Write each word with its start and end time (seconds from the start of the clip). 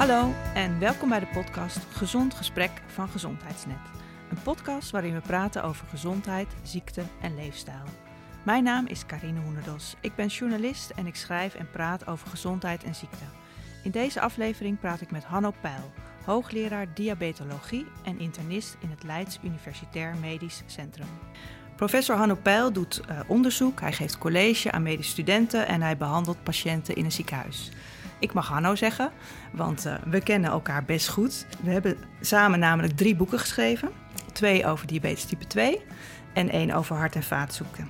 Hallo 0.00 0.34
en 0.54 0.78
welkom 0.78 1.08
bij 1.08 1.20
de 1.20 1.26
podcast 1.26 1.78
Gezond 1.90 2.34
Gesprek 2.34 2.70
van 2.86 3.08
Gezondheidsnet. 3.08 3.76
Een 4.30 4.42
podcast 4.42 4.90
waarin 4.90 5.14
we 5.14 5.20
praten 5.20 5.62
over 5.62 5.86
gezondheid, 5.86 6.48
ziekte 6.62 7.02
en 7.20 7.34
leefstijl. 7.34 7.84
Mijn 8.42 8.64
naam 8.64 8.86
is 8.86 9.06
Karine 9.06 9.40
Hoenedos. 9.40 9.96
Ik 10.00 10.14
ben 10.14 10.26
journalist 10.26 10.90
en 10.90 11.06
ik 11.06 11.16
schrijf 11.16 11.54
en 11.54 11.70
praat 11.70 12.06
over 12.06 12.28
gezondheid 12.28 12.84
en 12.84 12.94
ziekte. 12.94 13.24
In 13.82 13.90
deze 13.90 14.20
aflevering 14.20 14.78
praat 14.78 15.00
ik 15.00 15.10
met 15.10 15.24
Hanno 15.24 15.52
Peil, 15.60 15.92
hoogleraar 16.24 16.94
diabetologie 16.94 17.86
en 18.04 18.18
internist 18.18 18.76
in 18.80 18.90
het 18.90 19.02
Leids 19.02 19.38
Universitair 19.42 20.14
Medisch 20.20 20.62
Centrum. 20.66 21.08
Professor 21.76 22.16
Hanno 22.16 22.34
Peil 22.42 22.72
doet 22.72 23.00
uh, 23.10 23.20
onderzoek, 23.26 23.80
hij 23.80 23.92
geeft 23.92 24.18
college 24.18 24.72
aan 24.72 24.82
medische 24.82 25.12
studenten 25.12 25.66
en 25.66 25.82
hij 25.82 25.96
behandelt 25.96 26.42
patiënten 26.42 26.94
in 26.94 27.04
een 27.04 27.12
ziekenhuis. 27.12 27.70
Ik 28.20 28.32
mag 28.32 28.48
Hanno 28.48 28.74
zeggen, 28.74 29.10
want 29.52 29.86
uh, 29.86 29.94
we 30.04 30.20
kennen 30.20 30.50
elkaar 30.50 30.84
best 30.84 31.08
goed. 31.08 31.46
We 31.62 31.70
hebben 31.70 31.96
samen 32.20 32.58
namelijk 32.58 32.96
drie 32.96 33.16
boeken 33.16 33.38
geschreven. 33.38 33.90
Twee 34.32 34.66
over 34.66 34.86
diabetes 34.86 35.24
type 35.24 35.46
2 35.46 35.80
en 36.32 36.50
één 36.50 36.70
over 36.70 36.96
hart- 36.96 37.14
en 37.14 37.22
vaatziekten. 37.22 37.88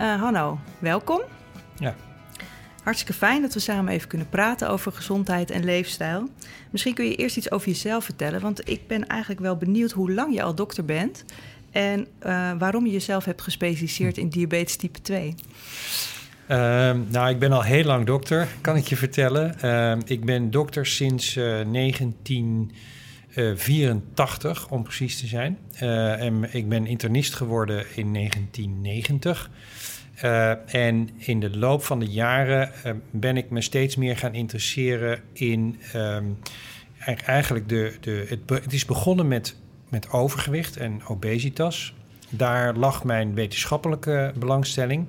Uh, 0.00 0.20
Hanno, 0.20 0.58
welkom. 0.78 1.20
Ja. 1.78 1.94
Hartstikke 2.82 3.12
fijn 3.14 3.42
dat 3.42 3.54
we 3.54 3.60
samen 3.60 3.92
even 3.92 4.08
kunnen 4.08 4.28
praten 4.28 4.70
over 4.70 4.92
gezondheid 4.92 5.50
en 5.50 5.64
leefstijl. 5.64 6.28
Misschien 6.70 6.94
kun 6.94 7.04
je 7.04 7.14
eerst 7.14 7.36
iets 7.36 7.50
over 7.50 7.68
jezelf 7.68 8.04
vertellen, 8.04 8.40
want 8.40 8.68
ik 8.68 8.86
ben 8.86 9.06
eigenlijk 9.06 9.40
wel 9.40 9.56
benieuwd 9.56 9.92
hoe 9.92 10.12
lang 10.12 10.34
je 10.34 10.42
al 10.42 10.54
dokter 10.54 10.84
bent 10.84 11.24
en 11.70 12.00
uh, 12.26 12.52
waarom 12.58 12.86
je 12.86 12.92
jezelf 12.92 13.24
hebt 13.24 13.42
gespecialiseerd 13.42 14.18
in 14.18 14.28
diabetes 14.28 14.76
type 14.76 15.02
2. 15.02 15.34
Uh, 16.50 16.56
nou, 17.08 17.30
ik 17.30 17.38
ben 17.38 17.52
al 17.52 17.62
heel 17.62 17.84
lang 17.84 18.06
dokter, 18.06 18.48
kan 18.60 18.76
ik 18.76 18.86
je 18.86 18.96
vertellen. 18.96 19.54
Uh, 19.64 19.96
ik 20.04 20.24
ben 20.24 20.50
dokter 20.50 20.86
sinds 20.86 21.36
uh, 21.36 21.44
1984, 21.72 24.68
om 24.68 24.82
precies 24.82 25.20
te 25.20 25.26
zijn. 25.26 25.58
Uh, 25.82 26.22
en 26.22 26.54
ik 26.54 26.68
ben 26.68 26.86
internist 26.86 27.34
geworden 27.34 27.84
in 27.94 28.14
1990. 28.14 29.50
Uh, 30.24 30.74
en 30.74 31.10
in 31.16 31.40
de 31.40 31.58
loop 31.58 31.82
van 31.82 31.98
de 31.98 32.06
jaren 32.06 32.70
ben 33.10 33.36
ik 33.36 33.50
me 33.50 33.60
steeds 33.60 33.96
meer 33.96 34.16
gaan 34.16 34.34
interesseren 34.34 35.20
in 35.32 35.78
um, 35.94 36.38
eigenlijk 37.26 37.68
de. 37.68 37.96
de 38.00 38.26
het, 38.28 38.40
het, 38.62 38.72
is 38.72 38.84
begonnen 38.84 39.28
met, 39.28 39.56
met 39.88 40.10
overgewicht 40.10 40.76
en 40.76 41.00
obesitas. 41.06 41.94
Daar 42.28 42.76
lag 42.76 43.04
mijn 43.04 43.34
wetenschappelijke 43.34 44.32
belangstelling. 44.36 45.06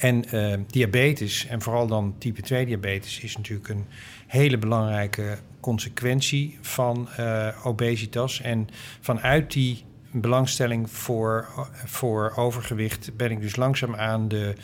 En 0.00 0.24
eh, 0.24 0.58
diabetes, 0.66 1.46
en 1.46 1.62
vooral 1.62 1.86
dan 1.86 2.14
type 2.18 2.42
2 2.42 2.66
diabetes, 2.66 3.20
is 3.20 3.36
natuurlijk 3.36 3.68
een 3.68 3.84
hele 4.26 4.58
belangrijke 4.58 5.38
consequentie 5.60 6.58
van 6.60 7.08
eh, 7.16 7.48
obesitas. 7.64 8.40
En 8.40 8.68
vanuit 9.00 9.52
die 9.52 9.84
belangstelling 10.10 10.90
voor, 10.90 11.48
voor 11.84 12.32
overgewicht 12.36 13.16
ben 13.16 13.30
ik 13.30 13.40
dus 13.40 13.56
langzaam 13.56 13.94
aan 13.94 14.28
de 14.28 14.54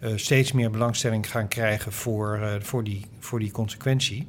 eh, 0.00 0.12
steeds 0.16 0.52
meer 0.52 0.70
belangstelling 0.70 1.30
gaan 1.30 1.48
krijgen 1.48 1.92
voor, 1.92 2.58
voor, 2.60 2.84
die, 2.84 3.06
voor 3.18 3.38
die 3.38 3.50
consequentie. 3.50 4.26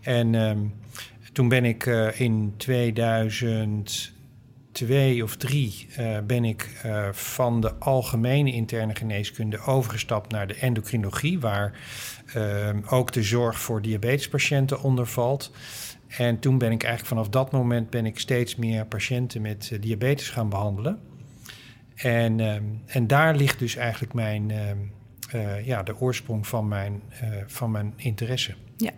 En 0.00 0.34
ehm, 0.34 0.58
toen 1.32 1.48
ben 1.48 1.64
ik 1.64 1.86
in 2.14 2.54
2000 2.56 4.15
twee 4.76 5.22
of 5.22 5.36
drie 5.36 5.86
eh, 5.96 6.18
ben 6.26 6.44
ik 6.44 6.78
eh, 6.82 7.08
van 7.12 7.60
de 7.60 7.74
algemene 7.74 8.52
interne 8.52 8.94
geneeskunde 8.94 9.58
overgestapt 9.58 10.32
naar 10.32 10.46
de 10.46 10.54
endocrinologie, 10.54 11.40
waar 11.40 11.78
eh, 12.34 12.68
ook 12.90 13.12
de 13.12 13.22
zorg 13.22 13.58
voor 13.58 13.82
diabetespatiënten 13.82 14.82
onder 14.82 15.06
valt. 15.06 15.52
En 16.08 16.38
toen 16.38 16.58
ben 16.58 16.72
ik 16.72 16.82
eigenlijk 16.82 17.14
vanaf 17.14 17.28
dat 17.28 17.52
moment 17.52 17.90
ben 17.90 18.06
ik 18.06 18.18
steeds 18.18 18.56
meer 18.56 18.86
patiënten 18.86 19.42
met 19.42 19.78
diabetes 19.80 20.28
gaan 20.28 20.48
behandelen. 20.48 20.98
En, 21.94 22.40
en 22.86 23.06
daar 23.06 23.36
ligt 23.36 23.58
dus 23.58 23.76
eigenlijk 23.76 24.14
mijn, 24.14 24.52
ja, 25.64 25.82
de 25.82 26.00
oorsprong 26.00 26.46
van 26.46 26.68
mijn, 26.68 27.02
van 27.46 27.70
mijn 27.70 27.92
interesse. 27.96 28.54
Ja. 28.76 28.90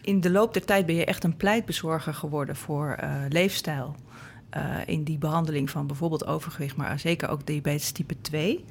In 0.00 0.20
de 0.20 0.30
loop 0.30 0.52
der 0.54 0.64
tijd 0.64 0.86
ben 0.86 0.94
je 0.94 1.04
echt 1.04 1.24
een 1.24 1.36
pleitbezorger 1.36 2.14
geworden 2.14 2.56
voor 2.56 2.98
leefstijl 3.28 3.96
in 4.86 5.04
die 5.04 5.18
behandeling 5.18 5.70
van 5.70 5.86
bijvoorbeeld 5.86 6.26
overgewicht, 6.26 6.76
maar 6.76 6.98
zeker 6.98 7.28
ook 7.28 7.46
diabetes 7.46 7.90
type 7.90 8.20
2. 8.20 8.64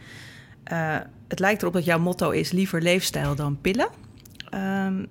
het 1.27 1.39
lijkt 1.39 1.61
erop 1.61 1.73
dat 1.73 1.85
jouw 1.85 1.99
motto 1.99 2.29
is 2.29 2.51
liever 2.51 2.81
leefstijl 2.81 3.35
dan 3.35 3.61
pillen. 3.61 3.89
Um, 4.53 5.07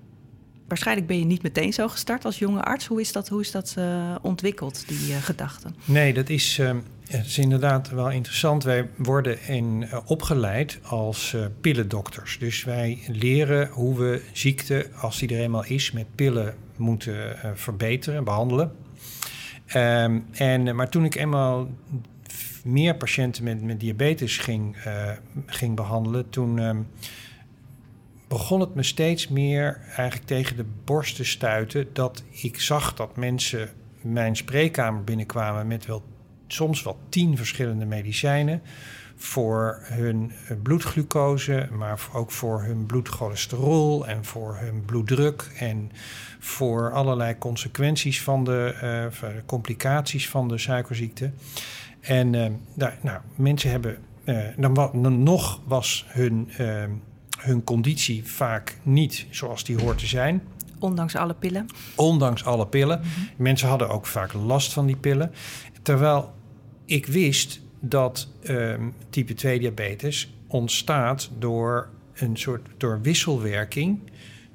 waarschijnlijk 0.68 1.06
ben 1.06 1.18
je 1.18 1.24
niet 1.24 1.42
meteen 1.42 1.72
zo 1.72 1.88
gestart 1.88 2.24
als 2.24 2.38
jonge 2.38 2.62
arts. 2.62 2.86
Hoe 2.86 3.00
is 3.00 3.12
dat, 3.12 3.28
hoe 3.28 3.40
is 3.40 3.50
dat 3.50 3.74
uh, 3.78 4.14
ontwikkeld, 4.22 4.88
die 4.88 5.12
gedachten? 5.12 5.74
Nee, 5.84 6.14
dat 6.14 6.28
is, 6.28 6.60
het 7.08 7.26
is 7.26 7.38
inderdaad 7.38 7.90
wel 7.90 8.10
interessant. 8.10 8.64
Wij 8.64 8.88
worden 8.96 9.46
in, 9.48 9.88
opgeleid 10.06 10.78
als 10.82 11.36
pillendokters. 11.60 12.38
Dus 12.38 12.64
wij 12.64 12.98
leren 13.06 13.68
hoe 13.68 13.98
we 13.98 14.22
ziekte, 14.32 14.90
als 15.00 15.18
die 15.18 15.28
er 15.28 15.40
eenmaal 15.40 15.64
is, 15.64 15.92
met 15.92 16.14
pillen 16.14 16.54
moeten 16.76 17.36
verbeteren, 17.54 18.24
behandelen. 18.24 18.72
Um, 19.74 20.26
en, 20.32 20.76
maar 20.76 20.88
toen 20.88 21.04
ik 21.04 21.14
eenmaal 21.14 21.68
meer 22.64 22.96
patiënten 22.96 23.44
met, 23.44 23.62
met 23.62 23.80
diabetes 23.80 24.38
ging, 24.38 24.76
ging 25.46 25.76
behandelen, 25.76 26.30
toen 26.30 26.58
um, 26.58 26.88
begon 28.28 28.60
het 28.60 28.74
me 28.74 28.82
steeds 28.82 29.28
meer 29.28 29.80
eigenlijk 29.96 30.26
tegen 30.26 30.56
de 30.56 30.66
borst 30.84 31.16
te 31.16 31.24
stuiten 31.24 31.88
dat 31.92 32.24
ik 32.30 32.60
zag 32.60 32.94
dat 32.94 33.16
mensen 33.16 33.70
mijn 34.00 34.36
spreekkamer 34.36 35.04
binnenkwamen 35.04 35.66
met 35.66 35.86
wel 35.86 36.02
soms 36.46 36.82
wel 36.82 36.98
tien 37.08 37.36
verschillende 37.36 37.84
medicijnen 37.84 38.62
voor 39.16 39.78
hun 39.82 40.32
bloedglucose, 40.62 41.68
maar 41.72 42.00
ook 42.12 42.30
voor 42.30 42.62
hun 42.62 42.86
bloedcholesterol 42.86 44.06
en 44.06 44.24
voor 44.24 44.56
hun 44.60 44.84
bloeddruk 44.84 45.50
en 45.58 45.90
voor 46.38 46.92
allerlei 46.92 47.38
consequenties 47.38 48.22
van 48.22 48.44
de 48.44 48.74
uh, 49.22 49.28
complicaties 49.46 50.28
van 50.28 50.48
de 50.48 50.58
suikerziekte. 50.58 51.30
En 52.00 52.32
uh, 52.32 52.46
nou, 52.74 52.92
nou, 53.02 53.20
mensen 53.34 53.70
hebben, 53.70 53.98
uh, 54.24 54.38
dan, 54.56 55.22
nog 55.22 55.60
was 55.64 56.04
hun 56.08 56.48
hun 57.36 57.64
conditie 57.64 58.24
vaak 58.24 58.78
niet 58.82 59.26
zoals 59.30 59.64
die 59.64 59.80
hoort 59.80 59.98
te 59.98 60.06
zijn. 60.06 60.42
Ondanks 60.78 61.16
alle 61.16 61.34
pillen? 61.34 61.66
Ondanks 61.94 62.44
alle 62.44 62.66
pillen. 62.66 62.98
Mm 62.98 63.04
-hmm. 63.04 63.28
Mensen 63.36 63.68
hadden 63.68 63.88
ook 63.88 64.06
vaak 64.06 64.32
last 64.32 64.72
van 64.72 64.86
die 64.86 64.96
pillen. 64.96 65.32
Terwijl 65.82 66.34
ik 66.86 67.06
wist 67.06 67.60
dat 67.80 68.28
um, 68.48 68.94
type 69.10 69.34
2 69.34 69.58
diabetes 69.58 70.34
ontstaat 70.46 71.30
door 71.38 71.88
een 72.14 72.36
soort 72.36 72.66
door 72.76 73.00
wisselwerking 73.00 73.98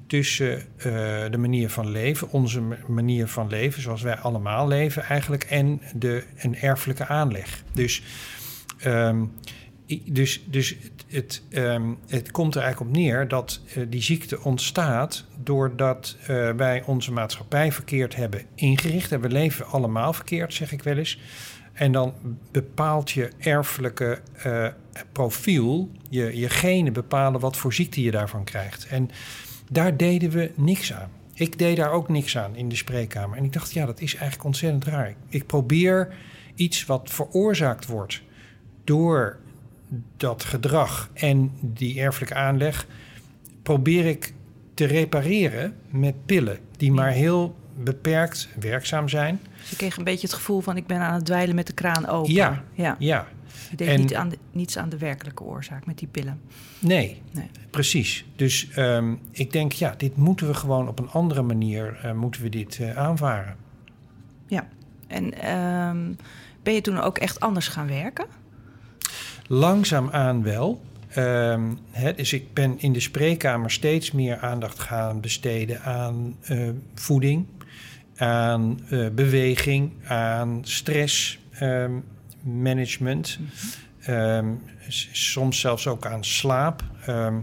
tussen 0.06 0.58
uh, 0.58 0.84
de 1.30 1.38
manier 1.38 1.70
van 1.70 1.90
leven, 1.90 2.30
onze 2.30 2.62
manier 2.86 3.26
van 3.28 3.48
leven, 3.48 3.82
zoals 3.82 4.02
wij 4.02 4.16
allemaal 4.16 4.68
leven 4.68 5.02
eigenlijk, 5.02 5.44
en 5.44 5.80
de, 5.94 6.24
een 6.36 6.56
erfelijke 6.56 7.06
aanleg. 7.06 7.62
Dus 7.72 8.02
um, 8.86 9.32
dus, 10.04 10.42
dus 10.46 10.76
het, 11.08 11.42
um, 11.50 11.98
het 12.08 12.30
komt 12.30 12.54
er 12.54 12.62
eigenlijk 12.62 12.90
op 12.90 12.96
neer 12.96 13.28
dat 13.28 13.60
uh, 13.76 13.86
die 13.88 14.02
ziekte 14.02 14.42
ontstaat 14.42 15.24
doordat 15.42 16.16
uh, 16.20 16.50
wij 16.50 16.82
onze 16.86 17.12
maatschappij 17.12 17.72
verkeerd 17.72 18.16
hebben 18.16 18.42
ingericht. 18.54 19.12
En 19.12 19.20
we 19.20 19.28
leven 19.28 19.66
allemaal 19.66 20.12
verkeerd, 20.12 20.54
zeg 20.54 20.72
ik 20.72 20.82
wel 20.82 20.96
eens. 20.96 21.18
En 21.72 21.92
dan 21.92 22.14
bepaalt 22.50 23.10
je 23.10 23.30
erfelijke 23.38 24.18
uh, 24.46 24.66
profiel, 25.12 25.90
je, 26.08 26.38
je 26.38 26.48
genen 26.48 26.92
bepalen 26.92 27.40
wat 27.40 27.56
voor 27.56 27.72
ziekte 27.72 28.02
je 28.02 28.10
daarvan 28.10 28.44
krijgt. 28.44 28.86
En 28.86 29.10
daar 29.70 29.96
deden 29.96 30.30
we 30.30 30.50
niks 30.56 30.92
aan. 30.92 31.10
Ik 31.34 31.58
deed 31.58 31.76
daar 31.76 31.90
ook 31.90 32.08
niks 32.08 32.38
aan 32.38 32.56
in 32.56 32.68
de 32.68 32.76
spreekkamer. 32.76 33.36
En 33.36 33.44
ik 33.44 33.52
dacht, 33.52 33.72
ja, 33.72 33.86
dat 33.86 34.00
is 34.00 34.12
eigenlijk 34.14 34.44
ontzettend 34.44 34.84
raar. 34.84 35.14
Ik 35.28 35.46
probeer 35.46 36.14
iets 36.54 36.84
wat 36.84 37.10
veroorzaakt 37.10 37.86
wordt 37.86 38.22
door 38.84 39.38
dat 40.16 40.44
gedrag 40.44 41.10
en 41.12 41.52
die 41.60 42.00
erfelijke 42.00 42.34
aanleg 42.34 42.86
probeer 43.62 44.06
ik 44.06 44.34
te 44.74 44.84
repareren 44.84 45.76
met 45.90 46.26
pillen 46.26 46.58
die 46.76 46.92
maar 46.92 47.10
heel 47.10 47.56
beperkt 47.74 48.48
werkzaam 48.60 49.08
zijn. 49.08 49.40
Dus 49.60 49.70
je 49.70 49.76
kreeg 49.76 49.96
een 49.96 50.04
beetje 50.04 50.26
het 50.26 50.36
gevoel 50.36 50.60
van 50.60 50.76
ik 50.76 50.86
ben 50.86 51.00
aan 51.00 51.14
het 51.14 51.24
dweilen 51.24 51.54
met 51.54 51.66
de 51.66 51.72
kraan 51.72 52.06
open. 52.06 52.32
Ja, 52.32 52.64
ja. 52.72 52.96
ja. 52.98 53.26
Je 53.70 53.76
deed 53.76 53.88
en, 53.88 54.00
niet 54.00 54.14
aan 54.14 54.28
de, 54.28 54.38
niets 54.52 54.78
aan 54.78 54.88
de 54.88 54.98
werkelijke 54.98 55.42
oorzaak 55.42 55.86
met 55.86 55.98
die 55.98 56.08
pillen. 56.08 56.40
Nee, 56.78 57.22
nee. 57.30 57.50
precies. 57.70 58.24
Dus 58.36 58.68
um, 58.76 59.20
ik 59.30 59.52
denk, 59.52 59.72
ja, 59.72 59.94
dit 59.96 60.16
moeten 60.16 60.46
we 60.46 60.54
gewoon 60.54 60.88
op 60.88 60.98
een 60.98 61.10
andere 61.10 61.42
manier 61.42 62.00
uh, 62.04 62.12
moeten 62.12 62.42
we 62.42 62.48
dit 62.48 62.78
uh, 62.78 62.96
aanvaren. 62.96 63.56
Ja, 64.46 64.68
en 65.06 65.50
um, 65.52 66.16
ben 66.62 66.74
je 66.74 66.80
toen 66.80 67.00
ook 67.00 67.18
echt 67.18 67.40
anders 67.40 67.68
gaan 67.68 67.88
werken? 67.88 68.26
Langzaamaan 69.46 70.42
wel. 70.42 70.82
Ehm, 71.08 71.72
hè, 71.90 72.14
dus 72.14 72.32
ik 72.32 72.54
ben 72.54 72.78
in 72.78 72.92
de 72.92 73.00
spreekkamer 73.00 73.70
steeds 73.70 74.12
meer 74.12 74.38
aandacht 74.38 74.78
gaan 74.78 75.20
besteden 75.20 75.82
aan 75.82 76.36
eh, 76.42 76.68
voeding, 76.94 77.46
aan 78.16 78.80
eh, 78.88 79.08
beweging, 79.08 79.92
aan 80.06 80.60
stressmanagement. 80.62 83.38
Mhm. 83.40 83.48
Ehm, 84.10 84.46
soms 85.12 85.60
zelfs 85.60 85.86
ook 85.86 86.06
aan 86.06 86.24
slaap. 86.24 86.82
Ehm, 87.06 87.40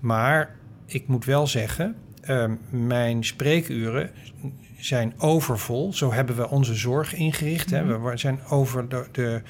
maar 0.00 0.56
ik 0.86 1.08
moet 1.08 1.24
wel 1.24 1.46
zeggen, 1.46 1.96
ehm, 2.20 2.54
mijn 2.70 3.24
spreekuren 3.24 4.10
zijn 4.78 5.14
overvol. 5.18 5.92
Zo 5.92 6.12
hebben 6.12 6.36
we 6.36 6.48
onze 6.48 6.74
zorg 6.74 7.14
ingericht. 7.14 7.70
hè. 7.70 7.84
Mhm. 7.84 8.02
We 8.02 8.16
zijn 8.16 8.40
over 8.48 8.88
de, 8.88 9.06
de, 9.12 9.42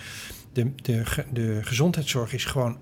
de, 0.52 0.73
de, 0.76 1.02
de 1.32 1.58
gezondheidszorg 1.62 2.32
is 2.32 2.44
gewoon 2.44 2.78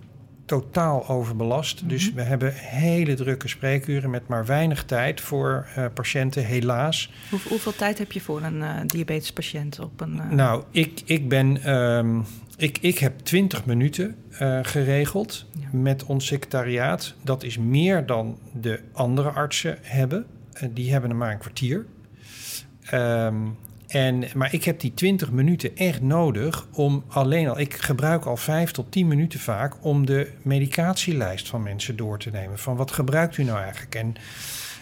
totaal 0.48 1.08
overbelast. 1.08 1.88
Dus 1.88 2.06
Mhm. 2.06 2.14
we 2.16 2.22
hebben 2.22 2.52
hele 2.54 3.14
drukke 3.14 3.48
spreekuren 3.48 4.10
met 4.10 4.28
maar 4.28 4.46
weinig 4.46 4.84
tijd 4.84 5.20
voor 5.20 5.66
eh, 5.74 5.84
patiënten, 5.94 6.44
helaas. 6.44 7.12
Hoe- 7.30 7.38
hoeveel 7.48 7.74
tijd 7.74 7.98
heb 7.98 8.12
je 8.12 8.20
voor 8.20 8.42
een 8.42 8.62
eh 8.62 8.74
diabetespatiënt 8.86 9.78
op 9.78 10.00
een... 10.00 10.20
eh, 10.20 10.30
Nou, 10.30 10.62
ik, 10.70 11.02
ik 11.04 11.28
ben. 11.28 11.62
ehm, 11.62 12.20
ik, 12.56 12.78
ik 12.80 12.98
heb 12.98 13.18
20 13.18 13.64
minuten 13.66 14.16
geregeld 14.62 15.46
Ja. 15.60 15.66
met 15.78 16.04
ons 16.04 16.26
secretariaat. 16.26 17.14
Dat 17.22 17.42
is 17.42 17.58
meer 17.58 18.06
dan 18.06 18.38
de 18.60 18.80
andere 18.92 19.28
artsen 19.28 19.78
hebben. 19.82 20.26
Die 20.70 20.92
hebben 20.92 21.10
er 21.10 21.16
maar 21.16 21.32
een 21.32 21.38
kwartier. 21.38 21.86
Ehm, 22.84 23.36
en, 23.88 24.24
maar 24.34 24.54
ik 24.54 24.64
heb 24.64 24.80
die 24.80 24.94
20 24.94 25.30
minuten 25.30 25.76
echt 25.76 26.00
nodig 26.00 26.66
om 26.72 27.04
alleen 27.08 27.48
al. 27.48 27.58
Ik 27.58 27.74
gebruik 27.74 28.24
al 28.24 28.36
5 28.36 28.70
tot 28.70 28.92
10 28.92 29.08
minuten 29.08 29.40
vaak 29.40 29.74
om 29.80 30.06
de 30.06 30.30
medicatielijst 30.42 31.48
van 31.48 31.62
mensen 31.62 31.96
door 31.96 32.18
te 32.18 32.30
nemen. 32.30 32.58
Van 32.58 32.76
wat 32.76 32.90
gebruikt 32.90 33.36
u 33.36 33.44
nou 33.44 33.58
eigenlijk? 33.58 33.94
En 33.94 34.14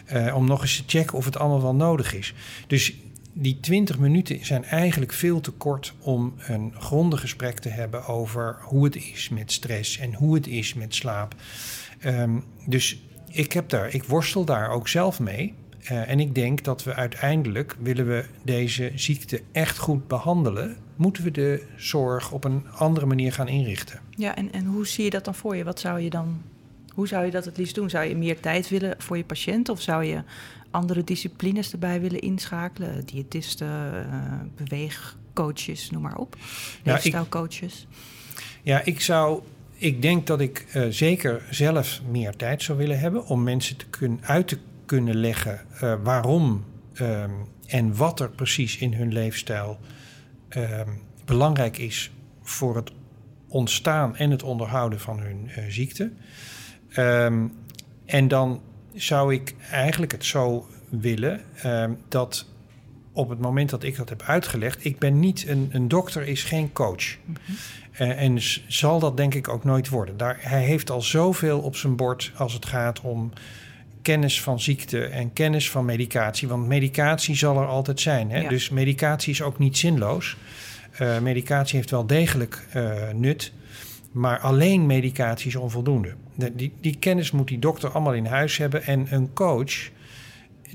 eh, 0.07 0.37
om 0.37 0.47
nog 0.47 0.63
eens 0.63 0.77
te 0.77 0.83
checken 0.87 1.17
of 1.17 1.25
het 1.25 1.39
allemaal 1.39 1.63
wel 1.63 1.75
nodig 1.75 2.15
is. 2.15 2.35
Dus 2.67 2.95
die 3.33 3.61
20 3.61 3.99
minuten 3.99 4.45
zijn 4.45 4.65
eigenlijk 4.65 5.13
veel 5.13 5.41
te 5.41 5.51
kort 5.51 5.95
om 6.01 6.35
een 6.39 6.75
grondig 6.79 7.21
gesprek 7.21 7.59
te 7.59 7.69
hebben 7.69 8.07
over 8.07 8.57
hoe 8.61 8.85
het 8.85 8.97
is 8.97 9.29
met 9.29 9.53
stress 9.53 9.99
en 9.99 10.15
hoe 10.15 10.35
het 10.35 10.47
is 10.47 10.75
met 10.75 10.95
slaap. 10.95 11.35
Ehm, 11.99 12.39
dus 12.67 13.03
ik, 13.31 13.53
heb 13.53 13.69
daar, 13.69 13.95
ik 13.95 14.05
worstel 14.05 14.45
daar 14.45 14.71
ook 14.71 14.89
zelf 14.89 15.21
mee. 15.21 15.55
Eh, 15.87 16.11
en 16.11 16.21
ik 16.21 16.35
denk 16.35 16.65
dat 16.65 16.85
we 16.85 16.95
uiteindelijk, 16.95 17.77
willen 17.81 18.07
we 18.07 18.25
deze 18.43 18.93
ziekte 18.95 19.43
echt 19.53 19.79
goed 19.79 20.09
behandelen, 20.09 20.77
moeten 20.97 21.25
we 21.25 21.31
de 21.31 21.67
zorg 21.77 22.33
op 22.33 22.45
een 22.45 22.67
andere 22.69 23.07
manier 23.07 23.33
gaan 23.33 23.49
inrichten. 23.49 24.01
Ja, 24.11 24.37
en, 24.37 24.53
en 24.53 24.65
hoe 24.65 24.87
zie 24.87 25.05
je 25.05 25.11
dat 25.11 25.25
dan 25.25 25.35
voor 25.35 25.57
je? 25.57 25.65
Wat 25.65 25.81
zou 25.81 26.01
je 26.01 26.11
dan... 26.11 26.43
Hoe 26.95 27.09
zou 27.09 27.25
je 27.25 27.31
dat 27.31 27.45
het 27.45 27.57
liefst 27.57 27.75
doen? 27.75 27.91
Zou 27.91 28.05
je 28.05 28.17
meer 28.17 28.41
tijd 28.41 28.69
willen 28.69 28.95
voor 28.99 29.17
je 29.17 29.25
patiënt? 29.25 29.69
Of 29.69 29.81
zou 29.81 30.05
je 30.05 30.23
andere 30.71 31.05
disciplines 31.05 31.73
erbij 31.73 32.01
willen 32.01 32.21
inschakelen? 32.21 33.07
Diëtisten, 33.07 33.93
eh, 34.11 34.21
beweegcoaches, 34.57 35.91
noem 35.91 36.03
maar 36.03 36.17
op. 36.17 36.37
Ja, 36.83 36.93
Leefstijlcoaches. 36.93 37.87
Ja, 38.63 38.85
ik 38.85 39.01
zou. 39.01 39.43
Ik 39.79 40.03
denk 40.03 40.27
dat 40.27 40.41
ik 40.41 40.67
eh, 40.73 40.87
zeker 40.89 41.43
zelf 41.51 42.01
meer 42.11 42.37
tijd 42.37 42.63
zou 42.63 42.79
willen 42.79 42.99
hebben 42.99 43.27
om 43.27 43.43
mensen 43.43 43.77
te 43.77 43.87
kunnen, 43.87 44.19
uit 44.23 44.49
te 44.49 44.59
kunnen 44.87 45.17
leggen 45.17 45.61
eh, 45.81 45.95
waarom 46.03 46.65
ehm, 46.93 47.31
en 47.67 47.97
wat 47.97 48.21
er 48.21 48.31
precies 48.31 48.79
in 48.79 48.95
hun 48.95 49.13
leefstijl 49.13 49.79
ehm, 50.49 50.89
belangrijk 51.25 51.79
is 51.79 52.11
voor 52.43 52.77
het 52.77 52.91
ontstaan 53.49 54.17
en 54.17 54.31
het 54.31 54.43
onderhouden 54.43 55.01
van 55.01 55.21
hun 55.21 55.49
eh, 55.49 55.65
ziekte. 55.69 56.13
Ehm, 56.89 57.47
en 58.05 58.29
dan 58.29 58.61
zou 58.95 59.35
ik 59.35 59.55
eigenlijk 59.71 60.13
het 60.13 60.25
zo 60.25 60.69
willen 60.89 61.41
dat 62.09 62.47
op 63.13 63.29
het 63.29 63.39
moment 63.39 63.71
dat 63.71 63.83
ik 63.83 63.97
dat 63.97 64.09
heb 64.09 64.23
uitgelegd, 64.23 64.85
ik 64.85 64.99
ben 64.99 65.21
niet 65.21 65.49
een, 65.49 65.69
een 65.73 65.89
dokter, 65.89 66.27
is 66.27 66.45
geen 66.45 66.73
coach. 66.73 67.17
Mhm. 67.25 67.37
Eh, 67.93 68.23
en 68.23 68.39
zal 68.69 68.99
dat 68.99 69.17
denk 69.17 69.35
ik 69.35 69.49
ook 69.49 69.65
nooit 69.65 69.89
worden. 69.89 70.17
Daar, 70.17 70.39
hij 70.41 70.63
heeft 70.63 70.91
al 70.91 71.03
zoveel 71.03 71.61
op 71.61 71.77
zijn 71.77 71.97
bord 71.97 72.33
als 72.37 72.53
het 72.53 72.67
gaat 72.67 73.01
om 73.01 73.33
kennis 74.07 74.43
van 74.43 74.61
ziekte 74.61 75.05
en 75.05 75.33
kennis 75.33 75.71
van 75.71 75.85
medicatie. 75.85 76.49
Want 76.49 76.67
medicatie 76.67 77.37
zal 77.37 77.61
er 77.61 77.67
altijd 77.67 78.01
zijn. 78.01 78.31
Hè? 78.31 78.41
Ja. 78.41 78.49
Dus 78.49 78.69
medicatie 78.71 79.33
is 79.33 79.43
ook 79.43 79.59
niet 79.59 79.77
zinloos. 79.77 80.37
Eh, 80.93 81.19
medicatie 81.19 81.77
heeft 81.77 81.91
wel 81.91 82.07
degelijk 82.07 82.67
eh, 82.73 83.11
nut. 83.15 83.53
Maar 84.13 84.39
alleen 84.39 84.87
medicatie 84.87 85.47
is 85.49 85.57
onvoldoende. 85.57 86.15
De- 86.35 86.55
die, 86.55 86.73
die 86.81 86.97
kennis 86.99 87.31
moet 87.31 87.49
die 87.49 87.59
dokter 87.59 87.91
allemaal 87.91 88.15
in 88.15 88.27
huis 88.27 88.57
hebben. 88.57 88.83
En 88.83 89.07
een 89.11 89.33
coach 89.33 89.91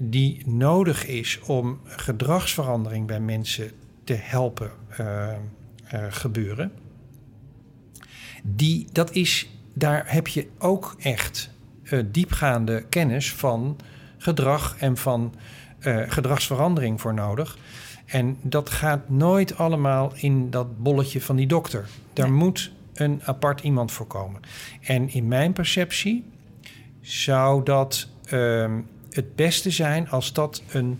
die 0.01 0.41
nodig 0.45 1.05
is 1.05 1.39
om 1.45 1.79
gedragsverandering 1.85 3.07
bij 3.07 3.19
mensen 3.19 3.71
te 4.03 4.17
helpen 4.19 4.71
eh, 4.97 5.27
gebeuren. 6.09 6.71
Die, 8.43 8.87
dat 8.91 9.11
is, 9.11 9.49
daar 9.73 10.03
heb 10.07 10.27
je 10.27 10.47
ook 10.57 10.95
echt 10.99 11.50
diepgaande 12.11 12.85
kennis 12.89 13.33
van 13.33 13.77
gedrag 14.17 14.75
en 14.79 14.97
van 14.97 15.33
eh, 15.79 15.97
gedragsverandering 16.07 17.01
voor 17.01 17.13
nodig. 17.13 17.57
En 18.05 18.37
dat 18.41 18.69
gaat 18.69 19.09
nooit 19.09 19.57
allemaal 19.57 20.11
in 20.15 20.49
dat 20.49 20.83
bolletje 20.83 21.21
van 21.21 21.35
die 21.35 21.47
dokter. 21.47 21.87
Daar 22.13 22.29
Nee. 22.29 22.37
moet 22.37 22.71
een 22.93 23.21
apart 23.23 23.61
iemand 23.61 23.91
voor 23.91 24.07
komen. 24.07 24.41
En 24.81 25.09
in 25.13 25.27
mijn 25.27 25.53
perceptie 25.53 26.23
zou 27.01 27.63
dat 27.63 28.07
ehm, 28.25 28.79
het 29.09 29.35
beste 29.35 29.71
zijn 29.71 30.09
als 30.09 30.33
dat 30.33 30.63
een, 30.71 30.99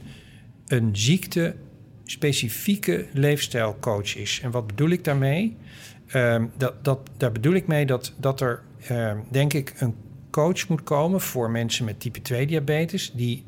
een 0.67 0.89
ziekte-specifieke 0.95 3.05
leefstijlcoach 3.13 4.15
is. 4.15 4.39
En 4.43 4.51
wat 4.51 4.67
bedoel 4.67 4.89
ik 4.89 5.03
daarmee? 5.03 5.57
Ehm, 6.07 6.45
dat, 6.57 6.83
dat, 6.83 6.99
daar 7.17 7.31
bedoel 7.31 7.53
ik 7.53 7.67
mee 7.67 7.85
dat, 7.85 8.13
dat 8.17 8.41
er, 8.41 8.61
ehm, 8.87 9.17
denk 9.29 9.53
ik, 9.53 9.73
een 9.77 9.95
coach 10.31 10.67
moet 10.67 10.83
komen 10.83 11.21
voor 11.21 11.49
mensen 11.51 11.85
met 11.85 11.99
type 11.99 12.21
2 12.21 12.47
diabetes, 12.47 13.11
die 13.15 13.43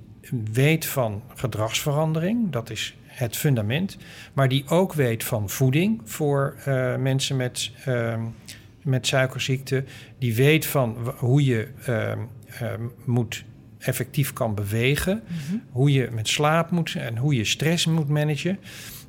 weet 0.51 0.85
van 0.85 1.21
gedragsverandering, 1.35 2.51
dat 2.51 2.69
is 2.69 2.95
het 3.05 3.37
fundament, 3.37 3.97
maar 4.33 4.49
die 4.49 4.63
ook 4.67 4.93
weet 4.93 5.23
van 5.23 5.49
voeding 5.49 6.01
voor 6.03 6.55
eh, 6.65 6.95
mensen 6.95 7.35
met, 7.35 7.71
ehm, 7.85 8.21
met 8.81 9.07
suikerziekte, 9.07 9.83
die 10.19 10.35
weet 10.35 10.65
van 10.65 11.13
hoe 11.17 11.45
je 11.45 11.67
ehm, 11.85 12.19
ehm, 12.59 12.81
moet 13.05 13.43
effectief 13.77 14.33
kan 14.33 14.55
bewegen, 14.55 15.23
Mhm. 15.27 15.57
hoe 15.69 15.91
je 15.91 16.09
met 16.11 16.27
slaap 16.27 16.71
moet 16.71 16.95
en 16.95 17.17
hoe 17.17 17.35
je 17.35 17.45
stress 17.45 17.85
moet 17.85 18.07
managen. 18.07 18.59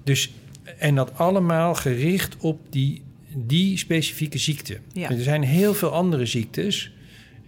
Dus, 0.05 0.33
en 0.79 0.95
dat 0.95 1.19
allemaal 1.19 1.75
gericht 1.75 2.37
op 2.37 2.61
die, 2.71 3.03
die 3.37 3.77
specifieke 3.79 4.39
ziekte. 4.39 4.79
Ja. 4.93 5.11
Er 5.11 5.23
zijn 5.23 5.43
heel 5.43 5.75
veel 5.75 5.93
andere 5.93 6.27
ziektes 6.27 6.93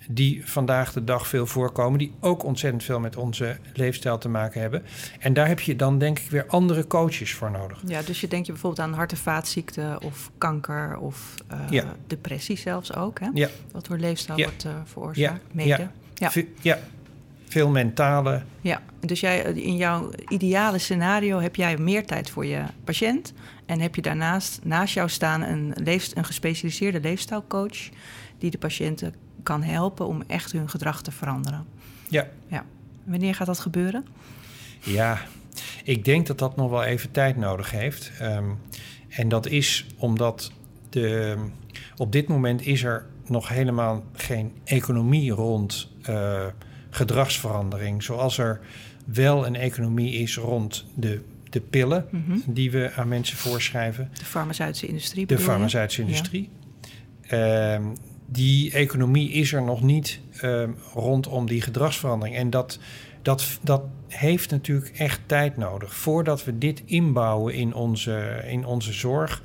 die 0.08 0.46
vandaag 0.46 0.92
de 0.92 1.04
dag 1.04 1.28
veel 1.28 1.46
voorkomen, 1.46 1.98
die 1.98 2.12
ook 2.20 2.44
ontzettend 2.44 2.84
veel 2.84 3.00
met 3.00 3.16
onze 3.16 3.56
leefstijl 3.74 4.18
te 4.18 4.28
maken 4.28 4.60
hebben. 4.60 4.82
En 5.18 5.32
daar 5.32 5.48
heb 5.48 5.60
je 5.60 5.76
dan 5.76 5.98
denk 5.98 6.18
ik 6.18 6.30
weer 6.30 6.46
andere 6.46 6.86
coaches 6.86 7.34
voor 7.34 7.50
nodig. 7.50 7.82
Ja, 7.86 8.02
dus 8.02 8.20
je 8.20 8.28
denkt 8.28 8.46
je 8.46 8.52
bijvoorbeeld 8.52 8.88
aan 8.88 8.94
hart- 8.94 9.12
en 9.12 9.18
vaatziekten 9.18 10.02
of 10.02 10.30
kanker 10.38 10.96
of 10.98 11.34
eh, 11.48 11.58
Ja. 11.70 11.84
depressie 12.06 12.56
zelfs 12.58 12.94
ook. 12.94 13.20
Hè? 13.20 13.28
Ja. 13.34 13.48
Wat 13.72 13.86
door 13.86 13.98
leefstijl 13.98 14.38
Ja. 14.38 14.44
wordt 14.44 14.64
eh, 14.64 14.72
veroorzaakt, 14.84 15.40
Ja. 15.46 15.48
mede. 15.52 15.68
Ja. 15.68 15.90
Ja. 16.14 16.30
Ve- 16.30 16.48
ja. 16.60 16.78
Veel 17.48 17.68
mentale. 17.68 18.42
Ja, 18.60 18.82
dus 19.00 19.20
jij, 19.20 19.38
in 19.42 19.76
jouw 19.76 20.10
ideale 20.28 20.78
scenario 20.78 21.38
heb 21.38 21.56
jij 21.56 21.76
meer 21.78 22.06
tijd 22.06 22.30
voor 22.30 22.46
je 22.46 22.62
patiënt. 22.84 23.32
En 23.66 23.80
heb 23.80 23.94
je 23.94 24.02
daarnaast 24.02 24.60
naast 24.64 24.94
jou 24.94 25.08
staan 25.08 25.42
een, 25.42 25.72
leefst, 25.84 26.16
een 26.16 26.24
gespecialiseerde 26.24 27.00
leefstijlcoach. 27.00 27.88
die 28.38 28.50
de 28.50 28.58
patiënten 28.58 29.14
kan 29.42 29.62
helpen 29.62 30.06
om 30.06 30.22
echt 30.26 30.52
hun 30.52 30.68
gedrag 30.68 31.02
te 31.02 31.10
veranderen. 31.10 31.64
Ja. 32.08 32.26
ja. 32.46 32.64
Wanneer 33.04 33.34
gaat 33.34 33.46
dat 33.46 33.58
gebeuren? 33.58 34.06
Ja, 34.80 35.20
ik 35.84 36.04
denk 36.04 36.26
dat 36.26 36.38
dat 36.38 36.56
nog 36.56 36.70
wel 36.70 36.82
even 36.84 37.10
tijd 37.10 37.36
nodig 37.36 37.70
heeft. 37.70 38.12
Ehm, 38.18 38.44
en 39.08 39.28
dat 39.28 39.46
is 39.46 39.86
omdat 39.96 40.52
de, 40.90 41.36
op 41.96 42.12
dit 42.12 42.28
moment 42.28 42.66
is 42.66 42.82
er 42.84 43.06
nog 43.26 43.48
helemaal 43.48 44.04
geen 44.12 44.52
economie 44.64 45.30
rond 45.32 45.90
eh, 46.02 46.46
gedragsverandering. 46.90 48.02
Zoals 48.02 48.38
er 48.38 48.60
wel 49.04 49.46
een 49.46 49.56
economie 49.56 50.12
is 50.12 50.36
rond 50.36 50.84
de, 50.94 51.22
de 51.50 51.60
pillen 51.60 52.06
Mhm. 52.10 52.38
die 52.46 52.70
we 52.70 52.92
aan 52.96 53.08
mensen 53.08 53.36
voorschrijven. 53.36 54.10
De 54.18 54.24
farmaceutische 54.24 54.86
industrie. 54.86 55.26
De 55.26 55.38
farmaceutische 55.38 56.02
industrie. 56.02 56.50
Ehm, 57.20 57.82
die 58.26 58.72
economie 58.72 59.30
is 59.30 59.52
er 59.52 59.62
nog 59.62 59.82
niet 59.82 60.20
ehm, 60.40 60.70
rondom 60.94 61.46
die 61.46 61.60
gedragsverandering. 61.60 62.36
En 62.36 62.50
dat, 62.50 62.78
dat, 63.22 63.58
dat 63.62 63.82
heeft 64.08 64.50
natuurlijk 64.50 64.98
echt 64.98 65.20
tijd 65.26 65.56
nodig. 65.56 65.94
Voordat 65.94 66.44
we 66.44 66.58
dit 66.58 66.82
inbouwen 66.84 67.54
in 67.54 67.74
onze, 67.74 68.42
in 68.46 68.64
onze 68.64 68.92
zorg, 68.92 69.42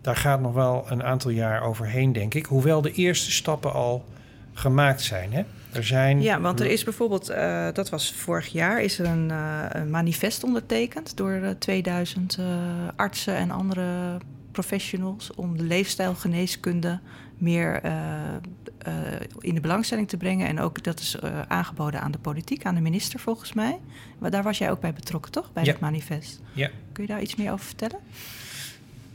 daar 0.00 0.16
gaat 0.16 0.40
nog 0.40 0.52
wel 0.52 0.84
een 0.88 1.02
aantal 1.02 1.30
jaar 1.30 1.62
overheen, 1.62 2.12
denk 2.12 2.34
ik. 2.34 2.46
Hoewel 2.46 2.80
de 2.80 2.92
eerste 2.92 3.30
stappen 3.30 3.72
al 3.72 4.04
gemaakt 4.52 5.02
zijn. 5.02 5.32
Hè? 5.32 5.42
Er 5.72 5.84
zijn 5.84 6.22
ja, 6.22 6.40
want 6.40 6.60
er 6.60 6.66
is 6.66 6.84
bijvoorbeeld, 6.84 7.30
uh, 7.30 7.68
dat 7.72 7.90
was 7.90 8.12
vorig 8.12 8.46
jaar, 8.46 8.82
is 8.82 8.98
er 8.98 9.06
een, 9.06 9.30
een 9.70 9.90
manifest 9.90 10.44
ondertekend 10.44 11.16
door 11.16 11.32
uh, 11.32 11.50
2000 11.50 12.38
artsen 12.96 13.34
en 13.34 13.50
andere 13.50 14.18
professionals 14.52 15.34
om 15.34 15.56
de 15.56 15.62
leefstijlgeneeskunde 15.62 17.00
meer 17.38 17.82
in 19.38 19.54
de 19.54 19.60
belangstelling 19.60 20.08
te 20.08 20.16
brengen. 20.16 20.46
En 20.46 20.60
ook 20.60 20.82
dat 20.82 21.00
is 21.00 21.16
aangeboden 21.48 22.00
aan 22.00 22.10
de 22.10 22.18
politiek, 22.18 22.64
aan 22.64 22.74
de 22.74 22.80
minister 22.80 23.20
volgens 23.20 23.52
mij. 23.52 23.78
Maar 24.18 24.30
daar 24.30 24.42
was 24.42 24.58
jij 24.58 24.70
ook 24.70 24.80
bij 24.80 24.92
betrokken, 24.92 25.32
toch? 25.32 25.52
Bij 25.52 25.64
ja. 25.64 25.70
het 25.70 25.80
manifest. 25.80 26.40
Ja. 26.52 26.70
Kun 26.92 27.02
je 27.02 27.08
daar 27.08 27.22
iets 27.22 27.36
meer 27.36 27.52
over 27.52 27.64
vertellen? 27.64 27.98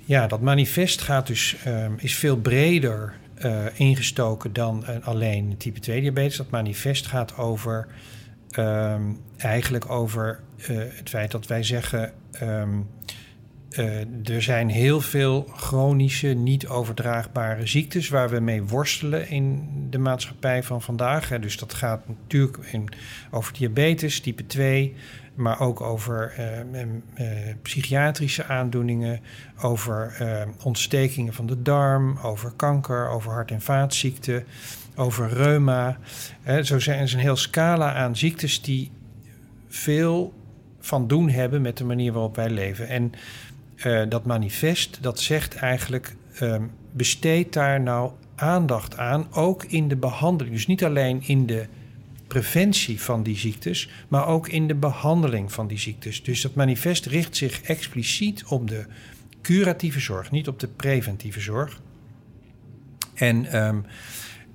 Ja, 0.06 0.28
dat 0.28 0.42
manifest 0.42 1.02
gaat 1.02 1.28
dus, 1.28 1.56
um, 1.68 1.96
is 1.98 2.16
veel 2.16 2.38
breder 2.38 3.14
ingestoken 3.74 4.54
dan 4.54 5.04
alleen 5.04 5.58
type 5.58 5.80
2 5.80 6.02
diabetes. 6.02 6.38
Dat 6.38 6.50
manifest 6.50 7.08
gaat 7.08 7.38
over 7.38 7.88
um, 8.60 9.20
eigenlijk 9.38 9.90
over 9.90 10.40
het 10.58 11.10
feit 11.10 11.32
dat 11.32 11.48
wij 11.48 11.64
zeggen. 11.64 12.14
Um, 12.42 12.88
er 14.24 14.42
zijn 14.42 14.70
heel 14.70 15.02
veel 15.02 15.48
chronische, 15.56 16.28
niet 16.28 16.68
overdraagbare 16.68 17.68
ziektes 17.68 18.10
waar 18.10 18.30
we 18.30 18.40
mee 18.40 18.64
worstelen 18.64 19.30
in 19.30 19.70
de 19.90 19.98
maatschappij 19.98 20.64
van 20.64 20.82
vandaag. 20.82 21.40
Dus 21.40 21.58
dat 21.58 21.74
gaat 21.74 22.08
natuurlijk 22.08 22.58
in, 22.72 22.90
over 23.32 23.54
diabetes, 23.54 24.20
type 24.20 24.46
2, 24.46 24.96
maar 25.36 25.60
ook 25.60 25.82
over 25.82 26.34
uh, 26.40 26.82
uh, 26.82 27.54
psychiatrische 27.62 28.46
aandoeningen, 28.46 29.20
over 29.62 30.18
ontstekingen 30.64 31.34
van 31.34 31.46
de 31.46 31.62
darm, 31.62 32.18
over 32.24 32.52
kanker, 32.56 33.10
over 33.10 33.32
hart- 33.32 33.52
en 33.52 33.62
vaatziekten, 33.62 34.44
over 34.96 35.30
reuma. 35.30 35.98
zo 36.64 36.80
zijn 36.80 37.00
er 37.00 37.14
een 37.14 37.20
heel 37.20 37.36
scala 37.36 37.94
aan 37.94 38.16
ziektes 38.16 38.62
die 38.62 38.92
veel 39.68 40.34
van 40.80 41.08
doen 41.08 41.30
hebben 41.30 41.62
met 41.62 41.78
de 41.78 41.84
manier 41.84 42.12
waarop 42.12 42.36
wij 42.36 42.50
leven. 42.50 42.88
En 42.88 43.12
dat 44.10 44.26
manifest, 44.26 44.98
dat 45.02 45.20
zegt 45.20 45.56
eigenlijk, 45.56 46.16
um, 46.42 46.72
besteed 46.92 47.54
daar 47.54 47.82
nou 47.82 48.12
aandacht 48.36 48.98
aan, 48.98 49.28
ook 49.34 49.64
in 49.64 49.88
de 49.88 49.96
behandeling. 49.96 50.56
Dus 50.56 50.68
niet 50.68 50.84
alleen 50.84 51.22
in 51.26 51.46
de 51.46 51.68
preventie 52.28 53.02
van 53.02 53.24
die 53.24 53.38
ziektes, 53.38 53.90
maar 54.08 54.28
ook 54.28 54.48
in 54.48 54.68
de 54.68 54.76
behandeling 54.76 55.52
van 55.52 55.68
die 55.68 55.80
ziektes. 55.80 56.24
Dus 56.24 56.42
dat 56.42 56.56
manifest 56.56 57.06
richt 57.06 57.38
zich 57.38 57.62
expliciet 57.62 58.46
op 58.46 58.68
de 58.68 58.86
curatieve 59.42 60.00
zorg, 60.00 60.32
niet 60.32 60.48
op 60.48 60.60
de 60.60 60.68
preventieve 60.68 61.40
zorg. 61.40 61.82
En, 63.14 63.66
um, 63.66 63.86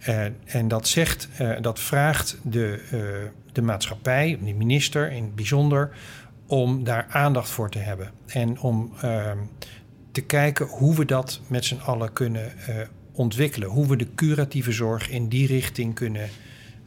uh, 0.09 0.25
en 0.45 0.69
dat 0.69 0.89
zegt, 0.89 1.29
uh, 1.41 1.61
dat 1.61 1.81
vraagt 1.81 2.39
de, 2.43 3.31
de 3.53 3.63
maatschappij, 3.63 4.39
de 4.45 4.55
minister 4.55 5.13
in 5.13 5.23
het 5.23 5.35
bijzonder, 5.35 5.91
om 6.51 6.85
daar 6.85 7.07
aandacht 7.11 7.49
voor 7.49 7.71
te 7.71 7.79
hebben. 7.79 8.13
En 8.27 8.61
om 8.61 8.93
ehm, 9.01 9.39
te 10.13 10.21
kijken 10.21 10.67
hoe 10.67 10.97
we 10.97 11.05
dat 11.05 11.41
met 11.47 11.65
z'n 11.65 11.79
allen 11.85 12.13
kunnen 12.13 12.53
ontwikkelen. 13.13 13.69
Hoe 13.69 13.87
we 13.87 13.97
de 13.97 14.15
curatieve 14.15 14.73
zorg 14.73 15.11
in 15.11 15.29
die 15.29 15.47
richting 15.47 15.95
kunnen 15.95 16.29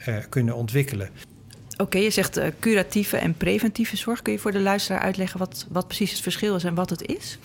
uh, 0.08 0.16
kunnen 0.30 0.56
ontwikkelen. 0.56 1.10
Oké, 1.74 1.82
okay, 1.84 2.02
je 2.02 2.10
zegt 2.10 2.38
uh, 2.38 2.48
curatieve 2.60 3.18
en 3.18 3.34
preventieve 3.34 3.98
zorg. 3.98 4.22
Kun 4.22 4.34
je 4.34 4.40
voor 4.40 4.52
de 4.52 4.60
luisteraar 4.60 5.02
uitleggen 5.02 5.40
wat, 5.40 5.68
wat 5.70 5.88
precies 5.88 6.12
het 6.12 6.20
verschil 6.20 6.56
is 6.56 6.64
en 6.64 6.76
wat 6.76 6.90
het 6.90 7.06
is? 7.06 7.38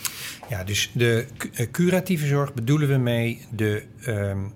Ja, 0.48 0.64
dus 0.64 0.90
de 0.92 1.26
curatieve 1.70 2.26
zorg 2.26 2.54
bedoelen 2.54 2.88
we 2.88 2.96
mee 2.96 3.46
de, 3.50 3.82
um, 4.06 4.52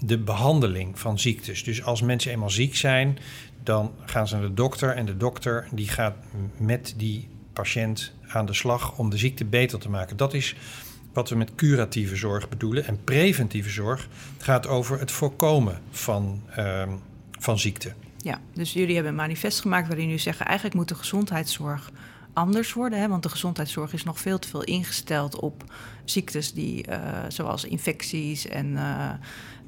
de 0.00 0.18
behandeling 0.18 0.98
van 0.98 1.18
ziektes. 1.18 1.64
Dus 1.64 1.82
als 1.82 2.02
mensen 2.02 2.30
eenmaal 2.32 2.50
ziek 2.50 2.76
zijn, 2.76 3.18
dan 3.62 3.92
gaan 4.04 4.28
ze 4.28 4.34
naar 4.34 4.48
de 4.48 4.54
dokter 4.54 4.94
en 4.94 5.06
de 5.06 5.16
dokter 5.16 5.68
die 5.72 5.88
gaat 5.88 6.16
met 6.56 6.94
die 6.96 7.28
patiënt 7.52 8.12
aan 8.28 8.46
de 8.46 8.54
slag 8.54 8.98
om 8.98 9.10
de 9.10 9.18
ziekte 9.18 9.44
beter 9.44 9.78
te 9.78 9.90
maken. 9.90 10.16
Dat 10.16 10.34
is 10.34 10.56
wat 11.12 11.28
we 11.28 11.36
met 11.36 11.54
curatieve 11.54 12.16
zorg 12.16 12.48
bedoelen. 12.48 12.86
En 12.86 13.04
preventieve 13.04 13.70
zorg 13.70 14.08
gaat 14.38 14.66
over 14.66 14.98
het 14.98 15.10
voorkomen 15.10 15.80
van 15.90 16.42
um, 16.58 17.00
van 17.38 17.58
ziekte. 17.58 17.92
Ja, 18.16 18.40
dus 18.52 18.72
jullie 18.72 18.94
hebben 18.94 19.12
een 19.12 19.18
manifest 19.18 19.60
gemaakt 19.60 19.86
waarin 19.86 20.04
jullie 20.04 20.20
zeggen... 20.20 20.46
eigenlijk 20.46 20.76
moet 20.76 20.88
de 20.88 20.94
gezondheidszorg 20.94 21.90
anders 22.32 22.72
worden. 22.72 22.98
Hè? 22.98 23.08
Want 23.08 23.22
de 23.22 23.28
gezondheidszorg 23.28 23.92
is 23.92 24.04
nog 24.04 24.20
veel 24.20 24.38
te 24.38 24.48
veel 24.48 24.62
ingesteld 24.62 25.40
op 25.40 25.64
ziektes 26.04 26.52
die, 26.52 26.88
uh, 26.88 26.96
zoals 27.28 27.64
infecties 27.64 28.46
en 28.46 28.66
uh, 28.66 29.10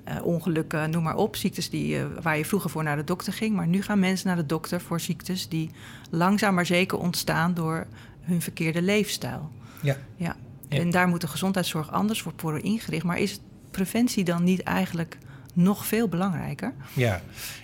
uh, 0.08 0.24
ongelukken, 0.24 0.90
noem 0.90 1.02
maar 1.02 1.16
op. 1.16 1.36
Ziektes 1.36 1.70
die, 1.70 2.04
waar 2.22 2.38
je 2.38 2.44
vroeger 2.44 2.70
voor 2.70 2.82
naar 2.82 2.96
de 2.96 3.04
dokter 3.04 3.32
ging. 3.32 3.56
Maar 3.56 3.66
nu 3.66 3.82
gaan 3.82 3.98
mensen 3.98 4.26
naar 4.26 4.36
de 4.36 4.46
dokter 4.46 4.80
voor 4.80 5.00
ziektes 5.00 5.48
die 5.48 5.70
langzaam 6.10 6.54
maar 6.54 6.66
zeker 6.66 6.98
ontstaan 6.98 7.54
door 7.54 7.86
hun 8.20 8.42
verkeerde 8.42 8.82
leefstijl. 8.82 9.50
Ja. 9.82 9.96
ja. 10.16 10.36
ja. 10.68 10.78
En 10.78 10.90
daar 10.90 11.08
moet 11.08 11.20
de 11.20 11.28
gezondheidszorg 11.28 11.90
anders 11.90 12.22
voor 12.22 12.32
worden 12.36 12.62
ingericht. 12.62 13.04
Maar 13.04 13.18
is 13.18 13.40
preventie 13.70 14.24
dan 14.24 14.44
niet 14.44 14.62
eigenlijk 14.62 15.18
nog 15.54 15.86
veel 15.86 16.08
belangrijker. 16.08 16.74
Ja, 16.92 17.20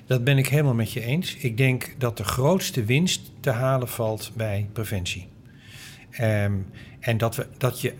dat 0.06 0.24
ben 0.24 0.38
ik 0.38 0.48
helemaal 0.48 0.74
met 0.74 0.92
je 0.92 1.00
eens. 1.00 1.36
Ik 1.36 1.56
denk 1.56 1.94
dat 1.98 2.16
de 2.16 2.24
grootste 2.24 2.84
winst 2.84 3.30
te 3.40 3.50
halen 3.50 3.88
valt 3.88 4.32
bij 4.34 4.68
preventie. 4.72 5.28
Um, 6.20 6.66
en 7.00 7.18
dat, 7.18 7.36
we, 7.36 7.46
dat 7.56 7.80
je 7.80 7.94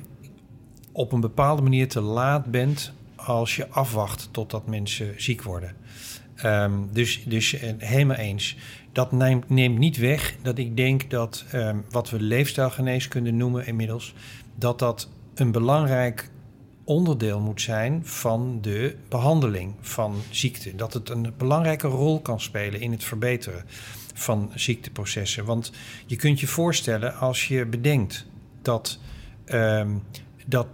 op 0.92 1.12
een 1.12 1.20
bepaalde 1.20 1.62
manier 1.62 1.88
te 1.88 2.00
laat 2.00 2.44
bent 2.44 2.92
als 3.18 3.56
je 3.56 3.68
afwacht 3.68 4.28
totdat 4.30 4.66
mensen 4.66 5.14
ziek 5.16 5.42
worden. 5.42 5.76
Um, 6.44 6.88
dus, 6.92 7.24
dus 7.24 7.56
helemaal 7.78 8.16
eens. 8.16 8.56
Dat 8.92 9.12
neemt, 9.12 9.48
neemt, 9.48 9.78
niet 9.78 9.96
weg 9.96 10.36
dat 10.42 10.58
ik 10.58 10.76
denk 10.76 11.10
dat 11.10 11.44
um, 11.54 11.84
wat 11.90 12.10
we 12.10 12.20
leefstijlgeneeskunde 12.20 13.30
noemen 13.30 13.66
inmiddels, 13.66 14.14
dat 14.54 14.78
dat 14.78 15.08
een 15.34 15.52
belangrijk 15.52 16.30
onderdeel 16.84 17.40
moet 17.40 17.60
zijn 17.60 18.06
van 18.06 18.58
de 18.60 18.96
behandeling 19.08 19.74
van 19.80 20.16
ziekte. 20.30 20.76
Dat 20.76 20.92
het 20.92 21.08
een 21.08 21.32
belangrijke 21.36 21.86
rol 21.86 22.20
kan 22.20 22.40
spelen 22.40 22.80
in 22.80 22.90
het 22.90 23.04
verbeteren 23.04 23.64
van 24.14 24.50
ziekteprocessen. 24.54 25.44
Want 25.44 25.72
je 26.06 26.16
kunt 26.16 26.40
je 26.40 26.46
voorstellen 26.46 27.16
als 27.16 27.48
je 27.48 27.66
bedenkt 27.66 28.26
dat, 28.62 28.98
um, 29.46 30.02
dat 30.46 30.66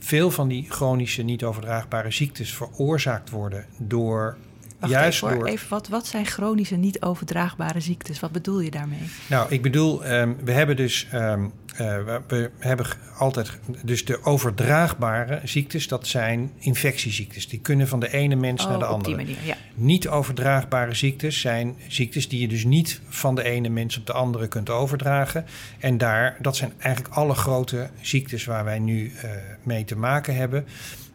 veel 0.00 0.30
van 0.30 0.48
die 0.48 0.66
chronische 0.68 1.22
niet 1.22 1.44
overdraagbare 1.44 2.10
ziektes 2.10 2.54
veroorzaakt 2.54 3.30
worden 3.30 3.66
door 3.78 4.36
Wacht 4.78 4.92
juist 4.92 5.22
even, 5.22 5.38
door... 5.38 5.46
even 5.46 5.68
wat, 5.68 5.88
wat 5.88 6.06
zijn 6.06 6.26
chronische 6.26 6.76
niet 6.76 7.02
overdraagbare 7.02 7.80
ziektes? 7.80 8.20
Wat 8.20 8.32
bedoel 8.32 8.60
je 8.60 8.70
daarmee? 8.70 9.10
Nou, 9.28 9.50
ik 9.50 9.62
bedoel, 9.62 10.12
um, 10.12 10.36
we 10.44 10.52
hebben 10.52 10.76
dus 10.76 11.06
um, 11.14 11.52
uh, 11.80 12.18
we, 12.28 12.50
hebben 12.58 12.86
altijd. 13.18 13.58
Dus 13.82 14.04
de 14.04 14.24
overdraagbare 14.24 15.40
ziektes, 15.44 15.88
dat 15.88 16.06
zijn 16.06 16.52
infectieziektes. 16.58 17.48
Die 17.48 17.60
kunnen 17.60 17.88
van 17.88 18.00
de 18.00 18.12
ene 18.12 18.34
mens 18.34 18.62
oh, 18.62 18.70
naar 18.70 18.78
de 18.78 18.84
op 18.84 18.90
andere. 18.90 19.16
Die 19.16 19.26
manier, 19.26 19.46
ja. 19.46 19.56
Niet 19.74 20.08
overdraagbare 20.08 20.94
ziektes 20.94 21.40
zijn 21.40 21.76
ziektes 21.88 22.28
die 22.28 22.40
je 22.40 22.48
dus 22.48 22.64
niet 22.64 23.00
van 23.08 23.34
de 23.34 23.42
ene 23.42 23.68
mens 23.68 23.98
op 23.98 24.06
de 24.06 24.12
andere 24.12 24.48
kunt 24.48 24.70
overdragen. 24.70 25.44
En 25.78 25.98
daar, 25.98 26.36
dat 26.40 26.56
zijn 26.56 26.72
eigenlijk 26.78 27.14
alle 27.14 27.34
grote 27.34 27.90
ziektes 28.00 28.44
waar 28.44 28.64
wij 28.64 28.78
nu 28.78 29.04
uh, 29.04 29.30
mee 29.62 29.84
te 29.84 29.96
maken 29.96 30.36
hebben. 30.36 30.64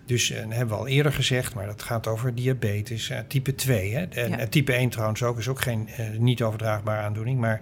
Dus 0.06 0.32
uh, 0.32 0.38
hebben 0.38 0.68
we 0.68 0.74
al 0.74 0.88
eerder 0.88 1.14
gezegd, 1.14 1.54
maar 1.54 1.66
dat 1.66 1.82
gaat 1.82 2.08
over 2.08 2.36
diabetes, 2.36 3.10
uh, 3.10 3.20
type 3.28 3.56
2. 3.56 3.94
Hè? 3.94 4.04
En 4.04 4.30
ja. 4.30 4.48
type 4.48 4.74
1 4.74 4.90
trouwens 4.90 5.24
ook, 5.24 5.38
is 5.38 5.48
ook 5.48 5.62
geen 5.62 5.90
uh, 6.00 6.18
niet 6.18 6.42
overdraagbare 6.42 7.02
aandoening. 7.02 7.40
Maar 7.40 7.62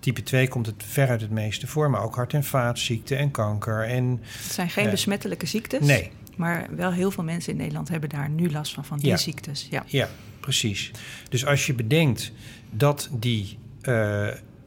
type 0.00 0.22
2 0.22 0.48
komt 0.48 0.66
het 0.66 0.82
veruit 0.86 1.20
het 1.20 1.30
meeste 1.30 1.66
voor. 1.66 1.90
Maar 1.90 2.02
ook 2.02 2.14
hart- 2.14 2.34
en 2.34 2.44
vaatziekten 2.44 3.18
en 3.18 3.30
kanker. 3.30 3.84
En, 3.84 4.20
het 4.22 4.52
zijn 4.52 4.70
geen 4.70 4.90
besmettelijke 4.90 5.46
ziektes. 5.46 5.86
Nee. 5.86 6.10
Maar 6.36 6.66
wel 6.76 6.92
heel 6.92 7.10
veel 7.10 7.24
mensen 7.24 7.52
in 7.52 7.58
Nederland 7.58 7.88
hebben 7.88 8.08
daar 8.08 8.30
nu 8.30 8.50
last 8.50 8.74
van, 8.74 8.84
van 8.84 8.98
die 8.98 9.08
ja. 9.08 9.16
ziektes. 9.16 9.66
Ja. 9.70 9.84
ja, 9.86 10.08
precies. 10.40 10.90
Dus 11.28 11.46
als 11.46 11.66
je 11.66 11.74
bedenkt 11.74 12.32
dat 12.70 13.08
die 13.12 13.58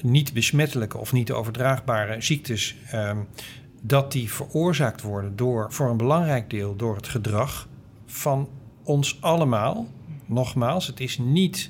niet 0.02 0.34
besmettelijke 0.34 0.98
of 0.98 1.12
niet 1.12 1.32
overdraagbare 1.32 2.22
ziektes... 2.22 2.76
Um, 2.94 3.28
dat 3.82 4.12
die 4.12 4.32
veroorzaakt 4.32 5.02
worden 5.02 5.36
door, 5.36 5.74
voor 5.74 5.90
een 5.90 5.98
belangrijk 5.98 6.50
deel 6.50 6.76
door 6.76 6.96
het 6.96 7.08
gedrag 7.08 7.68
van 8.06 8.50
ons 8.84 9.22
allemaal. 9.22 9.88
Nogmaals, 10.26 10.88
het 10.88 11.00
is 11.00 11.18
niet 11.18 11.70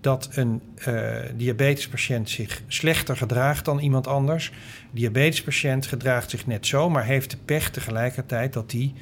dat 0.00 0.28
een 0.32 0.62
uh, 0.88 1.16
diabetespatiënt 1.36 2.30
zich 2.30 2.62
slechter 2.66 3.16
gedraagt 3.16 3.64
dan 3.64 3.78
iemand 3.78 4.06
anders. 4.06 4.48
Een 4.48 4.88
diabetespatiënt 4.90 5.86
gedraagt 5.86 6.30
zich 6.30 6.46
net 6.46 6.66
zo, 6.66 6.90
maar 6.90 7.04
heeft 7.04 7.30
de 7.30 7.36
pech 7.36 7.70
tegelijkertijd 7.70 8.52
dat 8.52 8.72
hij 8.72 8.92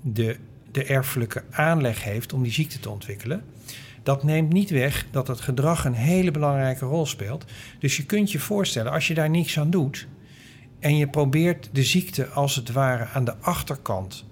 de, 0.00 0.36
de 0.70 0.84
erfelijke 0.84 1.44
aanleg 1.50 2.04
heeft 2.04 2.32
om 2.32 2.42
die 2.42 2.52
ziekte 2.52 2.80
te 2.80 2.90
ontwikkelen. 2.90 3.44
Dat 4.02 4.22
neemt 4.22 4.52
niet 4.52 4.70
weg 4.70 5.06
dat 5.10 5.28
het 5.28 5.40
gedrag 5.40 5.84
een 5.84 5.94
hele 5.94 6.30
belangrijke 6.30 6.84
rol 6.84 7.06
speelt. 7.06 7.44
Dus 7.78 7.96
je 7.96 8.06
kunt 8.06 8.32
je 8.32 8.38
voorstellen, 8.38 8.92
als 8.92 9.06
je 9.06 9.14
daar 9.14 9.30
niks 9.30 9.58
aan 9.58 9.70
doet, 9.70 10.06
en 10.78 10.96
je 10.96 11.08
probeert 11.08 11.68
de 11.72 11.82
ziekte 11.82 12.26
als 12.26 12.56
het 12.56 12.72
ware 12.72 13.04
aan 13.04 13.24
de 13.24 13.36
achterkant, 13.40 14.24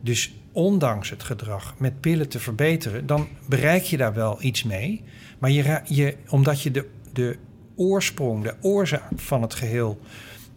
dus 0.00 0.34
ondanks 0.52 1.10
het 1.10 1.22
gedrag 1.22 1.74
met 1.78 2.00
pillen 2.00 2.28
te 2.28 2.38
verbeteren, 2.38 3.06
dan 3.06 3.28
bereik 3.48 3.82
je 3.82 3.96
daar 3.96 4.14
wel 4.14 4.42
iets 4.42 4.62
mee. 4.62 5.02
Maar 5.38 5.50
je, 5.50 5.80
je, 5.84 6.16
omdat 6.28 6.62
je 6.62 6.70
de, 6.70 6.88
de 7.12 7.38
oorsprong, 7.76 8.44
de 8.44 8.54
oorzaak 8.60 9.02
van 9.16 9.42
het 9.42 9.54
geheel 9.54 10.00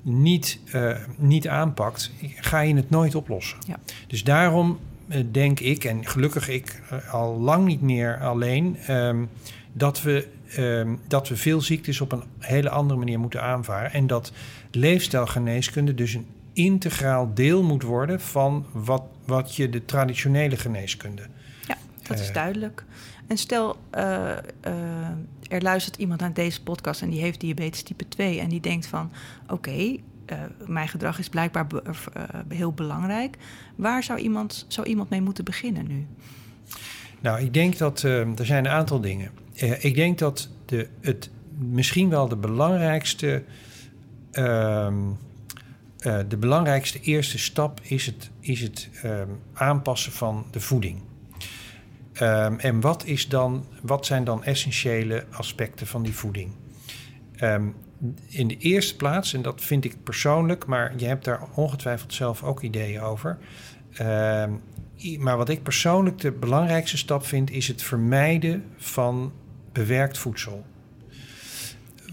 niet, 0.02 0.60
uh, 0.76 0.96
niet 1.18 1.48
aanpakt, 1.48 2.12
ga 2.36 2.60
je 2.60 2.76
het 2.76 2.90
nooit 2.90 3.16
oplossen. 3.16 3.58
Ja. 3.68 3.80
Dus 4.08 4.24
daarom 4.24 4.80
uh, 5.08 5.24
denk 5.32 5.60
ik, 5.60 5.84
en 5.84 6.06
gelukkig 6.06 6.50
ik 6.50 6.82
uh, 6.94 7.14
al 7.14 7.40
lang 7.40 7.66
niet 7.66 7.82
meer 7.82 8.20
alleen, 8.22 8.78
um, 8.94 9.30
dat, 9.74 10.02
we, 10.02 10.28
um, 10.58 11.00
dat 11.08 11.28
we 11.28 11.36
veel 11.36 11.62
ziektes 11.62 12.02
op 12.02 12.12
een 12.12 12.24
hele 12.40 12.70
andere 12.70 13.00
manier 13.00 13.20
moeten 13.20 13.42
aanvaren. 13.42 13.92
En 13.92 14.08
dat 14.08 14.32
leefstijlgeneeskunde 14.72 15.94
dus 15.94 16.14
een 16.14 16.28
integraal 16.54 17.34
deel 17.34 17.64
moet 17.64 17.84
worden 17.84 18.22
van 18.22 18.66
wat, 18.72 19.04
wat 19.26 19.56
je 19.56 19.70
de 19.70 19.86
traditionele 19.86 20.58
geneeskunde. 20.58 21.24
Ja, 21.68 21.78
dat 22.02 22.20
is 22.20 22.32
duidelijk. 22.32 22.86
En 23.28 23.38
stel, 23.38 23.76
uh, 23.96 24.02
uh, 24.68 25.08
er 25.50 25.62
luistert 25.62 25.96
iemand 25.96 26.20
naar 26.20 26.34
deze 26.34 26.64
podcast 26.64 27.02
en 27.02 27.10
die 27.10 27.22
heeft 27.22 27.40
diabetes 27.40 27.84
type 27.84 28.08
2 28.08 28.40
en 28.40 28.50
die 28.50 28.62
denkt 28.62 28.86
van 28.86 29.12
oké, 29.44 29.54
okay, 29.54 30.04
uh, 30.32 30.38
mijn 30.68 30.88
gedrag 30.88 31.20
is 31.20 31.30
blijkbaar 31.30 31.68
be 31.68 31.82
heel 32.48 32.74
belangrijk. 32.74 33.38
Waar 33.76 34.04
zou 34.04 34.20
iemand, 34.20 34.66
zou 34.68 34.88
iemand 34.88 35.10
mee 35.10 35.22
moeten 35.22 35.44
beginnen 35.44 35.88
nu? 35.88 36.08
Nou, 37.20 37.42
ik 37.42 37.54
denk 37.54 37.78
dat 37.78 38.02
er 38.02 38.46
zijn 38.46 38.66
een 38.66 38.72
aantal 38.72 39.02
dingen. 39.02 39.32
Ik 39.80 39.96
denk 39.96 40.18
dat 40.18 40.50
de, 40.66 40.88
het 41.02 41.30
misschien 41.58 42.10
wel 42.10 42.28
de 42.28 42.36
belangrijkste, 42.36 43.44
ehm, 44.32 45.02
de 46.28 46.38
belangrijkste 46.40 47.00
eerste 47.00 47.38
stap 47.38 47.80
is 47.84 48.06
het, 48.06 48.30
is 48.40 48.62
het 48.62 48.90
um, 49.06 49.40
aanpassen 49.54 50.12
van 50.12 50.46
de 50.52 50.60
voeding. 50.60 51.02
Um, 52.22 52.60
en 52.60 52.82
wat, 52.82 53.06
is 53.06 53.28
dan, 53.28 53.66
wat 53.82 54.06
zijn 54.06 54.24
dan 54.24 54.44
essentiële 54.44 55.26
aspecten 55.32 55.88
van 55.88 56.04
die 56.04 56.14
voeding? 56.14 56.52
In 58.28 58.48
de 58.48 58.58
eerste 58.58 58.96
plaats, 58.96 59.34
en 59.34 59.42
dat 59.42 59.62
vind 59.62 59.86
ik 59.86 60.04
persoonlijk, 60.04 60.66
maar 60.66 60.94
je 60.98 61.06
hebt 61.06 61.26
daar 61.26 61.48
ongetwijfeld 61.56 62.14
zelf 62.14 62.44
ook 62.44 62.62
ideeën 62.62 63.02
over. 63.02 63.38
Maar 65.20 65.38
wat 65.38 65.50
ik 65.50 65.64
persoonlijk 65.64 66.20
de 66.20 66.32
belangrijkste 66.32 66.98
stap 66.98 67.26
vind, 67.26 67.52
is 67.52 67.68
het 67.68 67.82
vermijden 67.82 68.64
van 68.78 69.32
bewerkt 69.74 70.18
voedsel. 70.18 70.66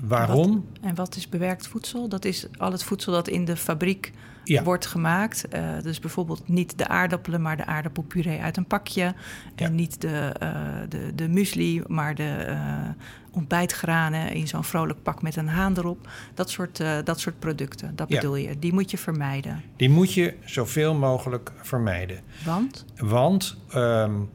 Waarom? 0.03 0.51
En 0.51 0.55
wat, 0.81 0.89
en 0.89 0.95
wat 0.95 1.17
is 1.17 1.29
bewerkt 1.29 1.67
voedsel? 1.67 2.09
Dat 2.09 2.25
is 2.25 2.47
al 2.59 2.73
het 2.73 2.85
voedsel 2.85 3.13
dat 3.13 3.29
in 3.29 3.45
de 3.45 3.57
fabriek 3.57 4.13
ja. 4.45 4.63
wordt 4.63 4.87
gemaakt. 4.87 5.45
Uh, 5.55 5.81
dus 5.83 5.99
bijvoorbeeld 5.99 6.49
niet 6.49 6.79
de 6.79 6.89
aardappelen, 6.89 7.43
maar 7.43 7.57
de 7.57 7.67
aardappelpuree 7.67 8.41
uit 8.41 8.57
een 8.57 8.67
pakje. 8.67 9.15
En 9.55 9.75
niet 9.75 10.01
de, 10.01 10.35
uh, 10.43 10.51
de, 10.89 11.15
de 11.15 11.29
muesli, 11.29 11.83
maar 11.87 12.15
de 12.15 12.47
uh, 12.49 12.89
ontbijtgranen 13.31 14.33
in 14.33 14.49
zo'n 14.49 14.65
vrolijk 14.65 15.03
pak 15.03 15.23
met 15.23 15.37
een 15.37 15.49
haan 15.49 15.79
erop. 15.79 16.09
Dat 16.35 16.51
soort, 16.51 16.83
dat 17.05 17.21
soort 17.21 17.39
producten, 17.39 17.97
dat 17.97 18.09
bedoel 18.09 18.37
je. 18.37 18.59
Die 18.59 18.73
moet 18.73 18.91
je 18.91 18.99
vermijden. 18.99 19.63
Die 19.77 19.91
moet 19.91 20.13
je 20.13 20.35
zoveel 20.45 20.95
mogelijk 20.95 21.53
vermijden. 21.63 22.21
Want? 22.45 22.85
Want 22.97 23.57
um, 23.75 24.31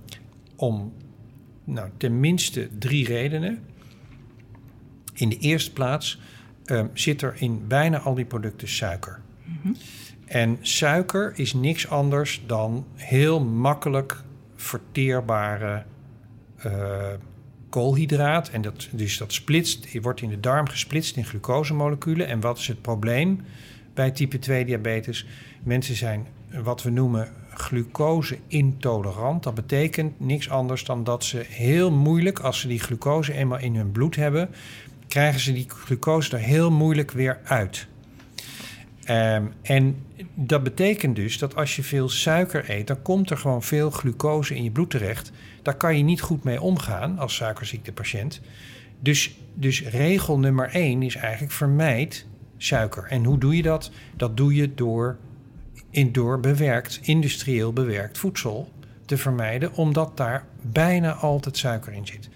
om 0.56 0.94
nou, 1.66 1.90
tenminste 1.98 2.70
drie 2.80 3.06
redenen. 3.06 3.64
In 5.14 5.30
de 5.30 5.38
eerste 5.38 5.74
plaats 5.74 6.20
um, 6.66 6.90
zit 6.94 7.22
er 7.22 7.36
in 7.38 7.68
bijna 7.68 8.00
al 8.00 8.14
die 8.14 8.26
producten 8.26 8.68
suiker. 8.68 9.22
Mm 9.44 9.60
-hmm. 9.62 9.76
En 10.26 10.58
suiker 10.62 11.34
is 11.36 11.54
niks 11.54 11.90
anders 11.90 12.44
dan 12.48 12.86
heel 12.96 13.44
makkelijk 13.44 14.24
verteerbare 14.56 15.84
uh, 16.66 17.08
koolhydraat. 17.70 18.50
En 18.50 18.62
dat, 18.62 18.88
dus 18.92 19.18
dat 19.18 19.34
splitst, 19.34 20.02
wordt 20.02 20.22
in 20.22 20.30
de 20.30 20.40
darm 20.40 20.68
gesplitst 20.68 21.16
in 21.16 21.26
glucosemoleculen. 21.26 22.28
En 22.28 22.40
wat 22.40 22.58
is 22.58 22.68
het 22.68 22.82
probleem 22.82 23.42
bij 23.94 24.12
type 24.12 24.40
2 24.40 24.66
diabetes? 24.66 25.28
Mensen 25.64 25.96
zijn 25.96 26.28
wat 26.64 26.84
we 26.84 26.90
noemen 26.90 27.34
glucose 27.60 28.38
intolerant. 28.48 29.44
Dat 29.44 29.56
betekent 29.56 30.20
niks 30.20 30.50
anders 30.50 30.84
dan 30.84 31.04
dat 31.04 31.24
ze 31.24 31.46
heel 31.50 31.92
moeilijk, 31.92 32.40
als 32.40 32.60
ze 32.60 32.68
die 32.68 32.80
glucose 32.80 33.34
eenmaal 33.34 33.60
in 33.60 33.76
hun 33.76 33.92
bloed 33.92 34.16
hebben, 34.16 34.50
krijgen 35.08 35.40
ze 35.40 35.54
die 35.54 35.66
glucose 35.68 36.32
er 36.32 36.44
heel 36.44 36.72
moeilijk 36.72 37.12
weer 37.12 37.40
uit. 37.44 37.88
Um, 39.10 39.54
en 39.62 39.96
dat 40.34 40.64
betekent 40.64 41.16
dus 41.16 41.38
dat 41.38 41.56
als 41.56 41.76
je 41.76 41.84
veel 41.84 42.10
suiker 42.10 42.70
eet, 42.70 42.88
dan 42.88 43.02
komt 43.02 43.30
er 43.30 43.38
gewoon 43.38 43.64
veel 43.64 43.90
glucose 43.90 44.56
in 44.56 44.64
je 44.64 44.72
bloed 44.72 44.90
terecht. 44.90 45.32
Daar 45.62 45.78
kan 45.78 45.98
je 45.98 46.04
niet 46.04 46.22
goed 46.22 46.44
mee 46.44 46.62
omgaan 46.62 47.20
als 47.20 47.36
suikerziektepatiënt. 47.36 48.42
Dus, 49.00 49.38
dus 49.54 49.84
regel 49.84 50.40
nummer 50.40 50.70
één 50.70 51.02
is 51.02 51.16
eigenlijk 51.16 51.54
vermijd 51.54 52.26
suiker. 52.58 53.04
En 53.04 53.24
hoe 53.24 53.38
doe 53.38 53.56
je 53.56 53.62
dat? 53.62 53.92
Dat 54.16 54.38
doe 54.38 54.56
je 54.56 54.74
door, 54.74 55.18
in, 55.96 56.12
door 56.12 56.40
bewerkt, 56.40 57.00
industrieel 57.02 57.74
bewerkt 57.74 58.18
voedsel 58.18 58.72
te 59.06 59.18
vermijden, 59.18 59.74
omdat 59.74 60.18
daar 60.18 60.46
bijna 60.62 61.14
altijd 61.14 61.58
suiker 61.58 61.94
in 61.94 62.08
zit. 62.08 62.30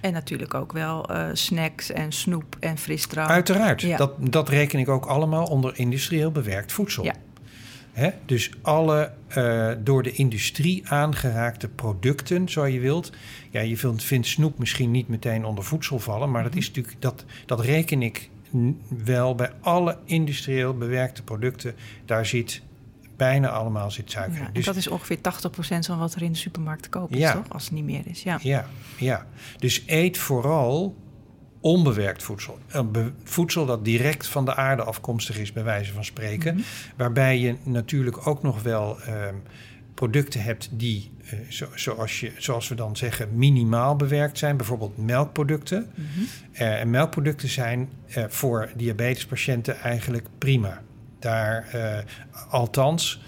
En 0.00 0.12
natuurlijk 0.12 0.54
ook 0.54 0.72
wel 0.72 1.10
uh, 1.10 1.28
snacks 1.32 1.90
en 1.90 2.12
snoep 2.12 2.56
en 2.60 2.78
frisdrank. 2.78 3.28
Uiteraard. 3.28 3.80
Ja. 3.80 3.96
Dat, 3.96 4.12
dat 4.18 4.48
reken 4.48 4.78
ik 4.78 4.88
ook 4.88 5.06
allemaal 5.06 5.44
onder 5.44 5.78
industrieel 5.78 6.32
bewerkt 6.32 6.72
voedsel. 6.72 7.04
Ja. 7.04 7.14
Hè? 7.92 8.10
Dus 8.26 8.50
alle 8.62 9.12
uh, 9.36 9.70
door 9.84 10.02
de 10.02 10.12
industrie 10.12 10.88
aangeraakte 10.88 11.68
producten, 11.68 12.48
zo 12.48 12.66
je 12.66 12.80
wilt. 12.80 13.12
Ja, 13.50 13.60
je 13.60 13.76
vindt, 13.76 14.02
vindt 14.02 14.26
snoep 14.26 14.58
misschien 14.58 14.90
niet 14.90 15.08
meteen 15.08 15.44
onder 15.44 15.64
voedsel 15.64 15.98
vallen, 15.98 16.30
maar 16.30 16.42
dat 16.42 16.54
is 16.54 16.66
natuurlijk 16.66 16.96
dat, 16.98 17.24
dat 17.46 17.60
reken 17.60 18.02
ik 18.02 18.30
wel 19.04 19.34
bij 19.34 19.52
alle 19.60 19.98
industrieel 20.04 20.74
bewerkte 20.74 21.22
producten. 21.22 21.74
Daar 22.04 22.26
zit 22.26 22.62
bijna 23.18 23.48
allemaal 23.48 23.90
zit 23.90 24.10
suiker 24.10 24.40
ja, 24.40 24.50
Dus 24.52 24.64
dat 24.64 24.76
is 24.76 24.88
ongeveer 24.88 25.16
80% 25.16 25.20
van 25.78 25.98
wat 25.98 26.14
er 26.14 26.22
in 26.22 26.32
de 26.32 26.38
supermarkt 26.38 26.82
te 26.82 26.88
kopen 26.88 27.18
is, 27.18 27.30
toch? 27.32 27.48
Als 27.48 27.64
het 27.64 27.72
niet 27.72 27.84
meer 27.84 28.02
is. 28.04 28.22
Ja. 28.22 28.38
ja, 28.42 28.66
ja. 28.96 29.26
Dus 29.58 29.82
eet 29.86 30.18
vooral 30.18 30.96
onbewerkt 31.60 32.22
voedsel. 32.22 32.58
Voedsel 33.24 33.66
dat 33.66 33.84
direct 33.84 34.26
van 34.26 34.44
de 34.44 34.54
aarde 34.54 34.82
afkomstig 34.82 35.38
is, 35.38 35.52
bij 35.52 35.64
wijze 35.64 35.92
van 35.92 36.04
spreken. 36.04 36.54
Mm 36.54 36.60
-hmm. 36.60 36.96
Waarbij 36.96 37.38
je 37.38 37.56
natuurlijk 37.62 38.26
ook 38.26 38.42
nog 38.42 38.62
wel 38.62 38.98
um, 39.08 39.42
producten 39.94 40.42
hebt 40.42 40.68
die, 40.72 41.10
uh, 41.24 41.40
zo, 41.48 41.66
zoals, 41.74 42.20
je, 42.20 42.32
zoals 42.36 42.68
we 42.68 42.74
dan 42.74 42.96
zeggen, 42.96 43.28
minimaal 43.32 43.96
bewerkt 43.96 44.38
zijn. 44.38 44.56
Bijvoorbeeld 44.56 44.96
melkproducten. 44.96 45.90
Mm 45.94 46.06
-hmm. 46.14 46.26
uh, 46.52 46.80
en 46.80 46.90
melkproducten 46.90 47.48
zijn 47.48 47.88
uh, 48.16 48.24
voor 48.28 48.70
diabetespatiënten 48.76 49.80
eigenlijk 49.80 50.26
prima. 50.38 50.82
Daar, 51.18 51.68
uh, 51.74 51.98
althans, 52.50 53.22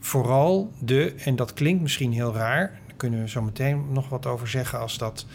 vooral 0.00 0.72
de, 0.80 1.14
en 1.24 1.36
dat 1.36 1.52
klinkt 1.52 1.82
misschien 1.82 2.12
heel 2.12 2.34
raar, 2.34 2.80
daar 2.86 2.96
kunnen 2.96 3.20
we 3.20 3.28
zo 3.28 3.42
meteen 3.42 3.92
nog 3.92 4.08
wat 4.08 4.26
over 4.26 4.48
zeggen 4.48 4.78
als, 4.78 4.98
dat, 4.98 5.26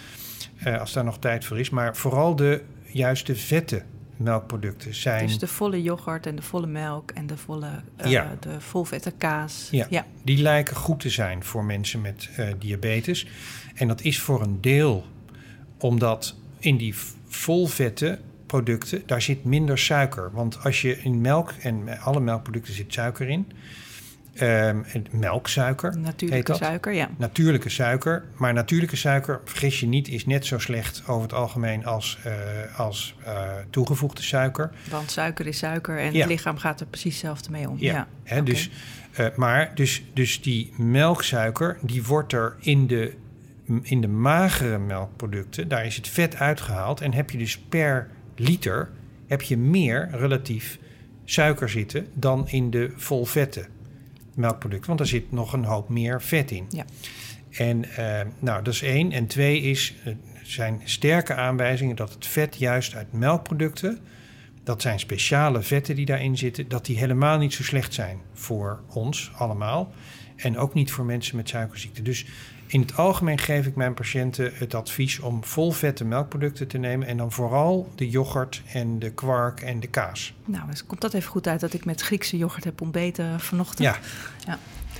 uh, 0.68 0.80
als 0.80 0.94
daar 0.94 1.04
nog 1.04 1.20
tijd 1.20 1.46
voor 1.46 1.60
is, 1.60 1.70
maar 1.70 1.96
vooral 1.96 2.36
de 2.36 2.62
juiste 2.86 3.36
vette 3.36 3.84
melkproducten 4.18 4.96
zijn. 4.96 5.28
Dus 5.28 5.39
de 5.39 5.48
volle 5.48 5.82
yoghurt 5.82 6.26
en 6.26 6.36
de 6.36 6.42
volle 6.42 6.68
melk 6.68 7.12
en 7.12 7.28
de 7.28 7.38
volle 7.38 7.70
uh, 8.06 8.12
ja. 8.12 8.36
de 8.39 8.62
volvette 8.62 9.12
kaas. 9.12 9.68
Ja, 9.72 9.88
ja, 9.89 10.06
die 10.24 10.42
lijken 10.42 10.76
goed 10.76 11.00
te 11.00 11.10
zijn 11.10 11.44
voor 11.44 11.63
mensen 11.63 12.02
met 12.02 12.30
uh, 12.39 12.48
diabetes. 12.60 13.28
En 13.76 13.88
dat 13.88 14.02
is 14.02 14.20
voor 14.20 14.42
een 14.42 14.62
deel 14.62 15.06
omdat 15.78 16.36
in 16.60 16.78
die 16.78 16.96
volvette 17.28 18.20
producten, 18.54 19.04
daar 19.06 19.22
zit 19.22 19.44
minder 19.44 19.78
suiker. 19.78 20.32
Want 20.34 20.63
als 20.63 20.82
je 20.82 20.98
in 20.98 21.22
melk, 21.22 21.52
en 21.62 22.00
alle 22.00 22.20
melkproducten 22.20 22.74
zit 22.74 22.94
suiker 22.94 23.30
in. 23.30 23.52
Um, 24.42 24.86
melksuiker. 25.12 25.98
Natuurlijke 25.98 26.54
suiker, 26.54 26.94
ja. 26.94 27.10
Natuurlijke 27.18 27.70
suiker. 27.70 28.24
Maar 28.36 28.54
natuurlijke 28.54 28.96
suiker, 28.96 29.42
vergis 29.46 29.80
je 29.80 29.86
niet, 29.88 30.08
is 30.08 30.26
net 30.26 30.46
zo 30.46 30.60
slecht 30.60 31.04
over 31.08 31.22
het 31.22 31.34
algemeen 31.34 31.86
als, 31.86 32.20
uh, 32.26 32.80
als 32.80 33.16
uh, 33.26 33.42
toegevoegde 33.70 34.22
suiker. 34.22 34.72
Want 34.89 35.12
suiker 35.12 35.48
is 35.48 35.58
suiker 35.58 36.00
en 36.00 36.13
ja. 36.13 36.20
het 36.20 36.30
lichaam 36.30 36.58
gaat 36.58 36.80
er 36.80 36.86
precies 36.86 37.13
hetzelfde 37.13 37.52
mee 37.52 37.70
om. 37.70 37.76
Ja, 37.80 37.94
ja. 37.94 38.08
Okay. 38.24 38.44
dus, 38.44 38.70
uh, 39.20 39.26
maar 39.36 39.72
dus, 39.76 40.04
dus 40.13 40.42
die 40.42 40.74
melksuiker, 40.78 41.78
die 41.82 42.04
wordt 42.04 42.34
er 42.34 42.56
in 42.60 42.88
de, 42.88 43.13
in 43.82 44.02
de 44.02 44.08
magere 44.08 44.78
melkproducten, 44.78 45.68
daar 45.68 45.86
is 45.86 45.96
het 45.96 46.08
vet 46.08 46.36
uitgehaald. 46.36 47.02
En 47.02 47.13
heb 47.13 47.30
je 47.30 47.38
dus 47.38 47.58
per 47.58 48.10
liter 48.36 48.89
heb 49.28 49.41
je 49.41 49.58
meer 49.58 50.10
relatief 50.12 50.80
suiker 51.26 51.69
zitten 51.69 52.08
dan 52.13 52.48
in 52.50 52.69
de 52.69 52.91
volvette 52.96 53.65
melkproducten. 54.36 54.88
Want 54.88 55.00
er 55.00 55.08
zit 55.08 55.32
nog 55.32 55.54
een 55.54 55.63
hoop 55.63 55.89
meer 55.89 56.22
vet 56.22 56.52
in. 56.52 56.65
Ja. 56.69 56.86
En 57.50 57.86
uh, 58.00 58.22
nou, 58.39 58.63
dat 58.63 58.74
is 58.74 58.82
één. 58.82 59.12
En 59.12 59.28
twee 59.28 59.62
is, 59.62 59.93
er 60.04 60.17
zijn 60.43 60.82
sterke 60.84 61.34
aanwijzingen 61.34 61.96
dat 61.96 62.13
het 62.13 62.28
vet 62.28 62.56
juist 62.58 62.96
uit 62.96 63.13
melkproducten 63.13 64.00
dat 64.63 64.82
zijn 64.82 65.00
speciale 65.00 65.62
vetten 65.62 65.96
die 65.96 66.06
daarin 66.06 66.38
zitten, 66.38 66.67
dat 66.67 66.86
die 66.86 66.98
helemaal 66.98 67.38
niet 67.38 67.54
zo 67.54 67.63
slecht 67.63 67.93
zijn 67.93 68.19
voor 68.34 68.80
ons 68.89 69.32
allemaal. 69.36 69.93
En 70.36 70.58
ook 70.58 70.74
niet 70.74 70.91
voor 70.91 71.06
mensen 71.06 71.36
met 71.36 71.50
suikerziekte. 71.50 72.02
Dus 72.02 72.26
in 72.74 72.82
het 72.82 72.98
algemeen 72.98 73.38
geef 73.38 73.66
ik 73.66 73.76
mijn 73.76 73.94
patiënten 73.94 74.52
het 74.54 74.74
advies 74.74 75.20
om 75.20 75.44
volvette 75.44 76.06
melkproducten 76.06 76.68
te 76.68 76.78
nemen. 76.78 77.08
En 77.08 77.18
dan 77.18 77.32
vooral 77.32 77.92
de 77.96 78.10
yoghurt 78.10 78.62
en 78.74 79.00
de 79.00 79.12
kwark 79.12 79.62
en 79.62 79.80
de 79.80 79.88
kaas. 79.88 80.34
Nou, 80.46 80.70
dus 80.70 80.86
komt 80.86 81.02
dat 81.02 81.14
even 81.14 81.30
goed 81.30 81.48
uit 81.48 81.60
dat 81.60 81.74
ik 81.74 81.86
met 81.86 82.02
Griekse 82.02 82.38
yoghurt 82.38 82.64
heb 82.64 82.82
ontbeten 82.82 83.40
vanochtend. 83.40 83.80
Ja. 83.80 83.98
ja. 84.46 84.60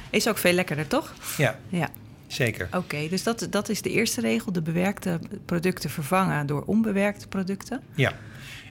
Is 0.10 0.28
ook 0.28 0.38
veel 0.38 0.54
lekkerder, 0.54 0.88
toch? 0.88 1.14
Ja. 1.38 1.60
Ja. 1.70 1.90
Zeker. 2.28 2.68
Oké, 2.72 3.08
dus 3.10 3.24
dat, 3.24 3.48
dat 3.50 3.70
is 3.70 3.82
de 3.82 3.90
eerste 3.90 4.22
regel: 4.22 4.52
de 4.52 4.62
bewerkte 4.62 5.20
producten 5.46 5.90
vervangen 5.90 6.46
door 6.46 6.64
onbewerkte 6.66 7.28
producten. 7.28 7.82
Ja. 7.96 8.14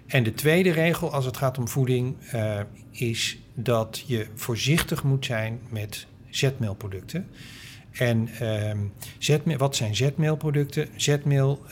En 0.07 0.23
de 0.23 0.35
tweede 0.35 0.71
regel 0.71 1.13
als 1.13 1.25
het 1.25 1.37
gaat 1.37 1.59
om 1.59 1.69
voeding 1.69 2.17
uh, 2.35 2.61
is 2.91 3.39
dat 3.55 4.05
je 4.07 4.27
voorzichtig 4.35 5.03
moet 5.03 5.25
zijn 5.25 5.61
met 5.69 6.07
zetmeelproducten. 6.31 7.29
En 7.93 8.29
um, 8.43 9.59
wat 9.59 9.77
zijn 9.77 9.97
zetmeelproducten? 9.97 10.89
Zetmeel, 10.97 11.63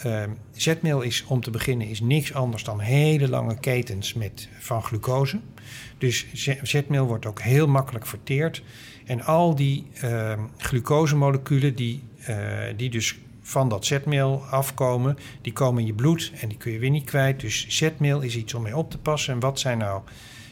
zetmeel 0.53 1.03
is 1.03 1.25
om 1.27 1.41
te 1.41 1.51
beginnen 1.51 1.87
is 1.87 2.01
niks 2.01 2.35
anders 2.35 2.65
dan 2.65 2.81
hele 2.81 3.29
lange 3.29 3.59
ketens 3.59 4.15
met, 4.15 4.49
van 4.59 4.83
glucose. 4.83 5.41
Dus 5.99 6.27
zetmeel 6.63 7.07
wordt 7.07 7.27
ook 7.27 7.41
heel 7.41 7.67
makkelijk 7.67 8.07
verteerd. 8.07 8.63
En 9.05 9.23
al 9.25 9.55
die 9.55 9.87
uh, 10.05 10.33
glucosemoleculen 10.57 11.75
die, 11.75 12.03
uh, 12.29 12.37
die 12.77 12.91
dus 12.91 13.19
van 13.43 13.69
dat 13.69 13.87
zetmeel 13.87 14.45
afkomen, 14.51 15.19
die 15.41 15.53
komen 15.53 15.81
in 15.81 15.87
je 15.87 15.95
bloed 15.95 16.33
en 16.41 16.49
die 16.49 16.59
kun 16.59 16.73
je 16.73 16.79
weer 16.79 16.91
niet 16.91 17.05
kwijt. 17.05 17.41
Dus 17.41 17.67
zetmeel 17.69 18.21
is 18.21 18.37
iets 18.37 18.55
om 18.55 18.63
mee 18.63 18.77
op 18.77 18.91
te 18.91 18.99
passen. 18.99 19.35
En 19.35 19.41
wat 19.41 19.61
zijn 19.61 19.79
nou 19.79 20.03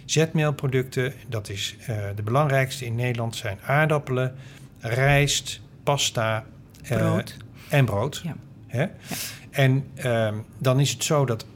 zetmeelproducten? 0.04 1.12
Dat 1.28 1.48
is 1.48 1.76
uh, 1.81 1.87
de 2.16 2.22
belangrijkste 2.22 2.85
in 2.85 2.94
Nederland 2.94 3.37
zijn 3.37 3.59
aardappelen, 3.62 4.35
rijst, 4.81 5.61
pasta 5.83 6.45
brood. 6.83 7.37
en 7.69 7.85
brood. 7.85 8.21
Ja. 8.25 8.37
Hè? 8.67 8.83
Ja. 8.83 8.91
En 9.51 9.85
um, 10.05 10.45
dan 10.59 10.81
is 10.81 10.91
het 10.91 11.05
zo 11.05 11.25
dat 11.25 11.47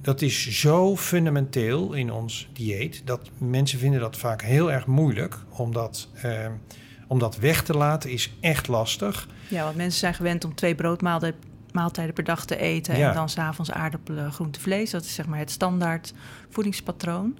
dat 0.00 0.22
is 0.22 0.60
zo 0.60 0.96
fundamenteel 0.96 1.92
in 1.92 2.12
ons 2.12 2.48
dieet 2.52 3.02
dat 3.04 3.30
mensen 3.38 3.78
vinden 3.78 4.00
dat 4.00 4.16
vaak 4.16 4.42
heel 4.42 4.72
erg 4.72 4.86
moeilijk 4.86 5.38
om 5.48 5.72
dat, 5.72 6.08
uh, 6.24 6.46
om 7.06 7.18
dat 7.18 7.36
weg 7.36 7.62
te 7.62 7.74
laten 7.74 8.10
is 8.10 8.36
echt 8.40 8.68
lastig. 8.68 9.28
Ja, 9.48 9.64
want 9.64 9.76
mensen 9.76 9.98
zijn 9.98 10.14
gewend 10.14 10.44
om 10.44 10.54
twee 10.54 10.74
broodmaaltijden 10.74 12.12
per 12.14 12.24
dag 12.24 12.46
te 12.46 12.56
eten 12.56 12.98
ja. 12.98 13.08
en 13.08 13.14
dan 13.14 13.28
s'avonds 13.28 13.70
aardappelen, 13.70 14.32
groente, 14.32 14.60
vlees. 14.60 14.90
Dat 14.90 15.04
is 15.04 15.14
zeg 15.14 15.26
maar 15.26 15.38
het 15.38 15.50
standaard 15.50 16.12
voedingspatroon. 16.48 17.38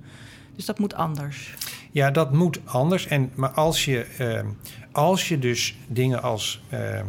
Dus 0.57 0.64
dat 0.64 0.79
moet 0.79 0.95
anders. 0.95 1.55
Ja, 1.90 2.11
dat 2.11 2.33
moet 2.33 2.61
anders. 2.64 3.07
En, 3.07 3.31
maar 3.35 3.51
als 3.51 3.85
je, 3.85 4.07
uh, 4.21 4.51
als 4.96 5.28
je 5.28 5.38
dus 5.38 5.76
dingen 5.87 6.22
als, 6.22 6.62
uh, 6.72 7.00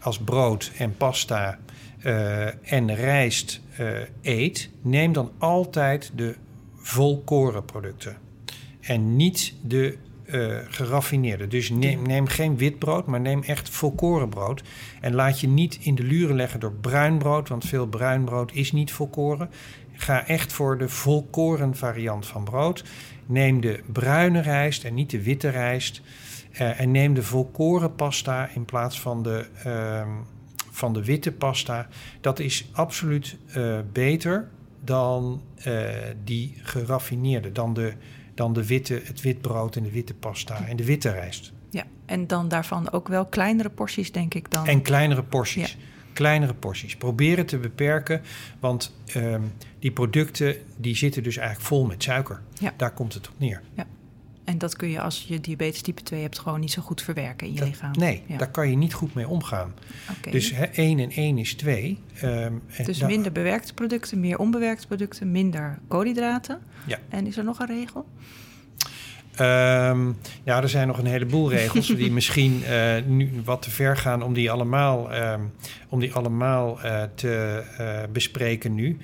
als 0.00 0.18
brood 0.18 0.72
en 0.78 0.96
pasta 0.96 1.58
uh, 2.04 2.72
en 2.72 2.94
rijst 2.94 3.60
uh, 3.80 3.98
eet, 4.22 4.70
neem 4.82 5.12
dan 5.12 5.30
altijd 5.38 6.12
de 6.14 6.36
volkorenproducten. 6.76 8.16
En 8.80 9.16
niet 9.16 9.54
de 9.62 9.96
uh, 10.24 10.58
geraffineerde. 10.68 11.46
Dus 11.46 11.70
neem, 11.70 12.02
neem, 12.02 12.26
geen 12.26 12.56
wit 12.56 12.78
brood, 12.78 13.06
maar 13.06 13.20
neem 13.20 13.42
echt 13.42 13.68
volkorenbrood. 13.68 14.62
En 15.00 15.14
laat 15.14 15.40
je 15.40 15.48
niet 15.48 15.78
in 15.80 15.94
de 15.94 16.02
luren 16.02 16.36
leggen 16.36 16.60
door 16.60 16.72
bruin 16.72 17.18
brood, 17.18 17.48
want 17.48 17.64
veel 17.64 17.86
bruin 17.86 18.24
brood 18.24 18.52
is 18.52 18.72
niet 18.72 18.92
volkoren. 18.92 19.50
Ga 19.92 20.26
echt 20.26 20.52
voor 20.52 20.78
de 20.78 20.88
volkoren 20.88 21.76
variant 21.76 22.26
van 22.26 22.44
brood. 22.44 22.84
Neem 23.26 23.60
de 23.60 23.80
bruine 23.92 24.40
rijst 24.40 24.84
en 24.84 24.94
niet 24.94 25.10
de 25.10 25.22
witte 25.22 25.48
rijst. 25.48 26.02
Uh, 26.52 26.80
en 26.80 26.90
neem 26.90 27.14
de 27.14 27.22
volkoren 27.22 27.94
pasta 27.94 28.48
in 28.54 28.64
plaats 28.64 29.00
van 29.00 29.22
de, 29.22 29.46
uh, 29.66 30.06
van 30.70 30.92
de 30.92 31.04
witte 31.04 31.32
pasta. 31.32 31.88
Dat 32.20 32.38
is 32.38 32.68
absoluut 32.72 33.36
uh, 33.56 33.78
beter 33.92 34.48
dan 34.84 35.42
uh, 35.66 35.88
die 36.24 36.54
geraffineerde, 36.62 37.52
dan, 37.52 37.74
de, 37.74 37.92
dan 38.34 38.52
de 38.52 38.66
witte, 38.66 39.00
het 39.04 39.20
witbrood 39.20 39.76
en 39.76 39.82
de 39.82 39.90
witte 39.90 40.14
pasta 40.14 40.66
en 40.66 40.76
de 40.76 40.84
witte 40.84 41.10
rijst. 41.10 41.52
Ja, 41.70 41.84
en 42.06 42.26
dan 42.26 42.48
daarvan 42.48 42.92
ook 42.92 43.08
wel 43.08 43.26
kleinere 43.26 43.70
porties, 43.70 44.12
denk 44.12 44.34
ik 44.34 44.50
dan. 44.50 44.66
En 44.66 44.82
kleinere 44.82 45.22
porties. 45.22 45.72
Ja. 45.72 45.78
Kleinere 46.12 46.54
porties. 46.54 46.96
Probeer 46.96 47.36
het 47.36 47.48
te 47.48 47.58
beperken, 47.58 48.22
want 48.60 48.94
um, 49.16 49.52
die 49.78 49.92
producten 49.92 50.56
die 50.76 50.96
zitten 50.96 51.22
dus 51.22 51.36
eigenlijk 51.36 51.68
vol 51.68 51.86
met 51.86 52.02
suiker. 52.02 52.42
Ja. 52.58 52.74
Daar 52.76 52.92
komt 52.92 53.14
het 53.14 53.28
op 53.28 53.34
neer. 53.38 53.62
Ja. 53.74 53.86
En 54.50 54.58
dat 54.58 54.76
kun 54.76 54.90
je 54.90 55.00
als 55.00 55.24
je 55.28 55.40
diabetes 55.40 55.80
type 55.82 56.02
2 56.02 56.22
hebt 56.22 56.38
gewoon 56.38 56.60
niet 56.60 56.70
zo 56.70 56.82
goed 56.82 57.02
verwerken 57.02 57.46
in 57.46 57.52
je 57.52 57.58
dat, 57.58 57.68
lichaam. 57.68 57.92
Nee, 57.98 58.22
ja. 58.26 58.36
daar 58.36 58.50
kan 58.50 58.70
je 58.70 58.76
niet 58.76 58.94
goed 58.94 59.14
mee 59.14 59.28
omgaan. 59.28 59.74
Okay. 60.18 60.32
Dus 60.32 60.52
1 60.72 60.98
en 60.98 61.10
1 61.10 61.38
is 61.38 61.54
2. 61.54 61.98
Um, 62.24 62.62
dus 62.84 63.02
minder 63.02 63.32
bewerkte 63.32 63.74
producten, 63.74 64.20
meer 64.20 64.38
onbewerkte 64.38 64.86
producten, 64.86 65.30
minder 65.30 65.78
koolhydraten. 65.88 66.60
Ja. 66.86 66.98
En 67.08 67.26
is 67.26 67.36
er 67.36 67.44
nog 67.44 67.58
een 67.58 67.66
regel? 67.66 68.06
Um, 69.40 70.16
ja, 70.44 70.62
er 70.62 70.68
zijn 70.68 70.86
nog 70.86 70.98
een 70.98 71.06
heleboel 71.06 71.50
regels 71.50 71.86
die 71.86 72.10
misschien 72.20 72.62
uh, 72.70 72.96
nu 73.06 73.30
wat 73.44 73.62
te 73.62 73.70
ver 73.70 73.96
gaan 73.96 74.22
om 74.22 74.34
die 74.34 74.50
allemaal, 74.50 75.14
um, 75.14 75.52
om 75.88 76.00
die 76.00 76.14
allemaal 76.14 76.84
uh, 76.84 77.02
te 77.14 77.64
uh, 77.80 78.12
bespreken 78.12 78.74
nu. 78.74 78.98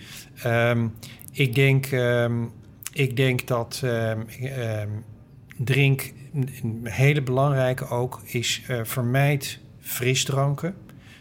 Ik, 1.32 1.54
denk, 1.54 1.86
ik 2.92 3.16
denk 3.16 3.46
dat 3.46 3.82
drink, 5.56 6.12
een 6.34 6.80
hele 6.82 7.22
belangrijke 7.22 7.88
ook, 7.88 8.20
is 8.24 8.62
uh, 8.70 8.80
vermijd 8.82 9.58
frisdranken. 9.80 10.74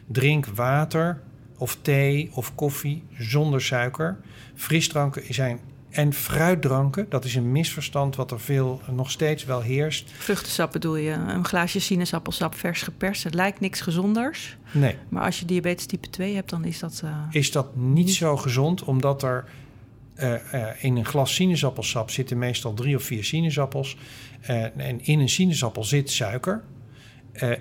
Drink 0.07 0.45
water 0.45 1.21
of 1.57 1.77
thee 1.81 2.29
of 2.33 2.55
koffie 2.55 3.03
zonder 3.17 3.61
suiker. 3.61 4.17
Frisdranken 4.55 5.33
zijn 5.33 5.59
en 5.95 6.13
fruitdranken, 6.13 7.05
dat 7.09 7.25
is 7.25 7.35
een 7.35 7.51
misverstand 7.51 8.15
wat 8.15 8.31
er 8.31 8.39
veel 8.39 8.81
nog 8.91 9.11
steeds 9.11 9.45
wel 9.45 9.61
heerst. 9.61 10.11
Vruchtensap 10.17 10.71
bedoel 10.71 10.95
je? 10.95 11.11
Een 11.11 11.45
glaasje 11.45 11.79
sinaasappelsap 11.79 12.55
vers 12.55 12.81
geperst. 12.81 13.23
Het 13.23 13.33
lijkt 13.33 13.59
niks 13.59 13.81
gezonders. 13.81 14.57
Nee. 14.71 14.95
Maar 15.09 15.23
als 15.23 15.39
je 15.39 15.45
diabetes 15.45 15.85
type 15.85 16.09
2 16.09 16.35
hebt, 16.35 16.49
dan 16.49 16.65
is 16.65 16.79
dat... 16.79 17.01
Uh, 17.05 17.11
is 17.31 17.51
dat 17.51 17.75
niet, 17.75 18.05
niet 18.05 18.13
zo 18.13 18.37
gezond, 18.37 18.83
omdat 18.83 19.23
er 19.23 19.45
uh, 20.23 20.33
uh, 20.53 20.83
in 20.83 20.95
een 20.95 21.05
glas 21.05 21.35
sinaasappelsap 21.35 22.09
zitten 22.09 22.37
meestal 22.37 22.73
drie 22.73 22.95
of 22.95 23.03
vier 23.03 23.23
sinaasappels. 23.23 23.97
Uh, 24.49 24.63
en 24.77 25.05
in 25.05 25.19
een 25.19 25.29
sinaasappel 25.29 25.83
zit 25.83 26.11
suiker. 26.11 26.63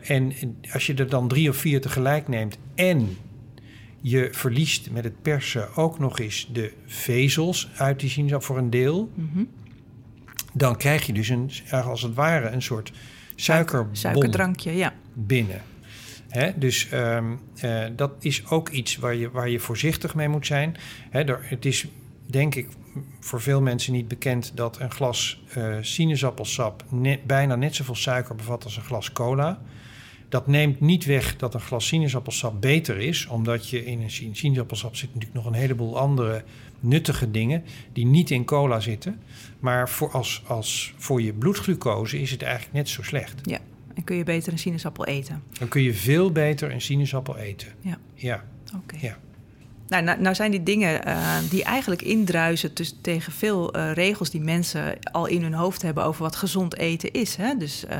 en 0.02 0.32
als 0.72 0.86
je 0.86 0.94
er 0.94 1.08
dan 1.08 1.28
drie 1.28 1.48
of 1.48 1.56
vier 1.56 1.80
tegelijk 1.80 2.28
neemt 2.28 2.58
en 2.74 3.16
je 4.00 4.28
verliest 4.32 4.90
met 4.90 5.04
het 5.04 5.22
persen 5.22 5.76
ook 5.76 5.98
nog 5.98 6.18
eens 6.18 6.48
de 6.52 6.72
vezels 6.86 7.70
uit 7.76 8.00
die 8.00 8.10
sinaasappel 8.10 8.46
voor 8.46 8.58
een 8.58 8.70
deel, 8.70 9.10
mm 9.14 9.30
-hmm. 9.32 9.48
dan 10.52 10.76
krijg 10.76 11.06
je 11.06 11.12
dus 11.12 11.28
een, 11.28 11.50
als 11.70 12.02
het 12.02 12.14
ware 12.14 12.48
een 12.48 12.62
soort 12.62 12.92
suikerbom 13.34 13.94
suikerdrankje, 13.94 14.76
ja. 14.76 14.94
binnen. 15.12 15.62
Dus 16.56 16.88
um, 16.92 17.40
dat 17.96 18.12
is 18.20 18.46
ook 18.46 18.68
iets 18.68 18.96
waar 18.96 19.14
je, 19.14 19.30
waar 19.30 19.48
je 19.48 19.60
voorzichtig 19.60 20.14
mee 20.14 20.28
moet 20.28 20.46
zijn. 20.46 20.76
Er, 21.10 21.38
het 21.42 21.64
is 21.64 21.86
denk 22.26 22.54
ik 22.54 22.68
voor 23.20 23.40
veel 23.40 23.60
mensen 23.60 23.92
niet 23.92 24.08
bekend 24.08 24.52
dat 24.54 24.80
een 24.80 24.90
glas 24.90 25.42
uh, 25.56 25.76
sinaasappelsap 25.80 26.84
net, 26.88 27.24
bijna 27.24 27.54
net 27.54 27.74
zoveel 27.74 27.94
suiker 27.94 28.34
bevat 28.34 28.64
als 28.64 28.76
een 28.76 28.82
glas 28.82 29.12
cola. 29.12 29.60
Dat 30.28 30.46
neemt 30.46 30.80
niet 30.80 31.04
weg 31.04 31.36
dat 31.36 31.54
een 31.54 31.60
glas 31.60 31.86
sinaasappelsap 31.86 32.60
beter 32.60 32.98
is, 32.98 33.26
omdat 33.26 33.68
je 33.68 33.84
in 33.84 34.00
een 34.00 34.10
sinaasappelsap 34.10 34.96
zit 34.96 35.08
natuurlijk 35.14 35.34
nog 35.34 35.46
een 35.46 35.58
heleboel 35.58 35.98
andere 35.98 36.44
nuttige 36.80 37.30
dingen 37.30 37.64
die 37.92 38.06
niet 38.06 38.30
in 38.30 38.44
cola 38.44 38.80
zitten. 38.80 39.20
Maar 39.60 39.88
voor, 39.88 40.10
als, 40.10 40.42
als 40.46 40.94
voor 40.96 41.22
je 41.22 41.32
bloedglucose 41.32 42.20
is 42.20 42.30
het 42.30 42.42
eigenlijk 42.42 42.74
net 42.74 42.88
zo 42.88 43.02
slecht. 43.02 43.40
Ja, 43.42 43.58
en 43.94 44.04
kun 44.04 44.16
je 44.16 44.24
beter 44.24 44.52
een 44.52 44.58
sinaasappel 44.58 45.06
eten? 45.06 45.42
Dan 45.58 45.68
kun 45.68 45.82
je 45.82 45.94
veel 45.94 46.32
beter 46.32 46.72
een 46.72 46.80
sinaasappel 46.80 47.36
eten. 47.36 47.68
Ja. 47.80 47.98
Ja. 48.14 48.44
Oké. 48.76 48.96
Ja. 49.00 49.18
Nou, 49.94 50.06
nou, 50.06 50.20
nou, 50.20 50.34
zijn 50.34 50.50
die 50.50 50.62
dingen 50.62 51.08
uh, 51.08 51.36
die 51.50 51.64
eigenlijk 51.64 52.02
indruisen 52.02 52.72
tegen 53.00 53.32
veel 53.32 53.76
uh, 53.76 53.92
regels 53.92 54.30
die 54.30 54.40
mensen 54.40 54.98
al 55.12 55.26
in 55.26 55.42
hun 55.42 55.54
hoofd 55.54 55.82
hebben 55.82 56.04
over 56.04 56.22
wat 56.22 56.36
gezond 56.36 56.76
eten 56.76 57.12
is. 57.12 57.36
Hè? 57.36 57.56
Dus 57.56 57.84
uh, 57.90 57.96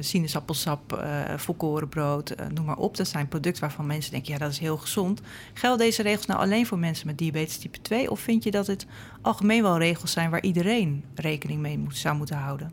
sinaasappelsap, 0.00 1.08
volkorenbrood, 1.36 2.34
noem 2.54 2.64
maar 2.64 2.76
op. 2.76 2.96
Dat 2.96 3.08
zijn 3.08 3.28
producten 3.28 3.60
waarvan 3.62 3.86
mensen 3.86 4.12
denken, 4.12 4.32
ja, 4.32 4.38
dat 4.38 4.50
is 4.50 4.58
heel 4.58 4.76
gezond. 4.76 5.20
Gelden 5.54 5.78
deze 5.78 6.02
regels 6.02 6.26
nou 6.26 6.40
alleen 6.40 6.66
voor 6.66 6.78
mensen 6.78 7.06
met 7.06 7.18
diabetes 7.18 7.58
type 7.58 7.80
2? 7.82 8.10
Of 8.10 8.20
vind 8.20 8.44
je 8.44 8.50
dat 8.50 8.66
het 8.66 8.86
algemeen 9.22 9.62
wel 9.62 9.78
regels 9.78 10.12
zijn 10.12 10.30
waar 10.30 10.42
iedereen 10.42 11.04
rekening 11.14 11.60
mee 11.60 11.86
zou 11.88 12.16
moeten 12.16 12.36
houden? 12.36 12.72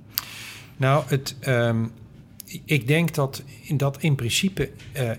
Nou, 0.78 1.04
het... 1.08 1.36
Um 1.47 1.91
ik 2.65 2.88
denk 2.88 3.13
dat, 3.13 3.43
dat 3.73 3.97
in 3.99 4.15
principe 4.15 4.71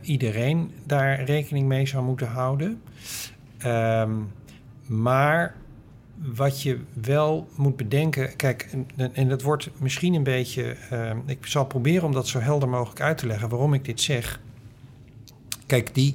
iedereen 0.02 0.70
daar 0.84 1.24
rekening 1.24 1.66
mee 1.66 1.86
zou 1.86 2.04
moeten 2.04 2.26
houden. 2.26 2.82
Um, 3.64 4.32
maar 4.86 5.54
wat 6.16 6.62
je 6.62 6.78
wel 7.02 7.48
moet 7.56 7.76
bedenken, 7.76 8.36
kijk, 8.36 8.68
en, 8.96 9.14
en 9.14 9.28
dat 9.28 9.42
wordt 9.42 9.70
misschien 9.78 10.14
een 10.14 10.22
beetje. 10.22 10.76
Uh, 10.92 11.10
ik 11.26 11.46
zal 11.46 11.66
proberen 11.66 12.04
om 12.04 12.12
dat 12.12 12.28
zo 12.28 12.38
helder 12.38 12.68
mogelijk 12.68 13.00
uit 13.00 13.18
te 13.18 13.26
leggen 13.26 13.48
waarom 13.48 13.74
ik 13.74 13.84
dit 13.84 14.00
zeg. 14.00 14.40
Kijk, 15.66 15.94
die, 15.94 16.14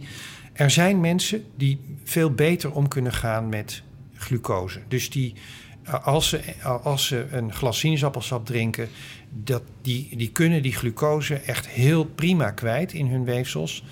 er 0.53 0.71
zijn 0.71 0.99
mensen 0.99 1.43
die 1.55 1.79
veel 2.03 2.31
beter 2.31 2.71
om 2.73 2.87
kunnen 2.87 3.13
gaan 3.13 3.49
met 3.49 3.83
glucose. 4.13 4.79
Dus 4.87 5.09
die, 5.09 5.33
als 6.03 6.29
ze, 6.29 6.41
als 6.83 7.07
ze 7.07 7.27
een 7.31 7.53
glas 7.53 7.79
sinaasappelsap 7.79 8.45
drinken, 8.45 8.89
dat 9.29 9.63
die, 9.81 10.17
die 10.17 10.31
kunnen 10.31 10.61
die 10.61 10.73
glucose 10.73 11.35
echt 11.35 11.67
heel 11.67 12.05
prima 12.05 12.51
kwijt 12.51 12.93
in 12.93 13.07
hun 13.07 13.23
weefsels. 13.23 13.83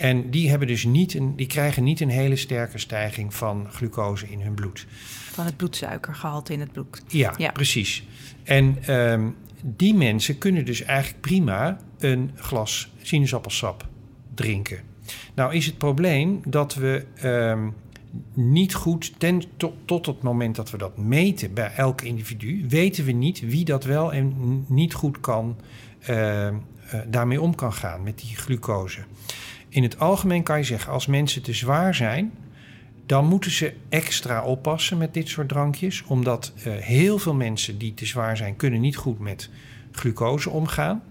En 0.00 0.30
die, 0.30 0.50
hebben 0.50 0.68
dus 0.68 0.84
niet 0.84 1.14
een, 1.14 1.36
die 1.36 1.46
krijgen 1.46 1.84
niet 1.84 2.00
een 2.00 2.08
hele 2.08 2.36
sterke 2.36 2.78
stijging 2.78 3.34
van 3.34 3.66
glucose 3.70 4.30
in 4.30 4.40
hun 4.40 4.54
bloed. 4.54 4.86
Van 5.30 5.44
het 5.44 5.56
bloedsuikergehalte 5.56 6.52
in 6.52 6.60
het 6.60 6.72
bloed. 6.72 7.02
Ja, 7.08 7.34
ja. 7.36 7.50
precies. 7.50 8.04
En 8.42 8.94
um, 8.94 9.36
die 9.62 9.94
mensen 9.94 10.38
kunnen 10.38 10.64
dus 10.64 10.82
eigenlijk 10.82 11.20
prima 11.20 11.80
een 11.98 12.30
glas 12.34 12.92
sinaasappelsap 13.02 13.88
drinken. 14.34 14.80
Nou 15.34 15.54
is 15.54 15.66
het 15.66 15.78
probleem 15.78 16.40
dat 16.44 16.74
we 16.74 17.04
um, 17.24 17.74
niet 18.34 18.74
goed, 18.74 19.12
ten, 19.18 19.42
tot, 19.56 19.74
tot 19.84 20.06
het 20.06 20.22
moment 20.22 20.56
dat 20.56 20.70
we 20.70 20.78
dat 20.78 20.96
meten 20.96 21.54
bij 21.54 21.72
elk 21.76 22.00
individu, 22.00 22.64
weten 22.68 23.04
we 23.04 23.12
niet 23.12 23.40
wie 23.40 23.64
dat 23.64 23.84
wel 23.84 24.12
en 24.12 24.34
niet 24.68 24.94
goed 24.94 25.20
kan, 25.20 25.56
uh, 26.10 26.46
uh, 26.46 26.52
daarmee 27.06 27.40
om 27.40 27.54
kan 27.54 27.72
gaan 27.72 28.02
met 28.02 28.18
die 28.18 28.36
glucose. 28.36 29.00
In 29.70 29.82
het 29.82 29.98
algemeen 29.98 30.42
kan 30.42 30.58
je 30.58 30.64
zeggen, 30.64 30.92
als 30.92 31.06
mensen 31.06 31.42
te 31.42 31.52
zwaar 31.52 31.94
zijn, 31.94 32.32
dan 33.06 33.26
moeten 33.26 33.50
ze 33.50 33.74
extra 33.88 34.42
oppassen 34.42 34.98
met 34.98 35.14
dit 35.14 35.28
soort 35.28 35.48
drankjes, 35.48 36.04
omdat 36.04 36.52
uh, 36.56 36.72
heel 36.76 37.18
veel 37.18 37.34
mensen 37.34 37.78
die 37.78 37.94
te 37.94 38.06
zwaar 38.06 38.36
zijn, 38.36 38.56
kunnen 38.56 38.80
niet 38.80 38.96
goed 38.96 39.18
met 39.18 39.50
glucose 39.92 40.50
omgaan. 40.50 41.02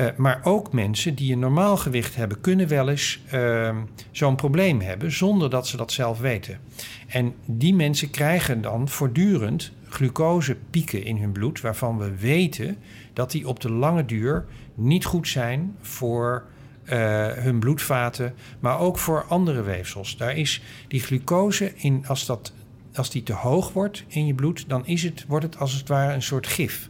Uh, 0.00 0.06
maar 0.16 0.40
ook 0.42 0.72
mensen 0.72 1.14
die 1.14 1.32
een 1.32 1.38
normaal 1.38 1.76
gewicht 1.76 2.16
hebben, 2.16 2.40
kunnen 2.40 2.68
wel 2.68 2.88
eens 2.88 3.20
uh, 3.34 3.76
zo'n 4.10 4.36
probleem 4.36 4.80
hebben 4.80 5.12
zonder 5.12 5.50
dat 5.50 5.66
ze 5.66 5.76
dat 5.76 5.92
zelf 5.92 6.20
weten. 6.20 6.58
En 7.06 7.34
die 7.44 7.74
mensen 7.74 8.10
krijgen 8.10 8.62
dan 8.62 8.88
voortdurend 8.88 9.72
glucosepieken 9.88 11.04
in 11.04 11.16
hun 11.16 11.32
bloed, 11.32 11.60
waarvan 11.60 11.98
we 11.98 12.16
weten 12.16 12.76
dat 13.12 13.30
die 13.30 13.48
op 13.48 13.60
de 13.60 13.70
lange 13.70 14.04
duur 14.04 14.44
niet 14.74 15.04
goed 15.04 15.28
zijn 15.28 15.76
voor 15.80 16.44
uh, 16.92 17.26
hun 17.26 17.58
bloedvaten, 17.58 18.34
maar 18.60 18.78
ook 18.78 18.98
voor 18.98 19.24
andere 19.24 19.62
weefsels. 19.62 20.16
Daar 20.16 20.36
is 20.36 20.62
die 20.88 21.00
glucose 21.00 21.72
in, 21.76 22.04
als, 22.06 22.26
dat, 22.26 22.52
als 22.94 23.10
die 23.10 23.22
te 23.22 23.32
hoog 23.32 23.72
wordt 23.72 24.04
in 24.08 24.26
je 24.26 24.34
bloed, 24.34 24.64
dan 24.68 24.86
is 24.86 25.02
het, 25.02 25.24
wordt 25.28 25.44
het 25.44 25.58
als 25.58 25.72
het 25.72 25.88
ware 25.88 26.14
een 26.14 26.22
soort 26.22 26.46
gif. 26.46 26.88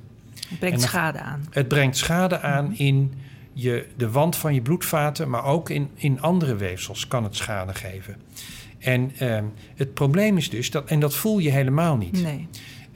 Het 0.49 0.59
brengt 0.59 0.81
dan, 0.81 0.89
schade 0.89 1.21
aan. 1.21 1.47
Het 1.51 1.69
brengt 1.69 1.97
schade 1.97 2.41
aan 2.41 2.65
-hmm. 2.65 2.75
in 2.77 3.13
je, 3.53 3.87
de 3.97 4.11
wand 4.11 4.37
van 4.37 4.55
je 4.55 4.63
bloedvaten, 4.63 5.31
maar 5.31 5.45
ook 5.45 5.71
in, 5.71 5.91
in 5.95 6.21
andere 6.21 6.57
weefsels 6.57 7.09
kan 7.09 7.25
het 7.25 7.37
schade 7.37 7.75
geven. 7.75 8.17
En 8.79 9.13
uh, 9.23 9.39
het 9.75 9.95
probleem 9.95 10.37
is 10.37 10.51
dus 10.51 10.71
dat, 10.71 10.89
en 10.89 11.01
dat 11.01 11.15
voel 11.15 11.39
je 11.39 11.51
helemaal 11.51 11.97
niet. 11.97 12.23
Nee. 12.23 12.49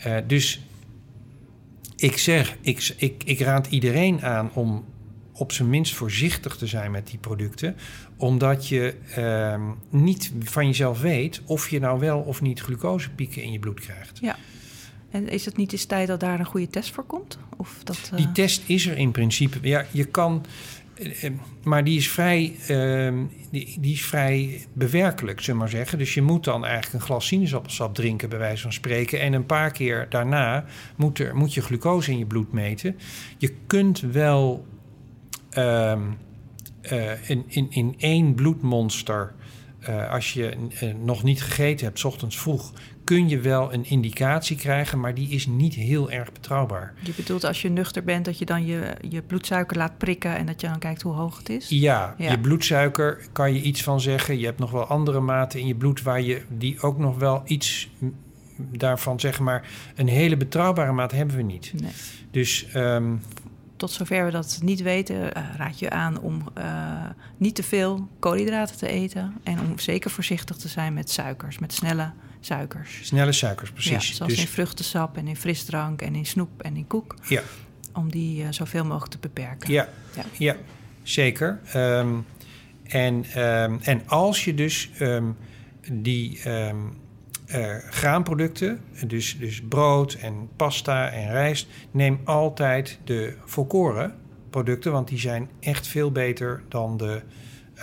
Uh, 0.07 0.16
dus 0.27 0.61
ik 1.97 2.19
zeg, 2.19 2.57
ik, 2.61 2.95
ik, 2.97 3.23
ik 3.25 3.40
raad 3.40 3.66
iedereen 3.66 4.23
aan 4.23 4.51
om 4.53 4.85
op 5.37 5.53
zijn 5.53 5.68
minst 5.68 5.94
voorzichtig 5.94 6.57
te 6.57 6.66
zijn 6.66 6.90
met 6.90 7.07
die 7.07 7.18
producten, 7.18 7.77
omdat 8.16 8.68
je 8.68 8.94
uh, 9.18 9.70
niet 9.90 10.33
van 10.38 10.66
jezelf 10.66 11.01
weet 11.01 11.40
of 11.44 11.68
je 11.68 11.81
nou 11.81 12.01
wel 12.01 12.20
of 12.20 12.40
niet 12.40 12.61
glucosepieken 12.61 13.42
in 13.42 13.53
je 13.53 13.59
bloed 13.59 13.81
krijgt. 13.81 14.18
Ja. 14.20 14.37
En 15.11 15.29
is 15.29 15.44
het 15.44 15.57
niet 15.57 15.72
eens 15.72 15.85
tijd 15.85 16.09
dat 16.09 16.20
daar 16.20 16.38
een 16.38 16.46
goede 16.46 16.68
test 16.68 16.90
voor 16.90 17.05
komt? 17.05 17.38
Of 17.57 17.81
dat, 17.85 18.11
uh... 18.12 18.18
Die 18.18 18.33
test 18.33 18.62
is 18.66 18.87
er 18.87 18.96
in 18.96 19.11
principe. 19.11 19.59
Ja, 19.62 19.87
je 19.90 20.05
kan. 20.05 20.44
Uh, 20.99 21.31
maar 21.64 21.85
die 21.85 21.96
is 21.96 22.11
vrij, 22.11 22.57
uh, 22.70 23.12
die, 23.51 23.77
die, 23.81 23.92
is 23.92 24.05
vrij 24.05 24.66
bewerkelijk, 24.72 25.40
zullen 25.40 25.55
we 25.55 25.61
maar 25.61 25.75
zeggen. 25.77 25.99
Dus 25.99 26.14
je 26.14 26.22
moet 26.22 26.44
dan 26.44 26.64
eigenlijk 26.64 26.94
een 26.94 27.09
glas 27.09 27.27
sinaasappelsap 27.27 27.94
drinken, 27.94 28.29
bij 28.29 28.38
wijze 28.38 28.62
van 28.62 28.72
spreken. 28.72 29.20
En 29.20 29.33
een 29.33 29.46
paar 29.46 29.70
keer 29.70 30.07
daarna 30.11 30.64
moet, 30.96 31.18
er, 31.18 31.37
moet 31.37 31.55
je 31.55 31.62
glucose 31.62 32.11
in 32.11 32.18
je 32.18 32.27
bloed 32.27 32.53
meten. 32.53 32.96
Je 33.38 33.55
kunt 33.66 34.01
wel 34.01 34.66
um, 35.59 36.19
uh, 36.92 37.31
in, 37.31 37.45
in, 37.47 37.66
in 37.71 37.95
één 37.99 38.35
bloedmonster, 38.35 39.35
uh, 39.88 40.11
als 40.11 40.33
je 40.33 40.57
uh, 40.83 40.95
nog 41.05 41.23
niet 41.23 41.42
gegeten 41.42 41.87
hebt, 41.87 41.99
s 41.99 42.05
ochtends 42.05 42.38
vroeg, 42.38 42.73
kun 43.05 43.29
je 43.29 43.40
wel 43.40 43.73
een 43.73 43.85
indicatie 43.85 44.57
krijgen, 44.57 45.01
maar 45.01 45.14
die 45.14 45.29
is 45.29 45.47
niet 45.47 45.75
heel 45.75 46.11
erg 46.11 46.33
betrouwbaar. 46.33 46.95
Je 47.03 47.12
bedoelt 47.16 47.45
als 47.45 47.62
je 47.62 47.69
nuchter 47.69 48.05
bent, 48.05 48.25
dat 48.25 48.38
je 48.38 48.45
dan 48.45 48.66
je, 48.66 48.97
je 49.09 49.23
bloedsuiker 49.23 49.77
laat 49.77 49.99
prikken 49.99 50.37
en 50.37 50.47
dat 50.47 50.61
je 50.61 50.66
dan 50.66 50.79
kijkt 50.79 51.03
hoe 51.03 51.12
hoog 51.12 51.38
het 51.38 51.49
is? 51.49 51.69
Ja, 51.69 52.14
ja, 52.19 52.31
je 52.31 52.38
bloedsuiker 52.38 53.27
kan 53.33 53.55
je 53.55 53.61
iets 53.61 53.83
van 53.83 54.01
zeggen. 54.01 54.38
Je 54.38 54.45
hebt 54.45 54.59
nog 54.59 54.71
wel 54.71 54.85
andere 54.85 55.21
maten 55.21 55.61
in 55.61 55.66
je 55.66 55.75
bloed 55.75 56.03
waar 56.03 56.21
je 56.21 56.42
die 56.49 56.81
ook 56.81 56.99
nog 56.99 57.19
wel 57.19 57.42
iets 57.45 57.88
daarvan 58.57 59.21
zeggen, 59.21 59.45
maar 59.45 59.69
een 59.95 60.09
hele 60.09 60.37
betrouwbare 60.37 60.92
maat 60.92 61.12
hebben 61.12 61.37
we 61.37 61.42
niet. 61.42 61.73
Nee. 61.81 61.90
Dus 62.31 62.66
um, 62.75 63.21
tot 63.77 63.91
zover 63.91 64.25
we 64.25 64.31
dat 64.31 64.59
niet 64.62 64.83
weten, 64.83 65.17
uh, 65.17 65.45
raad 65.57 65.79
je 65.79 65.91
aan 65.91 66.21
om 66.21 66.49
uh, 66.59 66.65
niet 67.37 67.55
te 67.55 67.62
veel 67.62 68.09
koolhydraten 68.19 68.77
te 68.77 68.89
eten. 68.89 69.35
En 69.43 69.61
om 69.61 69.79
zeker 69.79 70.11
voorzichtig 70.11 70.57
te 70.57 70.69
zijn 70.69 70.95
met 70.95 71.11
suikers, 71.11 71.59
met 71.59 71.73
snelle 71.73 72.12
suikers. 72.41 73.01
Snelle 73.03 73.33
suikers, 73.33 73.71
precies. 73.71 74.09
Ja, 74.09 74.15
zoals 74.15 74.33
dus... 74.33 74.41
in 74.41 74.49
vruchtensap 74.49 75.17
en 75.17 75.29
in 75.29 75.37
frisdrank 75.37 76.03
en 76.03 76.15
in 76.15 76.27
snoep 76.27 76.62
en 76.62 76.77
in 76.77 76.87
koek. 76.87 77.15
Ja. 77.29 77.43
Om 77.93 78.11
die 78.11 78.43
uh, 78.43 78.47
zoveel 78.51 78.85
mogelijk 78.85 79.12
te 79.12 79.19
beperken. 79.19 79.73
Ja, 79.73 79.89
ja. 80.15 80.25
ja 80.39 80.57
zeker. 81.03 81.61
Um, 81.75 82.27
en, 82.83 83.43
um, 83.43 83.79
en 83.83 84.03
als 84.07 84.45
je 84.45 84.55
dus 84.55 84.91
um, 85.01 85.37
die 85.93 86.41
uh, 87.57 87.77
graanproducten, 87.90 88.81
dus, 89.07 89.38
dus 89.38 89.62
brood 89.62 90.12
en 90.12 90.49
pasta 90.57 91.11
en 91.11 91.31
rijst, 91.31 91.69
neem 91.90 92.21
altijd 92.25 92.99
de 93.05 93.37
volkoren 93.45 94.14
producten, 94.51 94.92
want 94.92 95.09
die 95.09 95.19
zijn 95.19 95.51
echt 95.61 95.87
veel 95.87 96.12
beter 96.12 96.62
dan 96.69 96.97
de, 96.97 97.23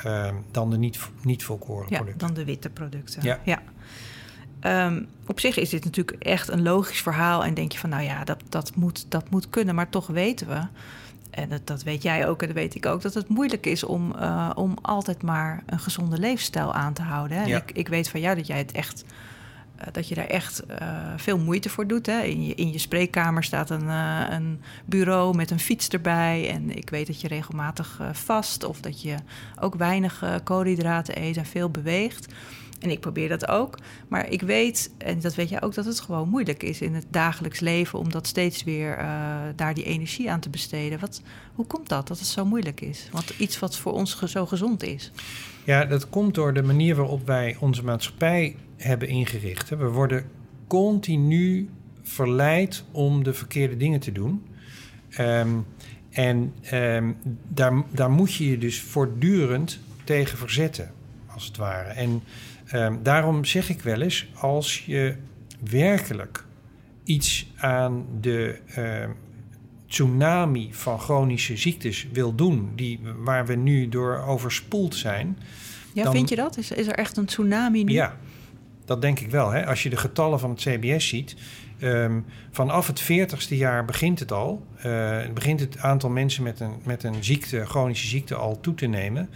uh, 0.05 0.29
dan 0.51 0.69
de 0.69 0.77
niet, 0.77 0.99
niet 1.23 1.43
volkoren 1.43 1.85
ja, 1.89 1.97
producten. 1.97 2.27
dan 2.27 2.35
de 2.35 2.45
witte 2.45 2.69
producten. 2.69 3.23
Ja. 3.23 3.39
ja. 3.43 3.61
Um, 4.85 5.07
op 5.27 5.39
zich 5.39 5.57
is 5.57 5.69
dit 5.69 5.83
natuurlijk 5.83 6.23
echt 6.23 6.49
een 6.49 6.61
logisch 6.61 7.01
verhaal 7.01 7.43
en 7.43 7.53
denk 7.53 7.71
je 7.71 7.79
van, 7.79 7.89
nou 7.89 8.03
ja, 8.03 8.23
dat, 8.23 8.41
dat, 8.49 8.75
moet, 8.75 9.05
dat 9.09 9.29
moet 9.29 9.49
kunnen, 9.49 9.75
maar 9.75 9.89
toch 9.89 10.07
weten 10.07 10.47
we 10.47 10.61
en 11.29 11.49
dat, 11.49 11.67
dat, 11.67 11.83
weet 11.83 12.03
jij 12.03 12.27
ook 12.27 12.41
en 12.41 12.47
dat 12.47 12.55
weet 12.55 12.75
ik 12.75 12.85
ook, 12.85 13.01
dat 13.01 13.13
het 13.13 13.27
moeilijk 13.27 13.65
is 13.65 13.83
om, 13.83 14.13
uh, 14.15 14.49
om 14.55 14.77
altijd 14.81 15.21
maar 15.21 15.63
een 15.65 15.79
gezonde 15.79 16.17
leefstijl 16.17 16.73
aan 16.73 16.93
te 16.93 17.01
houden. 17.01 17.37
Hè? 17.37 17.43
Ja. 17.43 17.57
Ik, 17.57 17.71
ik 17.71 17.87
weet 17.87 18.09
van 18.09 18.19
jou 18.19 18.35
dat 18.35 18.47
jij 18.47 18.57
het 18.57 18.71
echt 18.71 19.05
dat 19.91 20.07
je 20.07 20.15
daar 20.15 20.27
echt 20.27 20.63
uh, 20.81 21.13
veel 21.17 21.37
moeite 21.37 21.69
voor 21.69 21.87
doet. 21.87 22.05
Hè? 22.05 22.21
In, 22.21 22.45
je, 22.45 22.55
in 22.55 22.71
je 22.71 22.77
spreekkamer 22.77 23.43
staat 23.43 23.69
een, 23.69 23.83
uh, 23.83 24.25
een 24.29 24.61
bureau 24.85 25.35
met 25.35 25.51
een 25.51 25.59
fiets 25.59 25.87
erbij. 25.87 26.49
En 26.49 26.77
ik 26.77 26.89
weet 26.89 27.07
dat 27.07 27.21
je 27.21 27.27
regelmatig 27.27 28.01
vast 28.11 28.63
of 28.63 28.81
dat 28.81 29.01
je 29.01 29.15
ook 29.59 29.75
weinig 29.75 30.41
koolhydraten 30.43 31.21
eet 31.21 31.37
en 31.37 31.45
veel 31.45 31.69
beweegt. 31.69 32.33
En 32.79 32.89
ik 32.89 32.99
probeer 32.99 33.29
dat 33.29 33.47
ook. 33.47 33.77
Maar 34.07 34.29
ik 34.29 34.41
weet, 34.41 34.91
en 34.97 35.21
dat 35.21 35.35
weet 35.35 35.49
jij 35.49 35.61
ook, 35.61 35.73
dat 35.73 35.85
het 35.85 35.99
gewoon 35.99 36.29
moeilijk 36.29 36.63
is 36.63 36.81
in 36.81 36.93
het 36.93 37.05
dagelijks 37.09 37.59
leven 37.59 37.99
om 37.99 38.11
dat 38.11 38.27
steeds 38.27 38.63
weer 38.63 38.97
daar 39.55 39.73
die 39.73 39.83
energie 39.83 40.31
aan 40.31 40.39
te 40.39 40.49
besteden. 40.49 40.99
Wat, 40.99 41.21
hoe 41.55 41.65
komt 41.65 41.89
dat, 41.89 42.07
dat 42.07 42.19
het 42.19 42.27
zo 42.27 42.45
moeilijk 42.45 42.81
is? 42.81 43.07
Want 43.11 43.29
iets 43.29 43.59
wat 43.59 43.77
voor 43.77 43.93
ons 43.93 44.23
zo 44.23 44.45
gezond 44.45 44.83
is. 44.83 45.11
Ja, 45.63 45.85
dat 45.85 46.09
komt 46.09 46.33
door 46.33 46.53
de 46.53 46.63
manier 46.63 46.95
waarop 46.95 47.25
wij 47.25 47.57
onze 47.59 47.83
maatschappij 47.83 48.55
hebben 48.83 49.07
ingericht. 49.07 49.69
We 49.69 49.89
worden 49.89 50.25
continu 50.67 51.69
verleid 52.01 52.83
om 52.91 53.23
de 53.23 53.33
verkeerde 53.33 53.77
dingen 53.77 53.99
te 53.99 54.11
doen. 54.11 54.45
Um, 55.19 55.65
en 56.09 56.53
um, 56.73 57.15
daar, 57.47 57.83
daar 57.91 58.11
moet 58.11 58.33
je 58.33 58.49
je 58.49 58.57
dus 58.57 58.81
voortdurend 58.81 59.79
tegen 60.03 60.37
verzetten, 60.37 60.91
als 61.27 61.45
het 61.45 61.57
ware. 61.57 61.89
En 61.89 62.23
um, 62.73 62.99
daarom 63.03 63.45
zeg 63.45 63.69
ik 63.69 63.81
wel 63.81 64.01
eens, 64.01 64.27
als 64.33 64.85
je 64.85 65.15
werkelijk 65.69 66.45
iets 67.03 67.51
aan 67.57 68.05
de 68.21 68.59
tsunami 69.93 70.69
van 70.71 70.99
chronische 70.99 71.57
ziektes 71.57 72.07
wil 72.11 72.35
doen, 72.35 72.71
die, 72.75 72.99
waar 73.17 73.45
we 73.45 73.55
nu 73.55 73.89
door 73.89 74.17
overspoeld 74.17 74.95
zijn. 74.95 75.37
Ja, 75.93 76.03
dan, 76.03 76.13
vind 76.13 76.29
je 76.29 76.35
dat? 76.35 76.57
Is, 76.57 76.71
is 76.71 76.87
er 76.87 76.93
echt 76.93 77.17
een 77.17 77.25
tsunami 77.25 77.83
nu? 77.83 77.93
Ja, 77.93 78.17
dat 78.85 79.01
denk 79.01 79.19
ik 79.19 79.31
wel. 79.31 79.51
Hè? 79.51 79.65
Als 79.65 79.83
je 79.83 79.89
de 79.89 79.97
getallen 79.97 80.39
van 80.39 80.49
het 80.49 80.59
CBS 80.59 81.07
ziet, 81.07 81.35
um, 81.81 82.25
vanaf 82.51 82.87
het 82.87 83.03
40ste 83.03 83.55
jaar 83.55 83.85
begint 83.85 84.19
het 84.19 84.31
al. 84.31 84.67
Uh, 84.85 85.29
begint 85.33 85.59
het 85.59 85.77
aantal 85.77 86.09
mensen 86.09 86.43
met 86.43 86.59
een, 86.59 86.73
met 86.83 87.03
een 87.03 87.23
ziekte, 87.23 87.65
chronische 87.65 88.07
ziekte 88.07 88.35
al 88.35 88.59
toe 88.59 88.73
te 88.73 88.85
nemen. 88.85 89.29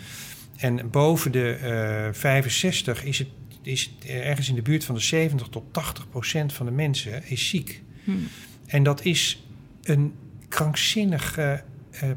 En 0.57 0.89
boven 0.89 1.31
de 1.31 1.60
uh, 2.07 2.13
65 2.13 3.03
is 3.03 3.19
het, 3.19 3.27
is 3.62 3.95
ergens 4.07 4.49
in 4.49 4.55
de 4.55 4.62
buurt 4.62 4.86
van 4.86 4.95
de 4.95 5.01
70 5.01 5.47
tot 5.47 5.63
80 5.71 6.10
procent 6.10 6.53
van 6.53 6.65
de 6.65 6.71
mensen 6.71 7.23
is 7.25 7.49
ziek. 7.49 7.83
Hmm. 8.03 8.27
En 8.65 8.83
dat 8.83 9.05
is 9.05 9.47
een 9.83 10.13
krankzinnig 10.47 11.38
eh, 11.38 11.53
eh, 11.53 11.60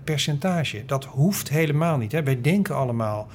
percentage. 0.04 0.82
Dat 0.86 1.04
hoeft 1.04 1.48
helemaal 1.48 1.96
niet. 1.96 2.12
Hè. 2.12 2.22
Wij 2.22 2.40
denken 2.40 2.74
allemaal 2.74 3.28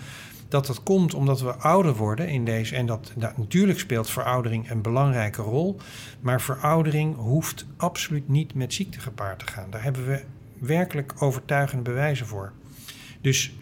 dat 0.55 0.65
dat 0.65 0.83
komt 0.83 1.13
omdat 1.13 1.41
we 1.41 1.53
ouder 1.55 1.95
worden 1.95 2.29
in 2.29 2.45
deze. 2.45 2.75
En 2.75 2.85
dat, 2.85 3.11
dat 3.15 3.37
natuurlijk 3.37 3.79
speelt 3.79 4.09
veroudering 4.09 4.69
een 4.69 4.81
belangrijke 4.81 5.41
rol. 5.41 5.77
Maar 6.19 6.41
veroudering 6.41 7.15
hoeft 7.15 7.65
absoluut 7.77 8.29
niet 8.29 8.53
met 8.53 8.73
ziekte 8.73 8.99
gepaard 8.99 9.39
te 9.39 9.47
gaan. 9.47 9.69
Daar 9.69 9.83
hebben 9.83 10.07
we 10.07 10.23
werkelijk 10.59 11.13
overtuigende 11.19 11.83
bewijzen 11.83 12.25
voor. 12.25 12.51
Dus 13.21 13.53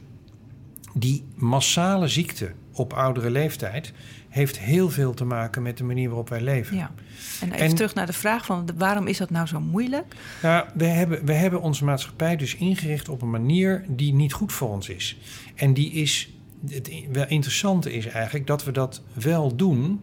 die 0.93 1.23
massale 1.35 2.07
ziekte 2.07 2.51
op 2.73 2.93
oudere 2.93 3.29
leeftijd 3.29 3.93
heeft 4.29 4.59
heel 4.59 4.89
veel 4.89 5.13
te 5.13 5.25
maken 5.25 5.61
met 5.61 5.77
de 5.77 5.83
manier 5.83 6.07
waarop 6.07 6.29
wij 6.29 6.41
leven. 6.41 6.77
Ja. 6.77 6.91
En 7.41 7.51
even 7.51 7.65
En- 7.65 7.75
terug 7.75 7.93
naar 7.93 8.05
de 8.05 8.13
vraag 8.13 8.45
van 8.45 8.69
waarom 8.77 9.07
is 9.07 9.17
dat 9.17 9.29
nou 9.29 9.47
zo 9.47 9.59
moeilijk? 9.59 10.15
Nou, 10.41 10.65
we 10.73 10.85
hebben, 10.85 11.25
we 11.25 11.33
hebben 11.33 11.61
onze 11.61 11.83
maatschappij 11.83 12.35
dus 12.35 12.55
ingericht 12.55 13.09
op 13.09 13.21
een 13.21 13.29
manier 13.29 13.85
die 13.87 14.13
niet 14.13 14.33
goed 14.33 14.53
voor 14.53 14.69
ons 14.69 14.89
is. 14.89 15.17
En 15.55 15.73
die 15.73 15.91
is. 15.91 16.27
Het 16.69 16.91
wel 17.11 17.25
interessante 17.27 17.93
is 17.93 18.05
eigenlijk 18.05 18.47
dat 18.47 18.63
we 18.63 18.71
dat 18.71 19.01
wel 19.13 19.55
doen. 19.55 20.01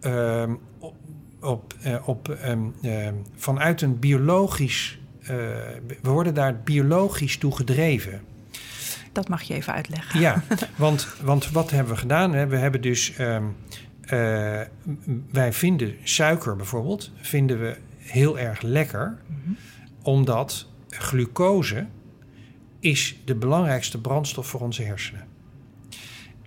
ehm, 0.00 0.54
op, 0.78 0.94
op, 1.40 1.74
eh, 1.82 2.08
op, 2.08 2.28
ehm, 2.28 2.60
ehm, 2.82 3.14
vanuit 3.36 3.82
een 3.82 3.98
biologisch. 3.98 4.98
eh, 5.22 5.26
we 6.02 6.10
worden 6.10 6.34
daar 6.34 6.60
biologisch 6.62 7.36
toe 7.38 7.56
gedreven. 7.56 8.20
Dat 9.12 9.28
mag 9.28 9.42
je 9.42 9.54
even 9.54 9.72
uitleggen. 9.72 10.20
Ja, 10.20 10.42
want, 10.76 11.08
want 11.22 11.50
wat 11.50 11.70
hebben 11.70 11.92
we 11.94 11.98
gedaan? 12.00 12.32
hè? 12.34 12.46
We 12.46 12.56
hebben 12.56 12.80
dus. 12.80 13.16
eh, 13.16 13.42
wij 15.32 15.52
vinden 15.52 15.94
suiker 16.02 16.56
bijvoorbeeld 16.56 17.12
vinden 17.20 17.60
we 17.60 17.76
heel 17.98 18.38
erg 18.38 18.62
lekker, 18.62 19.18
Mhm. 19.26 19.50
omdat 20.02 20.68
glucose 20.88 21.86
is 22.80 23.16
de 23.24 23.34
belangrijkste 23.34 24.00
brandstof 24.00 24.46
voor 24.46 24.60
onze 24.60 24.82
hersenen. 24.82 25.24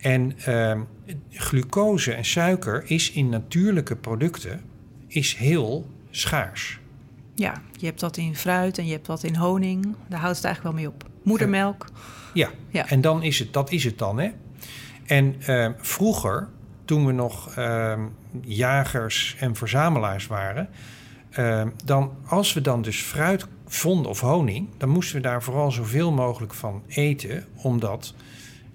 En 0.01 0.33
ehm, 0.45 0.81
glucose 1.29 2.13
en 2.13 2.25
suiker 2.25 2.83
is 2.85 3.11
in 3.11 3.29
natuurlijke 3.29 3.95
producten 3.95 4.61
is 5.07 5.35
heel 5.35 5.89
schaars. 6.09 6.79
Ja, 7.35 7.61
je 7.77 7.85
hebt 7.85 7.99
dat 7.99 8.17
in 8.17 8.35
fruit 8.35 8.77
en 8.77 8.85
je 8.85 8.91
hebt 8.91 9.05
dat 9.05 9.23
in 9.23 9.35
honing. 9.35 9.95
Daar 10.07 10.19
houdt 10.19 10.35
het 10.35 10.45
eigenlijk 10.45 10.75
wel 10.75 10.83
mee 10.85 10.93
op. 10.93 11.09
Moedermelk. 11.23 11.85
Ja, 12.33 12.49
Ja. 12.69 12.89
en 12.89 13.01
dan 13.01 13.23
is 13.23 13.39
het, 13.39 13.53
dat 13.53 13.71
is 13.71 13.83
het 13.83 13.97
dan. 13.97 14.19
Hè? 14.19 14.29
En 15.05 15.35
ehm, 15.45 15.71
vroeger, 15.77 16.47
toen 16.85 17.05
we 17.05 17.11
nog 17.11 17.55
ehm, 17.55 18.01
jagers 18.41 19.35
en 19.39 19.55
verzamelaars 19.55 20.27
waren, 20.27 20.69
dan, 21.85 22.11
als 22.25 22.53
we 22.53 22.61
dan 22.61 22.81
dus 22.81 23.01
fruit 23.01 23.45
vonden 23.67 24.11
of 24.11 24.19
honing, 24.19 24.67
dan 24.77 24.89
moesten 24.89 25.15
we 25.15 25.21
daar 25.21 25.43
vooral 25.43 25.71
zoveel 25.71 26.11
mogelijk 26.11 26.53
van 26.53 26.83
eten, 26.87 27.45
omdat 27.55 28.13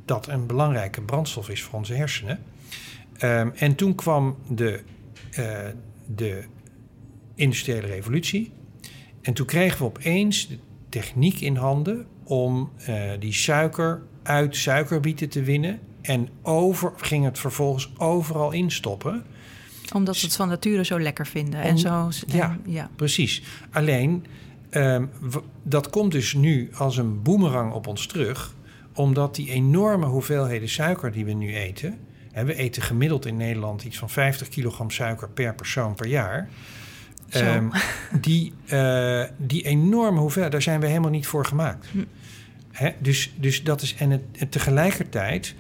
dat 0.07 0.29
een 0.29 0.47
belangrijke 0.47 1.01
brandstof 1.01 1.49
is 1.49 1.63
voor 1.63 1.79
onze 1.79 1.95
hersenen. 1.95 2.43
Ehm, 3.17 3.49
en 3.55 3.75
toen 3.75 3.95
kwam 3.95 4.37
de, 4.49 4.83
eh, 5.31 5.59
de 6.07 6.45
industriële 7.35 7.87
revolutie. 7.87 8.53
En 9.23 9.33
toen 9.35 9.47
kregen 9.47 9.79
we 9.79 9.85
opeens 9.85 10.49
de 10.49 10.59
techniek 10.89 11.41
in 11.41 11.57
handen 11.57 12.07
om 12.25 12.71
eh, 12.77 13.11
die 13.19 13.33
suiker 13.33 14.03
uit 14.23 14.57
suikerbieten 14.57 15.29
te 15.29 15.43
winnen. 15.43 15.81
En 16.03 16.29
over, 16.43 16.93
ging 16.97 17.25
het 17.25 17.39
vervolgens 17.39 17.93
overal 17.97 18.53
instoppen. 18.53 19.25
Omdat 19.95 20.21
we 20.21 20.27
het 20.27 20.37
van 20.37 20.49
nature 20.49 20.85
zo 20.85 21.01
lekker 21.01 21.27
vinden. 21.27 21.61
En 21.61 21.79
zo, 21.79 22.09
ja. 22.27 22.51
en- 22.65 22.73
ja. 22.73 22.91
Precies. 22.97 23.43
Alleen, 23.71 24.27
ehm, 24.71 25.07
dat 25.63 25.91
komt 25.91 26.13
dus 26.13 26.35
nu 26.35 26.71
als 26.75 26.97
een 26.97 27.23
boemerang 27.23 27.73
op 27.73 27.87
ons 27.87 28.07
terug. 28.07 28.55
Omdat 28.97 29.35
die 29.35 29.51
enorme 29.51 30.07
hoeveelheden 30.07 30.69
suiker 30.69 31.13
die 31.13 31.25
we 31.25 31.33
nu 31.33 31.55
eten... 31.55 31.99
Hè, 32.33 32.45
we 32.45 32.55
eten 32.55 32.83
gemiddeld 32.83 33.27
in 33.27 33.37
Nederland 33.37 33.85
iets 33.85 33.99
van 33.99 34.11
50 34.11 34.49
kilogram 34.49 34.91
suiker 34.91 35.29
per 35.29 35.55
persoon 35.55 35.95
per 35.95 36.07
jaar... 36.07 36.49
Ehm, 37.29 37.69
die, 38.21 38.53
eh, 38.67 39.23
die 39.37 39.63
enorme 39.63 40.21
hoeveelheid, 40.21 40.53
daar 40.53 40.63
zijn 40.63 40.81
we 40.81 40.87
helemaal 40.87 41.11
niet 41.11 41.27
voor 41.27 41.47
gemaakt. 41.47 41.87
Hm. 41.87 42.05
Hè? 42.73 42.91
Dus, 42.99 43.35
dus 43.37 43.65
dat 43.65 43.83
is, 43.83 43.95
en, 43.95 44.11
het, 44.11 44.23
en 44.33 44.49
tegelijkertijd 44.49 45.55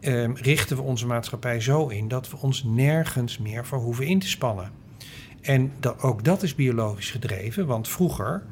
ehm, 0.00 0.32
richten 0.34 0.76
we 0.76 0.82
onze 0.82 1.06
maatschappij 1.06 1.60
zo 1.60 1.88
in 1.88 2.08
dat 2.08 2.30
we 2.30 2.36
ons 2.36 2.64
nergens 2.64 3.38
meer 3.38 3.66
voor 3.66 3.78
hoeven 3.78 4.06
in 4.06 4.18
te 4.18 4.28
spannen. 4.28 4.70
En 5.40 5.72
dat, 5.80 6.02
ook 6.02 6.24
dat 6.24 6.42
is 6.42 6.54
biologisch 6.54 7.10
gedreven, 7.10 7.66
want 7.66 7.88
vroeger, 7.88 8.42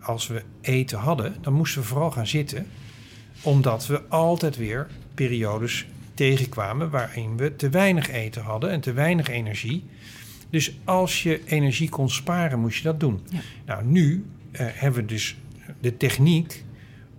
als 0.00 0.26
we 0.26 0.42
eten 0.60 0.98
hadden, 0.98 1.36
dan 1.40 1.52
moesten 1.52 1.80
we 1.80 1.86
vooral 1.86 2.10
gaan 2.10 2.26
zitten, 2.26 2.66
omdat 3.44 3.86
we 3.86 4.02
altijd 4.08 4.56
weer 4.56 4.86
periodes 5.14 5.86
tegenkwamen 6.14 6.90
waarin 6.90 7.36
we 7.36 7.56
te 7.56 7.68
weinig 7.68 8.10
eten 8.10 8.42
hadden 8.42 8.70
en 8.70 8.80
te 8.80 8.92
weinig 8.92 9.28
energie. 9.28 9.84
Dus 10.50 10.76
als 10.84 11.22
je 11.22 11.40
energie 11.44 11.88
kon 11.88 12.10
sparen, 12.10 12.60
moest 12.60 12.76
je 12.76 12.82
dat 12.82 13.00
doen. 13.00 13.20
Ja. 13.30 13.40
Nou, 13.66 13.84
nu 13.84 14.24
eh, 14.50 14.66
hebben 14.70 15.00
we 15.00 15.06
dus 15.06 15.36
de 15.80 15.96
techniek 15.96 16.64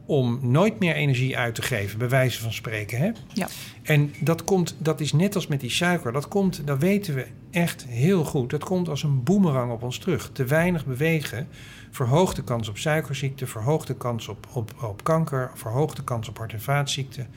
om 0.05 0.39
nooit 0.41 0.79
meer 0.79 0.95
energie 0.95 1.37
uit 1.37 1.55
te 1.55 1.61
geven, 1.61 1.97
bij 1.97 2.09
wijze 2.09 2.41
van 2.41 2.53
spreken. 2.53 2.97
Hè? 2.97 3.11
Ja. 3.33 3.47
En 3.81 4.13
dat, 4.19 4.43
komt, 4.43 4.75
dat 4.77 4.99
is 4.99 5.13
net 5.13 5.35
als 5.35 5.47
met 5.47 5.59
die 5.59 5.69
suiker. 5.69 6.11
Dat 6.11 6.27
komt, 6.27 6.67
dat 6.67 6.79
weten 6.79 7.15
we 7.15 7.27
echt 7.51 7.85
heel 7.87 8.23
goed. 8.23 8.49
Dat 8.49 8.63
komt 8.63 8.89
als 8.89 9.03
een 9.03 9.23
boemerang 9.23 9.71
op 9.71 9.83
ons 9.83 9.97
terug. 9.97 10.29
Te 10.33 10.45
weinig 10.45 10.85
bewegen 10.85 11.47
verhoogt 11.91 12.35
de 12.35 12.43
kans 12.43 12.69
op 12.69 12.77
suikerziekte, 12.77 13.47
verhoogt 13.47 13.87
de 13.87 13.97
kans 13.97 14.27
op, 14.27 14.47
op, 14.53 14.83
op 14.83 15.03
kanker, 15.03 15.51
verhoogt 15.53 15.95
de 15.95 16.03
kans 16.03 16.29
op 16.29 16.37
hart- 16.37 16.53
en 16.53 16.61
vaatziekten. 16.61 17.27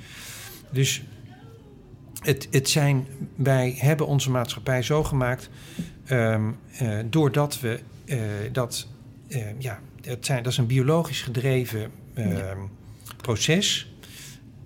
Dus 0.71 1.03
het, 2.23 2.49
het 2.51 2.69
zijn, 2.69 3.07
wij 3.35 3.75
hebben 3.79 4.07
onze 4.07 4.31
maatschappij 4.31 4.83
zo 4.83 5.05
gemaakt 5.05 5.51
ehm, 6.05 6.51
eh, 6.79 6.99
doordat 7.05 7.61
we 7.61 7.81
eh, 8.05 8.19
dat, 8.53 8.87
eh, 9.29 9.41
ja, 9.59 9.81
het 10.03 10.27
zijn, 10.27 10.43
dat 10.43 10.53
is 10.53 10.59
een 10.59 10.67
biologisch 10.67 11.23
gedreven 11.23 11.91
Ja. 12.19 12.55
proces 13.17 13.93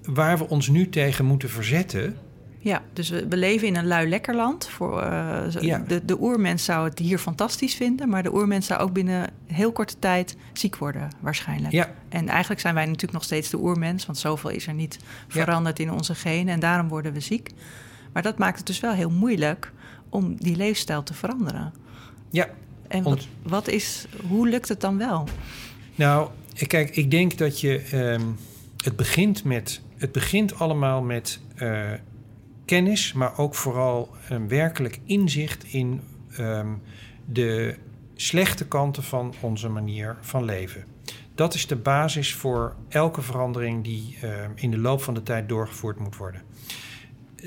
waar 0.05 0.39
we 0.39 0.49
ons 0.49 0.69
nu 0.69 0.89
tegen 0.89 1.25
moeten 1.25 1.51
verzetten. 1.51 2.17
Ja, 2.59 2.83
dus 2.93 3.09
we, 3.11 3.29
we 3.29 3.37
leven 3.37 3.67
in 3.67 3.77
een 3.77 3.87
lui 3.87 4.09
lekker 4.09 4.35
land. 4.35 4.69
Voor, 4.69 5.01
eh, 5.03 5.45
Ja. 5.61 5.79
de, 5.79 6.05
de 6.05 6.21
oermens 6.21 6.65
zou 6.65 6.89
het 6.89 6.99
hier 6.99 7.19
fantastisch 7.19 7.75
vinden, 7.75 8.09
maar 8.09 8.23
de 8.23 8.35
oermens 8.35 8.67
zou 8.67 8.81
ook 8.81 8.93
binnen 8.93 9.31
heel 9.47 9.73
korte 9.73 9.95
tijd 9.99 10.37
ziek 10.53 10.77
worden, 10.77 11.09
waarschijnlijk. 11.21 11.73
Ja, 11.73 11.91
En 12.09 12.29
eigenlijk 12.29 12.61
zijn 12.61 12.75
wij 12.75 12.85
natuurlijk 12.85 13.13
nog 13.13 13.25
steeds 13.25 13.51
de 13.51 13.59
oermens, 13.59 14.07
want 14.07 14.19
zoveel 14.19 14.51
is 14.51 14.67
er 14.67 14.75
niet 14.75 14.99
veranderd 15.29 15.79
in 15.79 15.93
onze 15.93 16.15
genen 16.15 16.55
en 16.55 16.61
daarom 16.61 16.89
worden 16.89 17.13
we 17.13 17.21
ziek. 17.21 17.51
Maar 18.13 18.23
dat 18.23 18.39
maakt 18.39 18.59
het 18.59 18.67
dus 18.67 18.81
wel 18.81 18.93
heel 18.93 19.11
moeilijk 19.11 19.73
om 20.09 20.35
die 20.37 20.57
leefstijl 20.57 21.03
te 21.03 21.15
veranderen. 21.15 21.73
ja. 22.31 22.49
En 22.89 23.19
wat 23.43 23.69
is, 23.69 24.07
hoe 24.29 24.49
lukt 24.49 24.69
het 24.69 24.81
dan 24.81 24.99
wel? 24.99 25.29
Nou, 25.95 26.29
kijk, 26.67 26.97
ik 26.97 27.11
denk 27.11 27.39
dat 27.39 27.61
je. 27.61 27.79
ehm, 27.79 28.23
het 28.83 28.97
begint 28.97 29.45
met. 29.45 29.81
Het 29.97 30.13
begint 30.13 30.59
allemaal 30.59 31.03
met 31.03 31.41
eh, 31.55 31.91
kennis, 32.65 33.13
maar 33.13 33.39
ook 33.39 33.55
vooral 33.55 34.11
een 34.29 34.49
werkelijk 34.49 35.01
inzicht 35.05 35.65
in 35.65 36.01
ehm, 36.37 36.69
de 37.25 37.77
slechte 38.15 38.67
kanten 38.67 39.03
van 39.03 39.35
onze 39.41 39.69
manier 39.69 40.17
van 40.21 40.45
leven. 40.45 40.85
Dat 41.35 41.55
is 41.55 41.67
de 41.67 41.77
basis 41.77 42.35
voor 42.35 42.77
elke 42.89 43.23
verandering 43.23 43.85
die 43.85 44.17
ehm, 44.21 44.51
in 44.55 44.71
de 44.71 44.79
loop 44.79 45.03
van 45.03 45.15
de 45.15 45.23
tijd 45.23 45.49
doorgevoerd 45.49 45.99
moet 45.99 46.17
worden. 46.17 46.43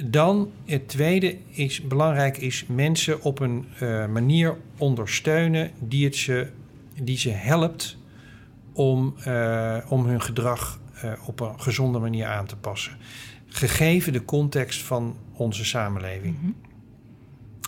Dan 0.05 0.51
het 0.65 0.87
tweede 0.87 1.37
is 1.49 1.81
belangrijk 1.81 2.37
is 2.37 2.65
mensen 2.67 3.21
op 3.21 3.39
een 3.39 3.65
eh, 3.79 4.07
manier 4.07 4.57
ondersteunen 4.77 5.71
die 5.79 6.05
het 6.05 6.15
ze, 6.15 6.47
die 7.01 7.17
ze 7.17 7.29
helpt 7.29 7.97
om, 8.75 9.15
eh, 9.23 9.77
om 9.87 10.05
hun 10.05 10.21
gedrag 10.21 10.79
eh, 11.01 11.11
op 11.25 11.39
een 11.39 11.59
gezonde 11.59 11.99
manier 11.99 12.25
aan 12.25 12.45
te 12.45 12.55
passen. 12.55 12.97
Gegeven 13.47 14.13
de 14.13 14.25
context 14.25 14.83
van 14.83 15.17
onze 15.33 15.65
samenleving. 15.65 16.35
Mhm. 16.39 16.51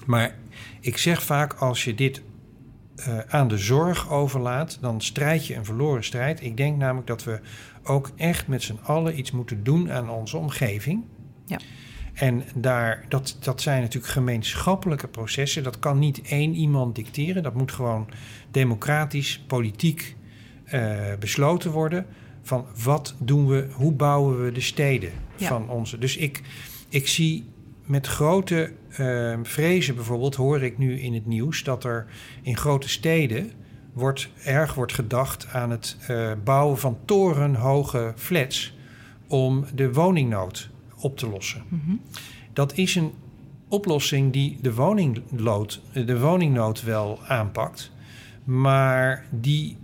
Maar 0.06 0.36
ik 0.80 0.98
zeg 0.98 1.24
vaak, 1.24 1.54
als 1.54 1.84
je 1.84 1.96
dit 1.96 2.22
eh, 2.96 3.20
aan 3.20 3.48
de 3.48 3.58
zorg 3.58 4.10
overlaat, 4.10 4.78
dan 4.82 5.02
strijd 5.02 5.48
je 5.48 5.56
een 5.56 5.66
verloren 5.66 6.04
strijd. 6.04 6.44
Ik 6.44 6.58
denk 6.58 6.78
namelijk 6.78 7.08
dat 7.08 7.24
we 7.24 7.40
ook 7.84 8.12
echt 8.16 8.48
met 8.48 8.64
z'n 8.64 8.80
allen 8.84 9.20
iets 9.20 9.32
moeten 9.32 9.64
doen 9.64 9.92
aan 9.92 10.10
onze 10.10 10.38
omgeving. 10.38 11.04
Ja. 11.46 11.60
En 12.14 12.44
daar, 12.56 13.06
dat, 13.10 13.38
dat 13.40 13.62
zijn 13.62 13.82
natuurlijk 13.82 14.14
gemeenschappelijke 14.14 15.08
processen. 15.08 15.64
Dat 15.64 15.80
kan 15.80 16.00
niet 16.00 16.22
één 16.22 16.54
iemand 16.54 16.96
dicteren. 16.96 17.44
Dat 17.44 17.54
moet 17.54 17.72
gewoon 17.72 18.08
democratisch, 18.52 19.44
politiek 19.48 20.17
besloten 21.20 21.72
worden. 21.72 22.06
Van 22.42 22.66
wat 22.84 23.16
doen 23.20 23.48
we, 23.48 23.68
hoe 23.74 23.92
bouwen 23.92 24.44
we 24.44 24.52
de 24.52 24.62
steden 24.62 25.12
Ja. 25.36 25.48
van 25.48 25.70
onze. 25.70 25.98
Dus 25.98 26.18
ik, 26.18 26.42
ik 26.90 27.08
zie 27.08 27.46
met 27.86 28.08
grote 28.08 28.72
uh, 29.00 29.38
vrezen 29.44 29.96
bijvoorbeeld 29.96 30.36
hoor 30.36 30.62
ik 30.62 30.78
nu 30.78 31.00
in 31.00 31.14
het 31.14 31.26
nieuws 31.26 31.64
dat 31.64 31.84
er 31.84 32.06
in 32.42 32.58
grote 32.58 32.90
steden 32.90 33.52
wordt, 33.94 34.30
erg 34.44 34.74
wordt 34.74 34.94
gedacht 34.94 35.48
aan 35.52 35.70
het 35.72 35.98
uh, 36.10 36.32
bouwen 36.44 36.78
van 36.78 36.98
torenhoge 37.06 38.14
flats 38.16 38.74
om 39.28 39.66
de 39.76 39.94
woningnood 39.94 40.70
op 41.00 41.18
te 41.18 41.30
lossen. 41.30 41.64
Mm-hmm. 41.68 42.02
Dat 42.54 42.78
is 42.78 42.96
een 42.96 43.12
oplossing 43.68 44.34
die 44.34 44.58
de, 44.62 44.74
woninglood, 44.74 45.82
de 45.94 46.20
woningnood 46.20 46.84
wel 46.84 47.20
aanpakt, 47.28 47.92
maar 48.44 49.26
die 49.32 49.78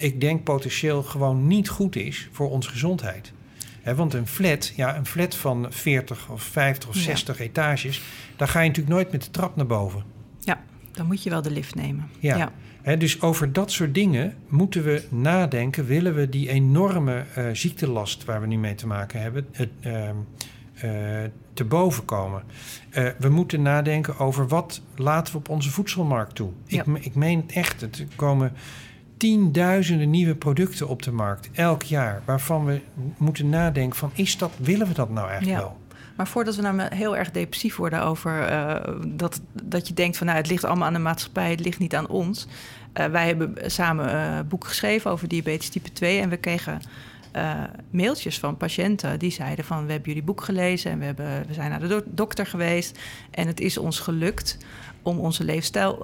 ik 0.00 0.20
denk 0.20 0.44
potentieel 0.44 1.02
gewoon 1.02 1.46
niet 1.46 1.68
goed 1.68 1.96
is 1.96 2.28
voor 2.32 2.50
onze 2.50 2.70
gezondheid. 2.70 3.32
want 3.96 4.14
een 4.14 4.26
flat, 4.26 4.72
ja, 4.76 4.96
een 4.96 5.06
flat 5.06 5.34
van 5.34 5.66
40 5.70 6.28
of 6.28 6.42
50 6.42 6.88
of 6.88 6.96
60 6.96 7.40
etages, 7.40 8.02
daar 8.36 8.48
ga 8.48 8.60
je 8.60 8.68
natuurlijk 8.68 8.94
nooit 8.94 9.12
met 9.12 9.22
de 9.22 9.30
trap 9.30 9.56
naar 9.56 9.66
boven. 9.66 10.02
Ja, 10.38 10.60
dan 10.92 11.06
moet 11.06 11.22
je 11.22 11.30
wel 11.30 11.42
de 11.42 11.50
lift 11.50 11.74
nemen. 11.74 12.08
Ja. 12.18 12.52
dus 12.98 13.22
over 13.22 13.52
dat 13.52 13.72
soort 13.72 13.94
dingen 13.94 14.34
moeten 14.48 14.84
we 14.84 15.02
nadenken. 15.08 15.84
Willen 15.84 16.14
we 16.14 16.28
die 16.28 16.48
enorme 16.48 17.24
uh, 17.38 17.48
ziektelast 17.52 18.24
waar 18.24 18.40
we 18.40 18.46
nu 18.46 18.58
mee 18.58 18.74
te 18.74 18.86
maken 18.86 19.20
hebben, 19.20 19.46
uh, 19.86 20.10
te 21.52 21.64
boven 21.64 22.04
komen? 22.04 22.42
Uh, 22.90 23.08
we 23.18 23.28
moeten 23.28 23.62
nadenken 23.62 24.18
over 24.18 24.48
wat 24.48 24.82
laten 24.96 25.32
we 25.32 25.38
op 25.38 25.48
onze 25.48 25.70
voedselmarkt 25.70 26.34
toe. 26.34 26.50
Ik, 26.66 26.84
ik 27.00 27.14
meen 27.14 27.44
echt, 27.46 27.80
het 27.80 28.06
komen 28.16 28.52
tienduizenden 29.20 30.10
nieuwe 30.10 30.34
producten 30.34 30.88
op 30.88 31.02
de 31.02 31.12
markt 31.12 31.48
elk 31.52 31.82
jaar, 31.82 32.22
waarvan 32.24 32.64
we 32.64 32.80
moeten 33.18 33.48
nadenken 33.48 33.98
van 33.98 34.10
is 34.14 34.38
dat, 34.38 34.50
willen 34.56 34.86
we 34.86 34.94
dat 34.94 35.10
nou 35.10 35.28
eigenlijk 35.28 35.60
wel? 35.60 35.78
Maar 36.16 36.28
voordat 36.28 36.56
we 36.56 36.62
nou 36.62 36.94
heel 36.94 37.16
erg 37.16 37.30
depressief 37.30 37.76
worden 37.76 38.02
over 38.02 38.50
uh, 38.50 38.76
dat, 39.06 39.40
dat 39.62 39.88
je 39.88 39.94
denkt 39.94 40.16
van 40.16 40.26
nou 40.26 40.38
het 40.38 40.48
ligt 40.48 40.64
allemaal 40.64 40.86
aan 40.86 40.92
de 40.92 40.98
maatschappij, 40.98 41.50
het 41.50 41.60
ligt 41.60 41.78
niet 41.78 41.94
aan 41.94 42.08
ons. 42.08 42.46
Uh, 42.94 43.06
wij 43.06 43.26
hebben 43.26 43.54
samen 43.70 44.14
een 44.14 44.38
uh, 44.38 44.48
boek 44.48 44.64
geschreven 44.64 45.10
over 45.10 45.28
diabetes 45.28 45.68
type 45.68 45.92
2 45.92 46.20
en 46.20 46.28
we 46.28 46.36
kregen 46.36 46.80
mailtjes 47.90 48.38
van 48.38 48.56
patiënten 48.56 49.18
die 49.18 49.30
zeiden 49.30 49.64
van 49.64 49.86
we 49.86 49.92
hebben 49.92 50.08
jullie 50.08 50.26
boek 50.26 50.44
gelezen 50.44 50.90
en 50.90 50.98
we, 50.98 51.04
hebben, 51.04 51.44
we 51.46 51.54
zijn 51.54 51.70
naar 51.70 51.80
de 51.80 51.86
do 51.86 52.02
dokter 52.06 52.46
geweest 52.46 52.98
en 53.30 53.46
het 53.46 53.60
is 53.60 53.78
ons 53.78 53.98
gelukt 53.98 54.58
om 55.02 55.18
onze 55.18 55.44
leefstijl 55.44 55.98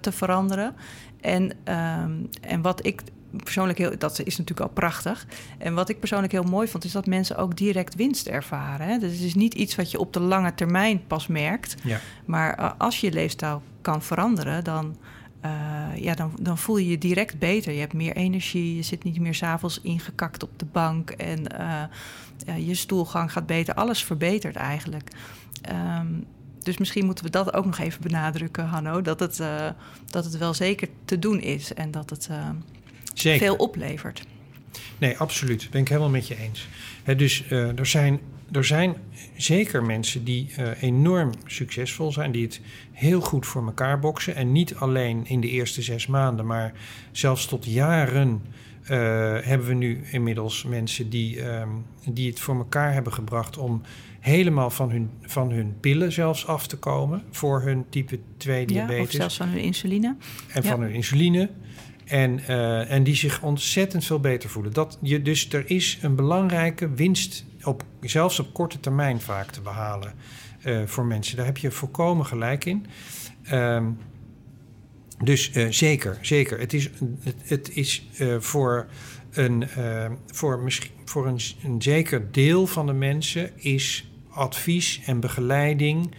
te 0.00 0.12
veranderen. 0.12 0.74
En, 1.22 1.42
um, 1.42 2.28
en 2.40 2.62
wat 2.62 2.86
ik 2.86 3.02
persoonlijk 3.36 3.78
heel, 3.78 3.98
dat 3.98 4.20
is 4.24 4.38
natuurlijk 4.38 4.68
al 4.68 4.74
prachtig. 4.74 5.26
En 5.58 5.74
wat 5.74 5.88
ik 5.88 5.98
persoonlijk 5.98 6.32
heel 6.32 6.42
mooi 6.42 6.68
vond, 6.68 6.84
is 6.84 6.92
dat 6.92 7.06
mensen 7.06 7.36
ook 7.36 7.56
direct 7.56 7.94
winst 7.94 8.26
ervaren. 8.26 8.86
Hè? 8.86 8.98
Dus 8.98 9.12
het 9.12 9.20
is 9.20 9.34
niet 9.34 9.54
iets 9.54 9.74
wat 9.74 9.90
je 9.90 9.98
op 9.98 10.12
de 10.12 10.20
lange 10.20 10.54
termijn 10.54 11.06
pas 11.06 11.26
merkt. 11.26 11.74
Ja. 11.82 12.00
Maar 12.24 12.58
uh, 12.58 12.70
als 12.78 13.00
je 13.00 13.12
leefstijl 13.12 13.62
kan 13.80 14.02
veranderen, 14.02 14.64
dan, 14.64 14.96
uh, 15.44 15.96
ja, 15.96 16.14
dan, 16.14 16.32
dan 16.40 16.58
voel 16.58 16.76
je 16.76 16.88
je 16.88 16.98
direct 16.98 17.38
beter. 17.38 17.72
Je 17.72 17.80
hebt 17.80 17.92
meer 17.92 18.16
energie, 18.16 18.76
je 18.76 18.82
zit 18.82 19.04
niet 19.04 19.20
meer 19.20 19.34
s'avonds 19.34 19.80
ingekakt 19.80 20.42
op 20.42 20.58
de 20.58 20.66
bank 20.72 21.10
en 21.10 21.46
uh, 21.60 22.66
je 22.66 22.74
stoelgang 22.74 23.32
gaat 23.32 23.46
beter. 23.46 23.74
Alles 23.74 24.04
verbetert 24.04 24.56
eigenlijk. 24.56 25.10
Um, 25.98 26.26
dus 26.62 26.78
misschien 26.78 27.04
moeten 27.04 27.24
we 27.24 27.30
dat 27.30 27.54
ook 27.54 27.64
nog 27.64 27.78
even 27.78 28.02
benadrukken, 28.02 28.64
Hanno. 28.64 29.02
Dat 29.02 29.20
het, 29.20 29.38
uh, 29.38 29.68
dat 30.10 30.24
het 30.24 30.38
wel 30.38 30.54
zeker 30.54 30.88
te 31.04 31.18
doen 31.18 31.40
is 31.40 31.74
en 31.74 31.90
dat 31.90 32.10
het 32.10 32.28
uh, 32.30 32.48
veel 33.14 33.56
oplevert. 33.56 34.22
Nee, 34.98 35.18
absoluut. 35.18 35.68
Ben 35.70 35.80
ik 35.80 35.88
helemaal 35.88 36.10
met 36.10 36.28
je 36.28 36.36
eens. 36.36 36.68
dus 37.16 37.44
uh, 37.50 37.78
er, 37.78 37.86
zijn, 37.86 38.20
er 38.52 38.64
zijn 38.64 38.96
zeker 39.36 39.84
mensen 39.84 40.24
die 40.24 40.50
enorm 40.80 41.30
succesvol 41.46 42.12
zijn, 42.12 42.32
die 42.32 42.42
het 42.42 42.60
heel 42.92 43.20
goed 43.20 43.46
voor 43.46 43.66
elkaar 43.66 43.98
boksen. 43.98 44.34
En 44.34 44.52
niet 44.52 44.74
alleen 44.74 45.26
in 45.26 45.40
de 45.40 45.48
eerste 45.48 45.82
zes 45.82 46.06
maanden, 46.06 46.46
maar 46.46 46.72
zelfs 47.12 47.46
tot 47.46 47.64
jaren. 47.64 48.42
hebben 49.42 49.66
we 49.66 49.74
nu 49.74 50.04
inmiddels 50.10 50.64
mensen 50.64 51.10
die, 51.10 51.44
um, 51.44 51.84
die 52.04 52.30
het 52.30 52.40
voor 52.40 52.56
elkaar 52.56 52.92
hebben 52.92 53.12
gebracht 53.12 53.58
om 53.58 53.82
helemaal 54.22 54.70
van 54.70 54.90
hun, 54.90 55.10
van 55.22 55.50
hun 55.50 55.76
pillen 55.80 56.12
zelfs 56.12 56.46
af 56.46 56.66
te 56.66 56.76
komen 56.76 57.22
voor 57.30 57.62
hun 57.62 57.84
type 57.88 58.18
2 58.36 58.66
diabetes. 58.66 58.96
Ja, 58.96 59.02
of 59.02 59.10
zelfs 59.10 59.36
van 59.36 59.48
hun 59.48 59.60
insuline. 59.60 60.16
En 60.48 60.64
van 60.64 60.80
hun 60.80 60.92
insuline. 60.92 61.50
En, 62.04 62.40
uh, 62.48 62.90
en 62.90 63.02
die 63.02 63.14
zich 63.14 63.42
ontzettend 63.42 64.04
veel 64.04 64.20
beter 64.20 64.50
voelen. 64.50 64.72
Dat 64.72 64.98
je, 65.00 65.22
dus 65.22 65.52
er 65.52 65.70
is 65.70 65.98
een 66.02 66.14
belangrijke 66.14 66.90
winst, 66.90 67.44
op, 67.62 67.84
zelfs 68.00 68.38
op 68.38 68.52
korte 68.52 68.80
termijn 68.80 69.20
vaak 69.20 69.50
te 69.50 69.60
behalen 69.60 70.14
uh, 70.64 70.82
voor 70.86 71.04
mensen. 71.04 71.36
Daar 71.36 71.46
heb 71.46 71.58
je 71.58 71.70
volkomen 71.70 72.26
gelijk 72.26 72.64
in. 72.64 72.86
Um, 73.52 73.98
dus 75.24 75.56
uh, 75.56 75.66
zeker, 75.70 76.18
zeker. 76.20 76.58
Het 76.58 76.72
is, 76.72 76.90
het, 77.20 77.34
het 77.44 77.76
is 77.76 78.08
voor, 78.38 78.86
een, 79.30 79.68
voor, 80.26 80.58
misschien, 80.58 80.90
voor 81.04 81.26
een, 81.26 81.38
een 81.62 81.82
zeker 81.82 82.32
deel 82.32 82.66
van 82.66 82.86
de 82.86 82.92
mensen 82.92 83.50
is 83.56 84.11
advies 84.34 85.00
en 85.06 85.20
begeleiding, 85.20 86.14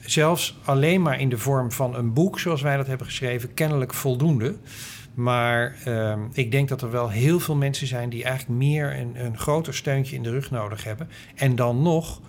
zelfs 0.00 0.58
alleen 0.64 1.02
maar 1.02 1.20
in 1.20 1.28
de 1.28 1.38
vorm 1.38 1.72
van 1.72 1.94
een 1.94 2.12
boek, 2.12 2.38
zoals 2.38 2.62
wij 2.62 2.76
dat 2.76 2.86
hebben 2.86 3.06
geschreven, 3.06 3.54
kennelijk 3.54 3.94
voldoende. 3.94 4.56
Maar 5.14 5.76
uh, 5.86 6.16
ik 6.32 6.50
denk 6.50 6.68
dat 6.68 6.82
er 6.82 6.90
wel 6.90 7.10
heel 7.10 7.40
veel 7.40 7.56
mensen 7.56 7.86
zijn 7.86 8.08
die 8.08 8.24
eigenlijk 8.24 8.58
meer 8.58 8.98
een, 8.98 9.24
een 9.24 9.38
groter 9.38 9.74
steuntje 9.74 10.16
in 10.16 10.22
de 10.22 10.30
rug 10.30 10.50
nodig 10.50 10.84
hebben. 10.84 11.08
En 11.34 11.56
dan 11.56 11.82
nog 11.82 12.20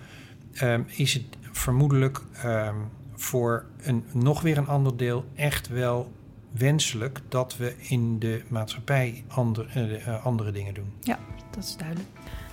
um, 0.62 0.86
is 0.88 1.14
het 1.14 1.24
vermoedelijk 1.52 2.22
um, 2.46 2.76
voor 3.16 3.66
een 3.82 4.04
nog 4.14 4.42
weer 4.42 4.58
een 4.58 4.68
ander 4.68 4.98
deel 4.98 5.26
echt 5.36 5.68
wel 5.68 6.12
wenselijk 6.52 7.22
dat 7.28 7.58
we 7.58 7.74
in 7.78 8.20
de 8.20 8.42
maatschappij 8.48 9.24
ander, 9.28 9.68
uh, 10.08 10.26
andere 10.26 10.52
dingen 10.52 10.74
doen. 10.74 10.94
Ja, 11.02 11.20
dat 11.52 11.64
is 11.64 11.76
duidelijk. 11.78 12.10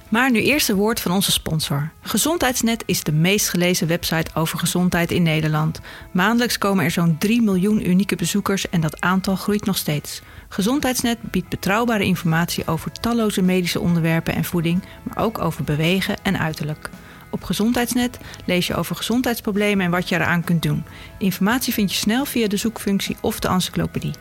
Maar 0.08 0.30
nu 0.30 0.42
eerst 0.42 0.68
een 0.68 0.76
woord 0.76 1.00
van 1.00 1.12
onze 1.12 1.32
sponsor. 1.32 1.90
Gezondheidsnet 2.00 2.82
is 2.86 3.02
de 3.02 3.12
meest 3.12 3.48
gelezen 3.48 3.86
website 3.86 4.30
over 4.34 4.58
gezondheid 4.58 5.10
in 5.10 5.22
Nederland. 5.22 5.80
Maandelijks 6.12 6.58
komen 6.58 6.84
er 6.84 6.90
zo'n 6.90 7.18
3 7.18 7.42
miljoen 7.42 7.88
unieke 7.88 8.16
bezoekers 8.16 8.68
en 8.68 8.80
dat 8.80 9.00
aantal 9.00 9.36
groeit 9.36 9.64
nog 9.64 9.76
steeds. 9.76 10.22
Gezondheidsnet 10.48 11.18
biedt 11.22 11.48
betrouwbare 11.48 12.04
informatie 12.04 12.66
over 12.66 12.92
talloze 12.92 13.42
medische 13.42 13.80
onderwerpen 13.80 14.34
en 14.34 14.44
voeding, 14.44 14.82
maar 15.02 15.24
ook 15.24 15.38
over 15.38 15.64
bewegen 15.64 16.16
en 16.22 16.38
uiterlijk. 16.38 16.90
Op 17.30 17.44
Gezondheidsnet 17.44 18.18
lees 18.44 18.66
je 18.66 18.74
over 18.74 18.96
gezondheidsproblemen 18.96 19.84
en 19.84 19.90
wat 19.90 20.08
je 20.08 20.14
eraan 20.14 20.44
kunt 20.44 20.62
doen. 20.62 20.84
Informatie 21.18 21.72
vind 21.72 21.92
je 21.92 21.98
snel 21.98 22.24
via 22.24 22.48
de 22.48 22.56
zoekfunctie 22.56 23.16
of 23.20 23.40
de 23.40 23.48
encyclopedie. 23.48 24.12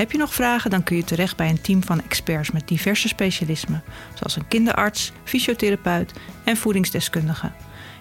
Heb 0.00 0.12
je 0.12 0.18
nog 0.18 0.34
vragen, 0.34 0.70
dan 0.70 0.82
kun 0.82 0.96
je 0.96 1.04
terecht 1.04 1.36
bij 1.36 1.48
een 1.48 1.60
team 1.60 1.82
van 1.82 2.02
experts 2.02 2.50
met 2.50 2.68
diverse 2.68 3.08
specialismen, 3.08 3.82
zoals 4.14 4.36
een 4.36 4.48
kinderarts, 4.48 5.12
fysiotherapeut 5.24 6.12
en 6.44 6.56
voedingsdeskundige. 6.56 7.50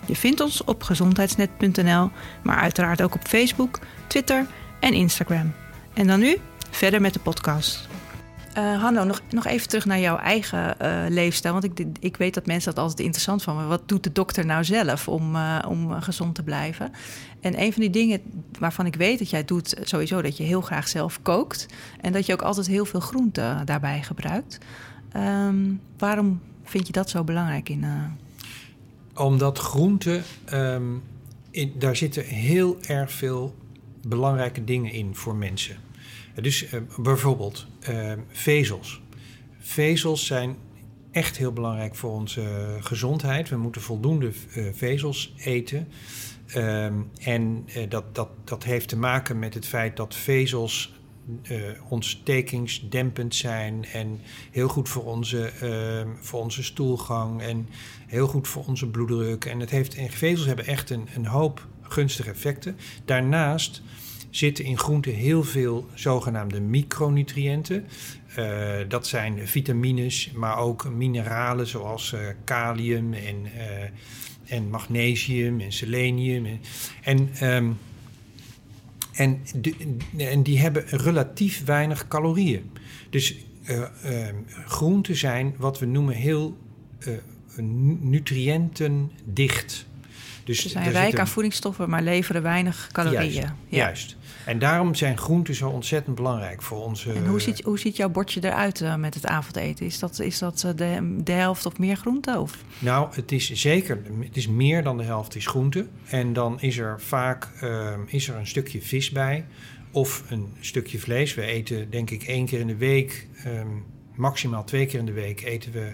Je 0.05 0.15
vindt 0.15 0.39
ons 0.39 0.63
op 0.63 0.83
gezondheidsnet.nl, 0.83 2.09
maar 2.43 2.57
uiteraard 2.57 3.01
ook 3.01 3.15
op 3.15 3.27
Facebook, 3.27 3.79
Twitter 4.07 4.45
en 4.79 4.93
Instagram. 4.93 5.53
En 5.93 6.07
dan 6.07 6.19
nu 6.19 6.37
verder 6.69 7.01
met 7.01 7.13
de 7.13 7.19
podcast. 7.19 7.87
Uh, 8.57 8.81
Hanno, 8.81 9.03
nog, 9.03 9.21
nog 9.29 9.45
even 9.45 9.67
terug 9.67 9.85
naar 9.85 9.99
jouw 9.99 10.17
eigen 10.17 10.75
uh, 10.81 11.03
leefstijl. 11.09 11.53
Want 11.53 11.65
ik, 11.65 11.87
ik 11.99 12.17
weet 12.17 12.33
dat 12.33 12.45
mensen 12.45 12.73
dat 12.73 12.83
altijd 12.83 12.99
interessant 12.99 13.43
vinden. 13.43 13.67
Wat 13.67 13.87
doet 13.87 14.03
de 14.03 14.11
dokter 14.11 14.45
nou 14.45 14.63
zelf 14.63 15.07
om, 15.07 15.35
uh, 15.35 15.59
om 15.67 16.01
gezond 16.01 16.35
te 16.35 16.43
blijven? 16.43 16.91
En 17.39 17.61
een 17.61 17.73
van 17.73 17.81
die 17.81 17.91
dingen 17.91 18.21
waarvan 18.59 18.85
ik 18.85 18.95
weet 18.95 19.19
dat 19.19 19.29
jij 19.29 19.45
doet, 19.45 19.75
sowieso 19.81 20.21
dat 20.21 20.37
je 20.37 20.43
heel 20.43 20.61
graag 20.61 20.87
zelf 20.87 21.21
kookt. 21.21 21.65
En 22.01 22.11
dat 22.11 22.25
je 22.25 22.33
ook 22.33 22.41
altijd 22.41 22.67
heel 22.67 22.85
veel 22.85 22.99
groente 22.99 23.61
daarbij 23.65 24.03
gebruikt. 24.03 24.57
Um, 25.15 25.81
waarom 25.97 26.41
vind 26.63 26.87
je 26.87 26.93
dat 26.93 27.09
zo 27.09 27.23
belangrijk 27.23 27.69
in? 27.69 27.85
Omdat 29.13 29.57
groente, 29.57 30.21
um, 30.53 31.03
in, 31.51 31.73
daar 31.77 31.95
zitten 31.95 32.23
heel 32.23 32.77
erg 32.81 33.11
veel 33.11 33.55
belangrijke 34.07 34.63
dingen 34.63 34.91
in 34.91 35.15
voor 35.15 35.35
mensen. 35.35 35.77
Dus 36.41 36.65
bijvoorbeeld 36.97 37.67
uh, 37.89 38.11
vezels. 38.27 39.01
Vezels 39.59 40.25
zijn 40.25 40.55
echt 41.11 41.37
heel 41.37 41.53
belangrijk 41.53 41.95
voor 41.95 42.11
onze 42.11 42.77
gezondheid. 42.79 43.49
We 43.49 43.57
moeten 43.57 43.81
voldoende 43.81 44.31
vezels 44.73 45.33
eten. 45.37 45.87
Um, 46.55 47.09
en 47.21 47.65
dat, 47.89 48.15
dat, 48.15 48.29
dat 48.43 48.63
heeft 48.63 48.87
te 48.87 48.97
maken 48.97 49.39
met 49.39 49.53
het 49.53 49.65
feit 49.65 49.97
dat 49.97 50.15
vezels 50.15 50.99
ontstekingsdempend 51.89 53.35
zijn 53.35 53.85
en 53.85 54.19
heel 54.51 54.67
goed 54.67 54.89
voor 54.89 55.05
onze, 55.05 55.51
ehm, 55.61 56.07
voor 56.19 56.39
onze 56.39 56.63
stoelgang 56.63 57.41
en 57.41 57.69
heel 58.07 58.27
goed 58.27 58.47
voor 58.47 58.65
onze 58.65 58.87
bloeddruk. 58.87 59.45
En, 59.45 59.59
het 59.59 59.69
heeft, 59.69 59.95
en 59.95 60.09
vezels 60.09 60.47
hebben 60.47 60.65
echt 60.65 60.89
een, 60.89 61.07
een 61.15 61.25
hoop 61.25 61.67
gunstige 61.81 62.29
effecten. 62.29 62.77
Daarnaast 63.05 63.81
zitten 64.29 64.65
in 64.65 64.77
groenten 64.77 65.13
heel 65.13 65.43
veel 65.43 65.87
zogenaamde 65.93 66.61
micronutriënten. 66.61 67.87
Uh, 68.39 68.77
dat 68.87 69.07
zijn 69.07 69.47
vitamines, 69.47 70.31
maar 70.31 70.57
ook 70.57 70.89
mineralen 70.89 71.67
zoals 71.67 72.15
kalium 72.43 73.13
en, 73.13 73.47
en 74.49 74.69
magnesium 74.69 75.59
en 75.59 75.71
selenium. 75.71 76.45
En, 76.45 76.59
en, 77.03 77.29
ehm, 77.39 77.69
en, 79.13 79.41
de- 79.55 79.75
en 80.17 80.43
die 80.43 80.59
hebben 80.59 80.83
relatief 80.87 81.63
weinig 81.65 82.07
calorieën. 82.07 82.71
Dus 83.09 83.35
eh, 83.63 83.81
ehm, 84.03 84.35
groenten 84.65 85.15
zijn 85.15 85.55
wat 85.57 85.79
we 85.79 85.85
noemen 85.85 86.15
heel 86.15 86.57
nu- 87.57 87.97
nutriëntendicht. 88.01 89.85
Dus 90.43 90.61
Ze 90.61 90.69
zijn 90.69 90.91
rijk 90.91 91.19
aan 91.19 91.27
voedingsstoffen, 91.27 91.89
maar 91.89 92.03
leveren 92.03 92.41
weinig 92.41 92.89
calorieën. 92.91 93.21
Juist, 93.31 93.37
Ja. 93.69 93.77
juist. 93.85 94.17
En 94.49 94.59
daarom 94.59 94.95
zijn 94.95 95.17
groenten 95.17 95.55
zo 95.55 95.69
ontzettend 95.69 96.15
belangrijk 96.15 96.61
voor 96.61 96.83
onze... 96.83 97.13
En 97.13 97.27
hoe 97.27 97.41
ziet, 97.41 97.61
hoe 97.61 97.79
ziet 97.79 97.95
jouw 97.95 98.09
bordje 98.09 98.43
eruit 98.43 98.81
eh, 98.81 98.95
met 98.95 99.13
het 99.13 99.25
avondeten? 99.25 99.85
Is 99.85 99.99
dat, 99.99 100.19
is 100.19 100.39
dat 100.39 100.63
eh, 100.63 100.71
de, 100.75 101.19
de 101.23 101.31
helft 101.31 101.65
of 101.65 101.77
meer 101.77 101.95
groente? 101.95 102.39
Of? 102.39 102.57
Nou, 102.79 103.07
het 103.11 103.31
is 103.31 103.51
zeker, 103.51 104.01
het 104.19 104.37
is 104.37 104.47
meer 104.47 104.83
dan 104.83 104.97
de 104.97 105.03
helft 105.03 105.35
is 105.35 105.47
groente. 105.47 105.87
En 106.05 106.33
dan 106.33 106.61
is 106.61 106.77
er 106.77 107.01
vaak 107.01 107.47
ehm, 107.61 107.99
is 108.05 108.27
er 108.27 108.35
een 108.35 108.47
stukje 108.47 108.81
vis 108.81 109.09
bij 109.09 109.45
of 109.91 110.23
een 110.29 110.53
stukje 110.59 110.99
vlees. 110.99 111.33
We 111.33 111.41
eten 111.41 111.89
denk 111.89 112.09
ik 112.09 112.23
één 112.23 112.45
keer 112.45 112.59
in 112.59 112.67
de 112.67 112.77
week, 112.77 113.27
ehm, 113.43 113.67
maximaal 114.15 114.63
twee 114.63 114.85
keer 114.85 114.99
in 114.99 115.05
de 115.05 115.11
week 115.11 115.41
eten 115.41 115.71
we 115.71 115.93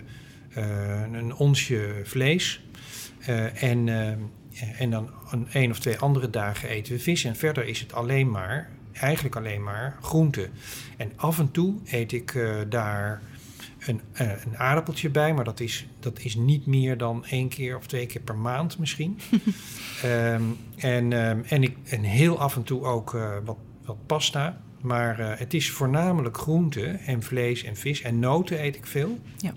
eh, 0.53 1.01
een 1.12 1.36
onsje 1.36 2.01
vlees. 2.03 2.64
Eh, 3.20 3.64
en, 3.64 3.89
ehm, 3.89 4.20
en 4.78 4.89
dan 4.89 5.10
een, 5.32 5.47
één 5.51 5.72
of 5.72 5.80
twee 5.80 5.97
andere 5.97 6.30
dagen 6.30 6.70
eten 6.70 6.93
we 6.93 6.99
vis. 6.99 7.24
En 7.24 7.36
verder 7.36 7.66
is 7.66 7.80
het 7.80 7.93
alleen 7.93 8.32
maar, 8.32 8.70
eigenlijk 8.91 9.36
alleen 9.36 9.64
maar 9.64 9.97
groente. 10.01 10.49
En 10.97 11.12
af 11.16 11.39
en 11.39 11.51
toe 11.51 11.76
eet 11.86 12.12
ik 12.12 12.36
eh, 12.36 12.56
daar 12.70 13.22
een, 13.88 14.01
eh, 14.12 14.28
een 14.45 14.58
aardappeltje 14.58 15.10
bij, 15.10 15.34
maar 15.34 15.43
dat 15.43 15.60
is, 15.60 15.86
dat 15.99 16.20
is 16.20 16.36
niet 16.36 16.66
meer 16.66 16.97
dan 16.97 17.26
één 17.26 17.49
keer 17.49 17.78
of 17.78 17.88
twee 17.88 18.06
keer 18.06 18.22
per 18.22 18.38
maand 18.38 18.78
misschien. 18.78 19.20
Ehm, 20.01 20.43
en, 20.76 21.14
ehm, 21.14 21.39
en, 21.47 21.64
ik, 21.64 21.78
en 21.84 22.03
heel 22.03 22.39
af 22.39 22.56
en 22.56 22.64
toe 22.64 22.84
ook 22.84 23.14
eh, 23.14 23.38
wat, 23.45 23.58
wat 23.86 24.06
pasta. 24.06 24.62
Maar 24.82 25.20
eh, 25.20 25.39
het 25.39 25.53
is 25.53 25.72
voornamelijk 25.72 26.38
groente 26.38 26.86
en 26.86 27.24
vlees 27.24 27.64
en 27.64 27.76
vis. 27.76 28.01
En 28.01 28.20
noten 28.20 28.64
eet 28.64 28.76
ik 28.76 28.86
veel. 28.86 29.20
Ja. 29.38 29.53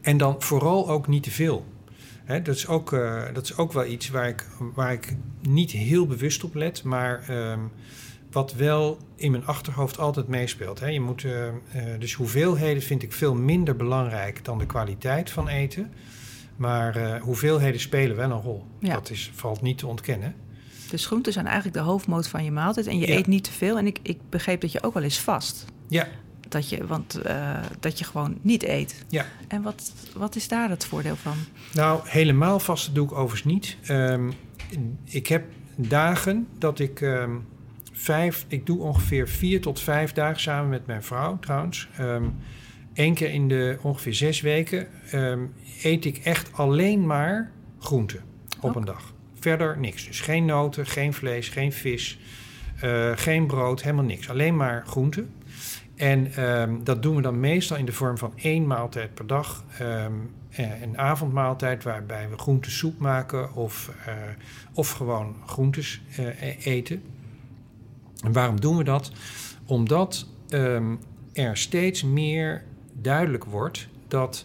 En 0.00 0.16
dan 0.16 0.42
vooral 0.42 0.90
ook 0.90 1.06
niet 1.06 1.22
te 1.22 1.30
veel. 1.30 1.66
Hè, 2.24 2.42
dat, 2.42 2.54
is 2.54 2.66
ook, 2.66 2.92
eh, 2.92 3.22
dat 3.32 3.44
is 3.44 3.56
ook 3.56 3.72
wel 3.72 3.86
iets 3.86 4.08
waar 4.08 4.28
ik, 4.28 4.46
waar 4.74 4.92
ik 4.92 5.16
niet 5.42 5.70
heel 5.70 6.06
bewust 6.06 6.44
op 6.44 6.54
let, 6.54 6.82
maar 6.82 7.24
ehm, 7.28 7.60
wat 8.30 8.54
wel 8.54 8.98
in 9.16 9.30
mijn 9.30 9.46
achterhoofd 9.46 9.98
altijd 9.98 10.28
meespeelt. 10.28 10.80
Hè. 10.80 10.86
Je 10.86 11.00
moet, 11.00 11.24
eh, 11.24 11.48
eh, 11.48 11.54
dus 11.98 12.12
hoeveelheden 12.12 12.82
vind 12.82 13.02
ik 13.02 13.12
veel 13.12 13.34
minder 13.34 13.76
belangrijk 13.76 14.44
dan 14.44 14.58
de 14.58 14.66
kwaliteit 14.66 15.30
van 15.30 15.48
eten. 15.48 15.92
Maar 16.56 17.18
hoeveelheden 17.20 17.80
spelen 17.80 18.16
wel 18.16 18.30
een 18.30 18.40
rol. 18.40 18.64
Ja. 18.80 18.94
Dat 18.94 19.10
is, 19.10 19.30
valt 19.34 19.62
niet 19.62 19.78
te 19.78 19.86
ontkennen. 19.86 20.34
Dus 20.90 21.06
groenten 21.06 21.32
zijn 21.32 21.46
eigenlijk 21.46 21.76
de 21.76 21.82
hoofdmoot 21.82 22.28
van 22.28 22.44
je 22.44 22.50
maaltijd. 22.50 22.86
En 22.86 22.98
je 22.98 23.06
Ja. 23.06 23.14
eet 23.14 23.26
niet 23.26 23.44
te 23.44 23.52
veel. 23.52 23.78
En 23.78 23.86
ik, 23.86 23.98
ik 24.02 24.18
begreep 24.30 24.60
dat 24.60 24.72
je 24.72 24.82
ook 24.82 24.94
wel 24.94 25.02
eens 25.02 25.18
vast. 25.20 25.64
Ja, 25.88 26.06
Dat 26.54 26.68
je, 26.68 26.86
want 26.86 27.14
eh, 27.14 27.58
dat 27.80 27.98
je 27.98 28.04
gewoon 28.04 28.38
niet 28.40 28.62
eet. 28.62 29.04
ja. 29.08 29.26
En 29.48 29.62
wat, 29.62 29.92
wat 30.16 30.36
is 30.36 30.48
daar 30.48 30.70
het 30.70 30.84
voordeel 30.84 31.16
van? 31.16 31.36
Nou, 31.72 32.00
helemaal 32.04 32.58
vasten 32.58 32.94
doe 32.94 33.04
ik 33.06 33.12
overigens 33.12 33.44
niet. 33.44 33.76
Ehm, 33.82 34.30
ik 35.04 35.26
heb 35.26 35.44
dagen 35.76 36.48
dat 36.58 36.78
ik 36.78 37.00
ehm, 37.00 37.30
vijf, 37.92 38.44
ik 38.48 38.66
doe 38.66 38.80
ongeveer 38.80 39.28
vier 39.28 39.60
tot 39.60 39.80
vijf 39.80 40.12
dagen 40.12 40.40
samen 40.40 40.70
met 40.70 40.86
mijn 40.86 41.02
vrouw 41.02 41.38
trouwens. 41.38 41.88
Eén 42.94 43.14
keer 43.14 43.30
in 43.30 43.48
de 43.48 43.78
ongeveer 43.82 44.14
zes 44.14 44.40
weken 44.40 44.88
eet 45.82 46.04
ik 46.04 46.16
echt 46.16 46.52
alleen 46.52 47.06
maar 47.06 47.50
groenten 47.78 48.20
op 48.60 48.76
een 48.76 48.84
dag. 48.84 49.12
Verder 49.40 49.78
niks. 49.78 50.06
Dus 50.06 50.20
geen 50.20 50.44
noten, 50.44 50.86
geen 50.86 51.12
vlees, 51.12 51.48
geen 51.48 51.72
vis, 51.72 52.18
eh, 52.80 53.10
geen 53.14 53.46
brood, 53.46 53.82
helemaal 53.82 54.04
niks. 54.04 54.30
Alleen 54.30 54.56
maar 54.56 54.82
groenten. 54.86 55.32
En 55.96 56.32
ehm, 56.34 56.74
dat 56.82 57.02
doen 57.02 57.16
we 57.16 57.22
dan 57.22 57.40
meestal 57.40 57.76
in 57.76 57.84
de 57.84 57.92
vorm 57.92 58.18
van 58.18 58.32
één 58.36 58.66
maaltijd 58.66 59.14
per 59.14 59.26
dag. 59.26 59.64
Ehm, 59.78 60.12
eh, 60.50 60.82
een 60.82 60.98
avondmaaltijd 60.98 61.82
waarbij 61.82 62.28
we 62.30 62.38
groentesoep 62.38 62.98
maken 62.98 63.54
of, 63.54 63.90
eh, 64.06 64.12
of 64.72 64.90
gewoon 64.90 65.36
groentes 65.46 66.02
eh, 66.16 66.42
e- 66.42 66.56
eten. 66.62 67.02
En 68.24 68.32
waarom 68.32 68.60
doen 68.60 68.76
we 68.76 68.84
dat? 68.84 69.12
Omdat 69.66 70.26
ehm, 70.48 70.94
er 71.32 71.56
steeds 71.56 72.02
meer 72.02 72.64
duidelijk 72.92 73.44
wordt 73.44 73.88
dat 74.08 74.44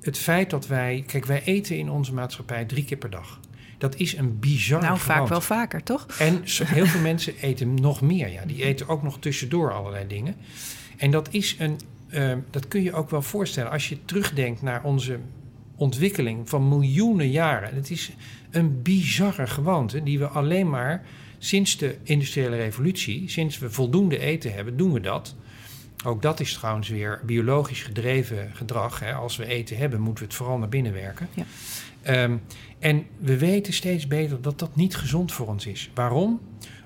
het 0.00 0.18
feit 0.18 0.50
dat 0.50 0.66
wij... 0.66 1.04
Kijk, 1.06 1.24
wij 1.24 1.42
eten 1.44 1.78
in 1.78 1.90
onze 1.90 2.14
maatschappij 2.14 2.64
drie 2.64 2.84
keer 2.84 2.96
per 2.96 3.10
dag. 3.10 3.40
Dat 3.78 3.96
is 3.96 4.16
een 4.16 4.38
bizar 4.38 4.80
nou, 4.82 4.98
vaak 4.98 5.28
wel 5.28 5.40
vaker, 5.40 5.82
toch? 5.82 6.06
En 6.18 6.42
heel 6.64 6.86
veel 6.86 7.00
mensen 7.00 7.34
eten 7.40 7.74
nog 7.74 8.00
meer. 8.00 8.28
Ja. 8.28 8.44
Die 8.46 8.64
eten 8.64 8.88
ook 8.88 9.02
nog 9.02 9.18
tussendoor 9.18 9.72
allerlei 9.72 10.06
dingen. 10.06 10.34
En 10.96 11.10
dat 11.10 11.28
is 11.30 11.56
een. 11.58 11.80
eh, 12.08 12.32
dat 12.50 12.68
kun 12.68 12.82
je 12.82 12.92
ook 12.92 13.10
wel 13.10 13.22
voorstellen 13.22 13.70
als 13.70 13.88
je 13.88 14.04
terugdenkt 14.04 14.62
naar 14.62 14.82
onze 14.84 15.18
ontwikkeling 15.76 16.48
van 16.48 16.68
miljoenen 16.68 17.30
jaren. 17.30 17.74
Het 17.74 17.90
is 17.90 18.10
een 18.50 18.82
bizarre 18.82 19.46
gewoonte 19.46 20.02
die 20.02 20.18
we 20.18 20.26
alleen 20.26 20.70
maar 20.70 21.04
sinds 21.38 21.76
de 21.76 21.96
industriële 22.02 22.56
revolutie, 22.56 23.30
sinds 23.30 23.58
we 23.58 23.70
voldoende 23.70 24.18
eten 24.18 24.52
hebben, 24.52 24.76
doen 24.76 24.92
we 24.92 25.00
dat. 25.00 25.34
Ook 26.04 26.22
dat 26.22 26.40
is 26.40 26.52
trouwens 26.52 26.88
weer 26.88 27.20
biologisch 27.24 27.82
gedreven 27.82 28.50
gedrag. 28.54 29.00
Hè. 29.00 29.12
Als 29.12 29.36
we 29.36 29.46
eten 29.46 29.76
hebben, 29.76 30.00
moeten 30.00 30.24
we 30.24 30.28
het 30.28 30.38
vooral 30.38 30.58
naar 30.58 30.68
binnen 30.68 30.92
werken. 30.92 31.28
Ja. 31.34 31.44
Ehm, 32.06 32.36
en 32.78 33.06
we 33.18 33.38
weten 33.38 33.72
steeds 33.72 34.06
beter 34.06 34.40
dat 34.42 34.58
dat 34.58 34.76
niet 34.76 34.96
gezond 34.96 35.32
voor 35.32 35.46
ons 35.46 35.66
is. 35.66 35.90
Waarom? 35.94 36.40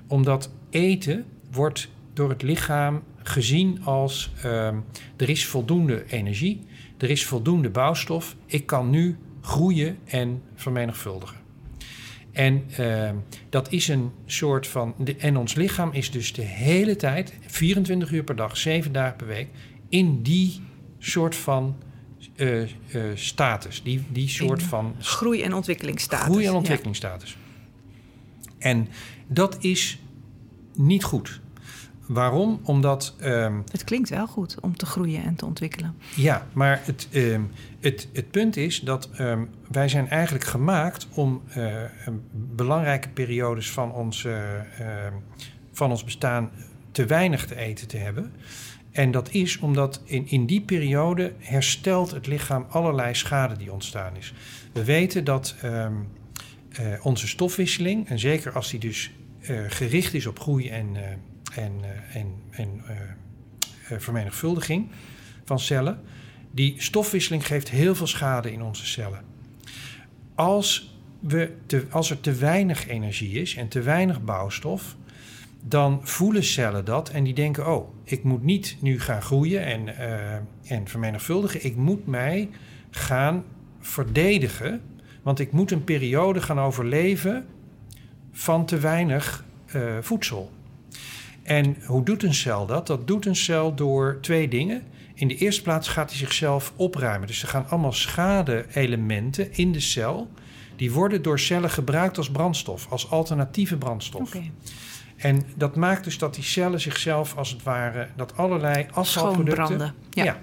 Omdat 0.07 0.51
eten 0.69 1.25
wordt 1.51 1.89
door 2.13 2.29
het 2.29 2.41
lichaam 2.41 3.03
gezien 3.23 3.83
als 3.83 4.31
ehm, 4.43 4.75
er 5.17 5.29
is 5.29 5.45
voldoende 5.45 6.03
energie, 6.07 6.61
er 6.97 7.09
is 7.09 7.25
voldoende 7.25 7.69
bouwstof, 7.69 8.35
ik 8.45 8.65
kan 8.65 8.89
nu 8.89 9.17
groeien 9.41 9.97
en 10.05 10.41
vermenigvuldigen. 10.55 11.37
En 12.31 12.63
ehm, 12.75 13.15
dat 13.49 13.71
is 13.71 13.87
een 13.87 14.11
soort 14.25 14.67
van. 14.67 14.93
de- 14.97 15.15
en 15.15 15.37
ons 15.37 15.53
lichaam 15.55 15.89
is 15.91 16.11
dus 16.11 16.33
de 16.33 16.41
hele 16.41 16.95
tijd, 16.95 17.33
24 17.47 18.11
uur 18.11 18.23
per 18.23 18.35
dag, 18.35 18.57
7 18.57 18.91
dagen 18.91 19.15
per 19.17 19.27
week, 19.27 19.47
in 19.89 20.21
die 20.21 20.61
soort 20.99 21.35
van 21.35 21.75
eh, 22.41 22.61
eh, 22.61 22.69
status. 23.15 23.83
Die, 23.83 24.03
die 24.09 24.27
soort 24.29 24.63
van 24.63 24.95
Groei- 24.99 25.41
en 25.41 25.53
ontwikkelingsstatus. 25.53 26.25
groei- 26.25 26.45
en 26.45 26.51
Ja. 26.51 26.57
ontwikkelingsstatus. 26.57 27.37
En 28.57 28.87
dat 29.27 29.57
is 29.63 29.99
niet 30.75 31.03
goed. 31.03 31.39
Waarom? 32.07 32.59
Omdat, 32.63 33.15
ehm, 33.19 33.55
Het 33.71 33.83
klinkt 33.83 34.09
wel 34.09 34.27
goed 34.27 34.59
om 34.59 34.75
te 34.77 34.85
groeien 34.85 35.23
en 35.23 35.35
te 35.35 35.45
ontwikkelen. 35.45 35.95
ja, 36.15 36.47
maar 36.53 36.81
het, 36.83 37.07
ehm, 37.11 37.41
het, 37.79 38.07
het 38.13 38.31
punt 38.31 38.57
is 38.57 38.79
dat 38.79 39.09
ehm, 39.15 39.45
wij 39.71 39.87
zijn 39.89 40.09
eigenlijk 40.09 40.45
gemaakt 40.45 41.07
om 41.13 41.41
eh, 41.47 41.75
belangrijke 42.55 43.09
periodes 43.09 43.71
van 43.71 43.91
ons, 43.93 44.27
van 45.71 45.89
ons 45.91 46.03
bestaan 46.03 46.51
te 46.91 47.05
weinig 47.05 47.45
te 47.47 47.55
eten 47.55 47.87
te 47.87 47.97
hebben. 47.97 48.31
En 48.91 49.11
dat 49.11 49.33
is 49.33 49.59
omdat 49.59 50.01
in, 50.03 50.27
in 50.27 50.45
die 50.45 50.61
periode 50.61 51.33
herstelt 51.37 52.11
het 52.11 52.27
lichaam 52.27 52.65
allerlei 52.69 53.13
schade 53.13 53.57
die 53.57 53.71
ontstaan 53.71 54.15
is. 54.15 54.33
We 54.71 54.83
weten 54.83 55.23
dat 55.23 55.55
ehm, 55.61 55.93
eh, 56.71 57.05
onze 57.05 57.27
stofwisseling, 57.27 58.07
en 58.07 58.19
zeker 58.19 58.51
als 58.51 58.69
die 58.69 58.79
dus 58.79 59.11
eh, 59.41 59.59
gericht 59.67 60.13
is 60.13 60.25
op 60.25 60.39
groei 60.39 60.69
en, 60.69 60.95
eh, 60.95 61.63
en, 61.63 61.73
en, 62.13 62.33
en 62.51 62.83
vermenigvuldiging 63.99 64.89
van 65.45 65.59
cellen, 65.59 66.01
die 66.51 66.75
stofwisseling 66.77 67.45
geeft 67.45 67.69
heel 67.69 67.95
veel 67.95 68.07
schade 68.07 68.51
in 68.51 68.61
onze 68.61 68.85
cellen. 68.85 69.23
Als, 70.35 70.95
we 71.19 71.55
te, 71.65 71.85
als 71.89 72.09
er 72.09 72.19
te 72.19 72.33
weinig 72.33 72.87
energie 72.87 73.41
is 73.41 73.55
en 73.55 73.67
te 73.67 73.81
weinig 73.81 74.23
bouwstof, 74.23 74.95
dan 75.63 75.99
voelen 76.03 76.43
cellen 76.43 76.85
dat 76.85 77.09
en 77.09 77.23
die 77.23 77.33
denken: 77.33 77.67
oh, 77.67 77.95
ik 78.03 78.23
moet 78.23 78.43
niet 78.43 78.77
nu 78.79 78.99
gaan 78.99 79.21
groeien 79.21 79.65
en, 79.65 79.97
eh, 79.97 80.35
en 80.75 80.87
vermenigvuldigen. 80.87 81.65
Ik 81.65 81.75
moet 81.75 82.07
mij 82.07 82.49
gaan 82.89 83.43
verdedigen, 83.79 84.81
want 85.21 85.39
ik 85.39 85.51
moet 85.51 85.71
een 85.71 85.83
periode 85.83 86.41
gaan 86.41 86.59
overleven 86.59 87.45
van 88.31 88.65
te 88.65 88.77
weinig 88.77 89.45
eh, 89.65 89.97
voedsel. 90.01 90.51
En 91.43 91.75
hoe 91.85 92.03
doet 92.03 92.23
een 92.23 92.33
cel 92.33 92.65
dat? 92.65 92.87
Dat 92.87 93.07
doet 93.07 93.25
een 93.25 93.35
cel 93.35 93.75
door 93.75 94.17
twee 94.21 94.47
dingen. 94.47 94.83
In 95.13 95.27
de 95.27 95.35
eerste 95.35 95.61
plaats 95.61 95.87
gaat 95.87 96.09
hij 96.09 96.19
zichzelf 96.19 96.73
opruimen. 96.75 97.27
Dus 97.27 97.41
er 97.41 97.47
gaan 97.47 97.69
allemaal 97.69 97.93
schade-elementen 97.93 99.53
in 99.53 99.71
de 99.71 99.79
cel. 99.79 100.31
Die 100.75 100.91
worden 100.91 101.21
door 101.21 101.39
cellen 101.39 101.69
gebruikt 101.69 102.17
als 102.17 102.31
brandstof, 102.31 102.87
als 102.89 103.09
alternatieve 103.09 103.77
brandstof. 103.77 104.35
Oké. 104.35 104.51
En 105.21 105.43
dat 105.55 105.75
maakt 105.75 106.03
dus 106.03 106.17
dat 106.17 106.35
die 106.35 106.43
cellen 106.43 106.79
zichzelf 106.79 107.37
als 107.37 107.49
het 107.49 107.63
ware, 107.63 108.07
dat 108.15 108.37
allerlei 108.37 108.87
afvalproducten. 108.91 109.93
Ja. 110.09 110.23
Ja. 110.23 110.39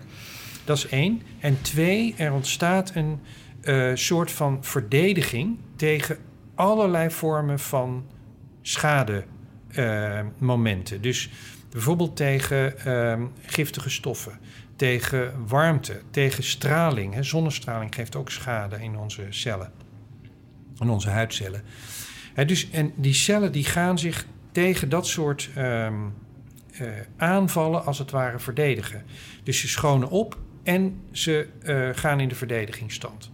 dat 0.64 0.76
is 0.76 0.88
één. 0.88 1.22
En 1.40 1.62
twee, 1.62 2.14
er 2.16 2.32
ontstaat 2.32 2.94
een, 2.94 3.20
eh, 3.60 3.90
soort 3.94 4.30
van 4.30 4.64
verdediging 4.64 5.58
tegen 5.76 6.18
allerlei 6.54 7.10
vormen 7.10 7.58
van 7.58 8.06
schademomenten. 8.62 11.00
dus 11.00 11.30
bijvoorbeeld 11.70 12.16
tegen 12.16 12.78
ehm, 12.78 13.22
giftige 13.42 13.90
stoffen, 13.90 14.38
tegen 14.76 15.46
warmte, 15.46 16.00
tegen 16.10 16.44
straling. 16.44 17.14
Hè. 17.14 17.22
Zonnestraling 17.22 17.94
geeft 17.94 18.16
ook 18.16 18.30
schade 18.30 18.76
in 18.80 18.96
onze 18.96 19.26
cellen, 19.30 19.72
in 20.80 20.88
onze 20.88 21.10
huidcellen. 21.10 21.62
Hè, 22.34 22.44
dus, 22.44 22.70
en 22.70 22.92
die 22.96 23.14
cellen 23.14 23.52
die 23.52 23.64
gaan 23.64 23.98
zich 23.98 24.26
tegen 24.52 24.88
dat 24.88 25.06
soort 25.06 25.50
ehm, 25.54 25.94
eh, 26.72 26.86
aanvallen 27.16 27.84
als 27.84 27.98
het 27.98 28.10
ware 28.10 28.38
verdedigen. 28.38 29.04
Dus 29.42 29.60
ze 29.60 29.68
schonen 29.68 30.10
op 30.10 30.38
en 30.62 31.00
ze 31.12 31.48
eh, 31.62 31.88
gaan 31.92 32.20
in 32.20 32.28
de 32.28 32.34
verdedigingsstand. 32.34 33.30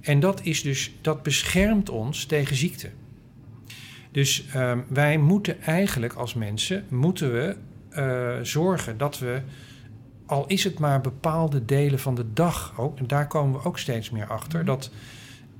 En 0.00 0.20
dat, 0.20 0.40
is 0.42 0.62
dus, 0.62 0.92
dat 1.00 1.22
beschermt 1.22 1.90
ons 1.90 2.24
tegen 2.24 2.56
ziekte. 2.56 2.90
Dus 4.10 4.46
ehm, 4.52 4.78
wij 4.88 5.18
moeten 5.18 5.62
eigenlijk 5.62 6.12
als 6.12 6.34
mensen 6.34 6.84
moeten 6.88 7.32
we, 7.32 7.56
uh, 7.92 8.38
zorgen 8.42 8.98
dat 8.98 9.18
we, 9.18 9.40
al 10.26 10.46
is 10.46 10.64
het 10.64 10.78
maar 10.78 11.00
bepaalde 11.00 11.64
delen 11.64 11.98
van 11.98 12.14
de 12.14 12.32
dag 12.32 12.74
ook, 12.76 12.98
en 12.98 13.06
daar 13.06 13.26
komen 13.26 13.60
we 13.60 13.66
ook 13.66 13.78
steeds 13.78 14.10
meer 14.10 14.26
achter, 14.26 14.64
dat 14.64 14.90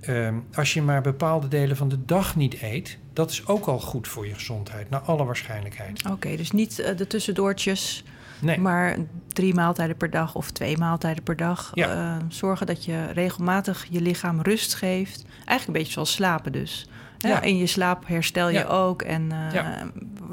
um, 0.07 0.45
als 0.55 0.75
je 0.75 0.83
maar 0.83 1.03
bepaalde 1.03 1.49
delen 1.49 1.77
van 1.77 1.89
de 1.89 2.05
dag 2.05 2.37
niet 2.37 2.63
eet, 2.63 2.99
dat 3.13 3.31
is 3.31 3.47
ook 3.47 3.67
al 3.67 3.81
goed 3.81 4.09
voor 4.09 4.27
je 4.27 4.35
gezondheid, 4.35 4.91
naar 4.91 5.01
alle 5.01 5.25
waarschijnlijkheid. 5.25 6.05
Oké, 6.11 6.37
dus 6.37 6.51
niet 6.51 6.79
uh, 6.79 6.97
de 6.97 7.07
tussendoortjes, 7.07 8.05
nee. 8.41 8.59
maar 8.61 8.97
drie 9.27 9.55
maaltijden 9.55 9.97
per 9.97 10.11
dag 10.11 10.35
of 10.35 10.51
twee 10.51 10.79
maaltijden 10.79 11.23
per 11.23 11.37
dag. 11.37 11.71
Ja. 11.75 12.17
Uh, 12.17 12.25
zorgen 12.29 12.67
dat 12.67 12.85
je 12.85 13.07
regelmatig 13.13 13.87
je 13.91 14.01
lichaam 14.01 14.41
rust 14.41 14.75
geeft. 14.75 15.25
Eigenlijk 15.37 15.67
een 15.67 15.73
beetje 15.73 15.93
zoals 15.93 16.13
slapen 16.13 16.53
dus. 16.53 16.89
Ja. 17.19 17.43
In 17.43 17.57
je 17.57 17.67
slaap 17.67 18.07
herstel 18.07 18.49
je 18.49 18.59
ja. 18.59 18.65
ook 18.65 19.03
en 19.03 19.23
uh, 19.23 19.53
ja. 19.53 19.91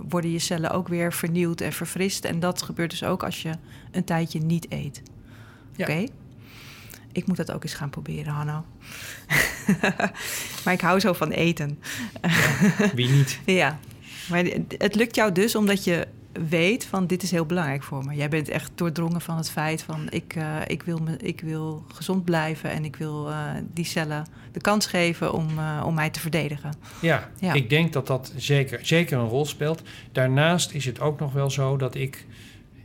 worden 0.09 0.31
je 0.31 0.39
cellen 0.39 0.71
ook 0.71 0.87
weer 0.87 1.13
vernieuwd 1.13 1.61
en 1.61 1.73
verfrist. 1.73 2.25
En 2.25 2.39
dat 2.39 2.61
gebeurt 2.61 2.89
dus 2.89 3.03
ook 3.03 3.23
als 3.23 3.41
je 3.41 3.51
een 3.91 4.03
tijdje 4.03 4.39
niet 4.39 4.65
eet. 4.69 5.01
Oké. 5.71 5.81
Okay. 5.81 6.09
Ik 7.15 7.27
moet 7.27 7.37
dat 7.37 7.51
ook 7.51 7.63
eens 7.63 7.73
gaan 7.73 7.89
proberen, 7.89 8.33
Hanno. 8.33 8.65
maar 10.63 10.73
ik 10.73 10.81
hou 10.81 10.99
zo 10.99 11.13
van 11.13 11.31
eten. 11.31 11.79
wie 12.93 13.09
niet? 13.09 13.39
ja. 13.61 13.79
Maar 14.29 14.43
het 14.77 14.95
lukt 14.95 15.15
jou 15.15 15.31
dus 15.31 15.55
omdat 15.55 15.83
je 15.83 16.07
weet 16.49 16.85
van 16.85 17.07
dit 17.07 17.23
is 17.23 17.31
heel 17.31 17.45
belangrijk 17.45 17.83
voor 17.83 18.05
me. 18.05 18.15
Jij 18.15 18.29
bent 18.29 18.49
echt 18.49 18.71
doordrongen 18.75 19.21
van 19.21 19.37
het 19.37 19.49
feit 19.49 19.81
van 19.81 20.07
ik, 20.09 20.35
uh, 20.35 20.57
ik, 20.67 20.83
wil, 20.83 20.97
me, 20.97 21.17
ik 21.17 21.41
wil 21.41 21.83
gezond 21.93 22.23
blijven 22.23 22.69
en 22.69 22.85
ik 22.85 22.95
wil 22.95 23.29
uh, 23.29 23.51
die 23.73 23.85
cellen 23.85 24.25
de 24.51 24.61
kans 24.61 24.85
geven 24.85 25.33
om, 25.33 25.47
uh, 25.57 25.83
om 25.85 25.93
mij 25.93 26.09
te 26.09 26.19
verdedigen. 26.19 26.73
Ja, 27.01 27.29
ja, 27.39 27.53
ik 27.53 27.69
denk 27.69 27.93
dat 27.93 28.07
dat 28.07 28.33
zeker, 28.35 28.79
zeker 28.81 29.17
een 29.17 29.27
rol 29.27 29.45
speelt. 29.45 29.81
Daarnaast 30.11 30.71
is 30.71 30.85
het 30.85 30.99
ook 30.99 31.19
nog 31.19 31.33
wel 31.33 31.49
zo 31.49 31.77
dat 31.77 31.95
ik 31.95 32.25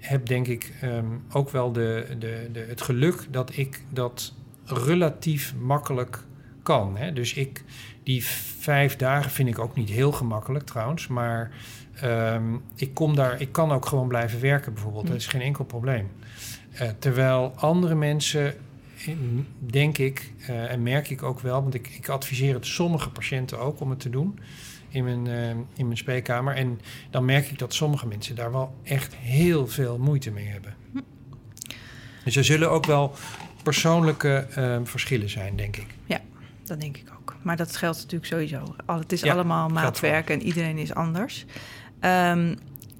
heb 0.00 0.26
denk 0.26 0.46
ik 0.46 0.72
um, 0.84 1.22
ook 1.32 1.50
wel 1.50 1.72
de, 1.72 2.06
de, 2.18 2.48
de, 2.52 2.64
het 2.68 2.80
geluk 2.80 3.26
dat 3.30 3.56
ik 3.56 3.80
dat 3.88 4.34
relatief 4.64 5.54
makkelijk 5.54 6.24
kan. 6.62 6.96
Hè? 6.96 7.12
Dus 7.12 7.34
ik, 7.34 7.64
die 8.02 8.24
vijf 8.58 8.96
dagen 8.96 9.30
vind 9.30 9.48
ik 9.48 9.58
ook 9.58 9.76
niet 9.76 9.88
heel 9.88 10.12
gemakkelijk 10.12 10.64
trouwens, 10.64 11.06
maar 11.06 11.50
um, 12.04 12.62
ik, 12.76 12.94
kom 12.94 13.16
daar, 13.16 13.40
ik 13.40 13.52
kan 13.52 13.72
ook 13.72 13.86
gewoon 13.86 14.08
blijven 14.08 14.40
werken 14.40 14.72
bijvoorbeeld. 14.72 15.06
Dat 15.06 15.16
is 15.16 15.26
geen 15.26 15.40
enkel 15.40 15.64
probleem. 15.64 16.08
Uh, 16.74 16.88
terwijl 16.98 17.52
andere 17.56 17.94
mensen, 17.94 18.54
denk 19.58 19.98
ik, 19.98 20.32
uh, 20.40 20.70
en 20.72 20.82
merk 20.82 21.10
ik 21.10 21.22
ook 21.22 21.40
wel, 21.40 21.62
want 21.62 21.74
ik, 21.74 21.88
ik 21.88 22.08
adviseer 22.08 22.54
het 22.54 22.66
sommige 22.66 23.10
patiënten 23.10 23.58
ook 23.58 23.80
om 23.80 23.90
het 23.90 24.00
te 24.00 24.10
doen 24.10 24.38
in 24.90 25.04
mijn, 25.04 25.26
uh, 25.26 25.48
in 25.50 25.84
mijn 25.86 25.96
spreekkamer. 25.96 26.54
En 26.54 26.80
dan 27.10 27.24
merk 27.24 27.50
ik 27.50 27.58
dat 27.58 27.74
sommige 27.74 28.06
mensen 28.06 28.34
daar 28.34 28.52
wel 28.52 28.74
echt 28.82 29.14
heel 29.14 29.66
veel 29.66 29.98
moeite 29.98 30.30
mee 30.30 30.46
hebben. 30.46 30.74
Dus 32.24 32.36
er 32.36 32.44
zullen 32.44 32.70
ook 32.70 32.86
wel 32.86 33.14
persoonlijke 33.62 34.46
uh, 34.58 34.78
verschillen 34.82 35.30
zijn, 35.30 35.56
denk 35.56 35.76
ik. 35.76 35.86
Ja, 36.04 36.20
dat 36.64 36.80
denk 36.80 36.96
ik 36.96 37.12
ook. 37.18 37.36
Maar 37.42 37.56
dat 37.56 37.76
geldt 37.76 37.96
natuurlijk 37.96 38.26
sowieso. 38.26 38.74
Al, 38.86 38.98
het 38.98 39.12
is 39.12 39.20
ja, 39.20 39.32
allemaal 39.32 39.68
maatwerk 39.68 40.30
en 40.30 40.42
iedereen 40.42 40.78
is 40.78 40.94
anders. 40.94 41.44
Um, 42.00 42.56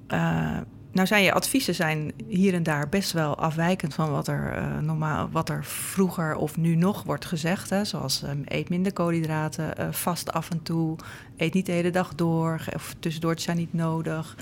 uh, 0.09 0.57
nou 0.91 1.07
zijn 1.07 1.23
je 1.23 1.33
adviezen 1.33 1.75
zijn 1.75 2.11
hier 2.27 2.53
en 2.53 2.63
daar 2.63 2.89
best 2.89 3.11
wel 3.11 3.37
afwijkend 3.37 3.93
van 3.93 4.11
wat 4.11 4.27
er, 4.27 4.57
uh, 4.57 4.79
normaal, 4.79 5.29
wat 5.29 5.49
er 5.49 5.65
vroeger 5.65 6.35
of 6.35 6.57
nu 6.57 6.75
nog 6.75 7.03
wordt 7.03 7.25
gezegd. 7.25 7.69
Hè? 7.69 7.85
Zoals 7.85 8.23
um, 8.23 8.41
eet 8.45 8.69
minder 8.69 8.93
koolhydraten, 8.93 9.73
uh, 9.79 9.91
vast 9.91 10.31
af 10.31 10.49
en 10.49 10.63
toe, 10.63 10.95
eet 11.37 11.53
niet 11.53 11.65
de 11.65 11.71
hele 11.71 11.89
dag 11.89 12.15
door 12.15 12.65
of 12.73 12.95
tussendoortjes 12.99 13.43
zijn 13.43 13.57
niet 13.57 13.73
nodig. 13.73 14.35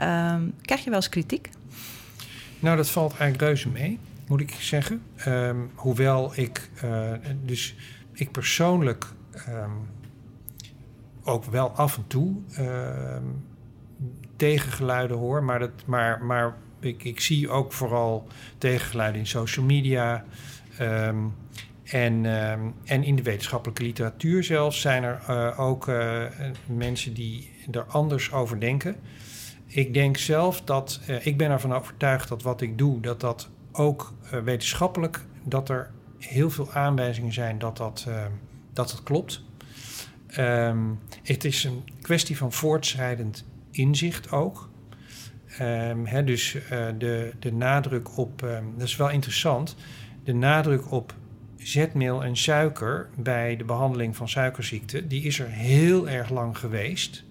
Um, 0.00 0.54
krijg 0.60 0.84
je 0.84 0.90
wel 0.90 0.94
eens 0.94 1.08
kritiek? 1.08 1.50
Nou, 2.60 2.76
dat 2.76 2.90
valt 2.90 3.10
eigenlijk 3.10 3.42
reuze 3.42 3.68
mee, 3.68 3.98
moet 4.26 4.40
ik 4.40 4.50
zeggen. 4.50 5.02
Um, 5.26 5.70
hoewel 5.74 6.32
ik, 6.34 6.70
uh, 6.84 7.12
dus 7.44 7.74
ik 8.12 8.30
persoonlijk 8.30 9.06
ook 11.24 11.44
wel 11.44 11.70
af 11.70 11.96
en 11.96 12.06
toe 12.06 12.36
tegengeluiden 14.36 15.16
hoor, 15.16 15.42
maar, 15.42 15.58
dat, 15.58 15.70
maar, 15.86 16.24
maar 16.24 16.56
ik, 16.80 17.04
ik 17.04 17.20
zie 17.20 17.50
ook 17.50 17.72
vooral 17.72 18.26
tegengeluiden 18.58 19.20
in 19.20 19.26
social 19.26 19.64
media. 19.64 20.24
Um, 20.80 21.34
en, 21.84 22.24
um, 22.24 22.74
en 22.84 23.02
in 23.02 23.16
de 23.16 23.22
wetenschappelijke 23.22 23.82
literatuur 23.82 24.44
zelfs 24.44 24.80
zijn 24.80 25.02
er 25.02 25.20
uh, 25.30 25.60
ook 25.60 25.88
uh, 25.88 26.22
mensen 26.66 27.14
die 27.14 27.50
er 27.70 27.84
anders 27.84 28.32
over 28.32 28.60
denken. 28.60 28.96
Ik 29.66 29.94
denk 29.94 30.16
zelf 30.16 30.60
dat, 30.60 31.00
uh, 31.08 31.26
ik 31.26 31.36
ben 31.36 31.50
ervan 31.50 31.74
overtuigd 31.74 32.28
dat 32.28 32.42
wat 32.42 32.60
ik 32.60 32.78
doe, 32.78 33.00
dat 33.00 33.20
dat 33.20 33.48
ook 33.72 34.12
wetenschappelijk, 34.44 35.24
dat 35.42 35.68
er 35.68 35.90
heel 36.18 36.50
veel 36.50 36.72
aanwijzingen 36.72 37.32
zijn 37.32 37.58
dat 37.58 37.76
dat, 37.76 38.06
dat, 38.72 38.90
dat 38.90 39.02
klopt. 39.02 39.42
Het 41.22 41.44
is 41.44 41.64
een 41.64 41.84
kwestie 42.00 42.36
van 42.36 42.52
voortschrijdend 42.52 43.44
inzicht 43.76 44.30
ook. 44.30 44.68
Um, 45.60 46.06
hè, 46.06 46.24
dus 46.24 46.54
uh, 46.54 46.60
de, 46.98 47.32
de 47.38 47.52
nadruk 47.52 48.18
op, 48.18 48.42
um, 48.42 48.74
dat 48.76 48.86
is 48.86 48.96
wel 48.96 49.10
interessant, 49.10 49.76
de 50.24 50.34
nadruk 50.34 50.90
op 50.92 51.14
zetmeel 51.56 52.24
en 52.24 52.36
suiker 52.36 53.08
bij 53.16 53.56
de 53.56 53.64
behandeling 53.64 54.16
van 54.16 54.28
suikerziekte, 54.28 55.06
die 55.06 55.22
is 55.22 55.38
er 55.38 55.48
heel 55.48 56.08
erg 56.08 56.30
lang 56.30 56.58
geweest. 56.58 57.24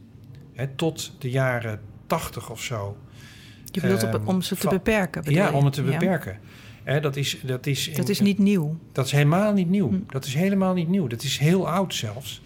Tot 0.75 1.11
de 1.19 1.29
jaren 1.29 1.79
80 2.07 2.51
of 2.51 2.61
zo. 2.61 2.97
Je 3.71 3.81
bedoelt 3.81 4.03
um, 4.03 4.13
op, 4.13 4.27
om 4.27 4.41
ze 4.41 4.55
te 4.55 4.67
beperken? 4.67 5.31
Ja, 5.31 5.51
om 5.51 5.65
het 5.65 5.73
te 5.73 5.83
beperken. 5.83 6.39
Dat 7.01 7.15
is, 7.15 7.39
dat 7.43 7.65
is, 7.65 7.87
in, 7.87 7.95
dat 7.95 8.09
is 8.09 8.19
niet 8.19 8.37
nieuw. 8.37 8.77
Dat 8.91 9.05
is 9.05 9.11
helemaal 9.11 9.53
niet 9.53 9.69
nieuw. 9.69 9.89
Hm. 9.89 9.99
Dat 10.07 10.25
is 10.25 10.33
helemaal 10.33 10.73
niet 10.73 10.87
nieuw. 10.87 11.07
Dat 11.07 11.23
is 11.23 11.37
heel 11.37 11.69
oud 11.69 11.93
zelfs. 11.93 12.41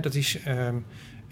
Dat 0.00 0.14
is. 0.14 0.38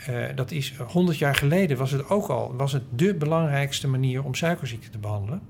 Uh, 0.08 0.26
dat 0.34 0.50
is 0.50 0.74
100 0.76 1.18
jaar 1.18 1.34
geleden 1.34 1.76
was 1.76 1.90
het 1.90 2.08
ook 2.08 2.28
al 2.28 2.54
was 2.56 2.72
het 2.72 2.82
de 2.94 3.14
belangrijkste 3.14 3.88
manier 3.88 4.24
om 4.24 4.34
suikerziekte 4.34 4.90
te 4.90 4.98
behandelen. 4.98 5.40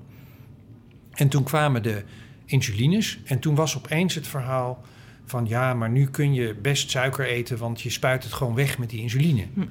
En 1.11 1.29
toen 1.29 1.43
kwamen 1.43 1.83
de 1.83 2.03
insulines 2.45 3.19
en 3.25 3.39
toen 3.39 3.55
was 3.55 3.77
opeens 3.77 4.15
het 4.15 4.27
verhaal 4.27 4.83
van 5.25 5.47
ja, 5.47 5.73
maar 5.73 5.89
nu 5.89 6.07
kun 6.07 6.33
je 6.33 6.55
best 6.55 6.89
suiker 6.89 7.25
eten, 7.25 7.57
want 7.57 7.81
je 7.81 7.89
spuit 7.89 8.23
het 8.23 8.33
gewoon 8.33 8.55
weg 8.55 8.77
met 8.77 8.89
die 8.89 9.01
insuline. 9.01 9.45
Hm. 9.53 9.61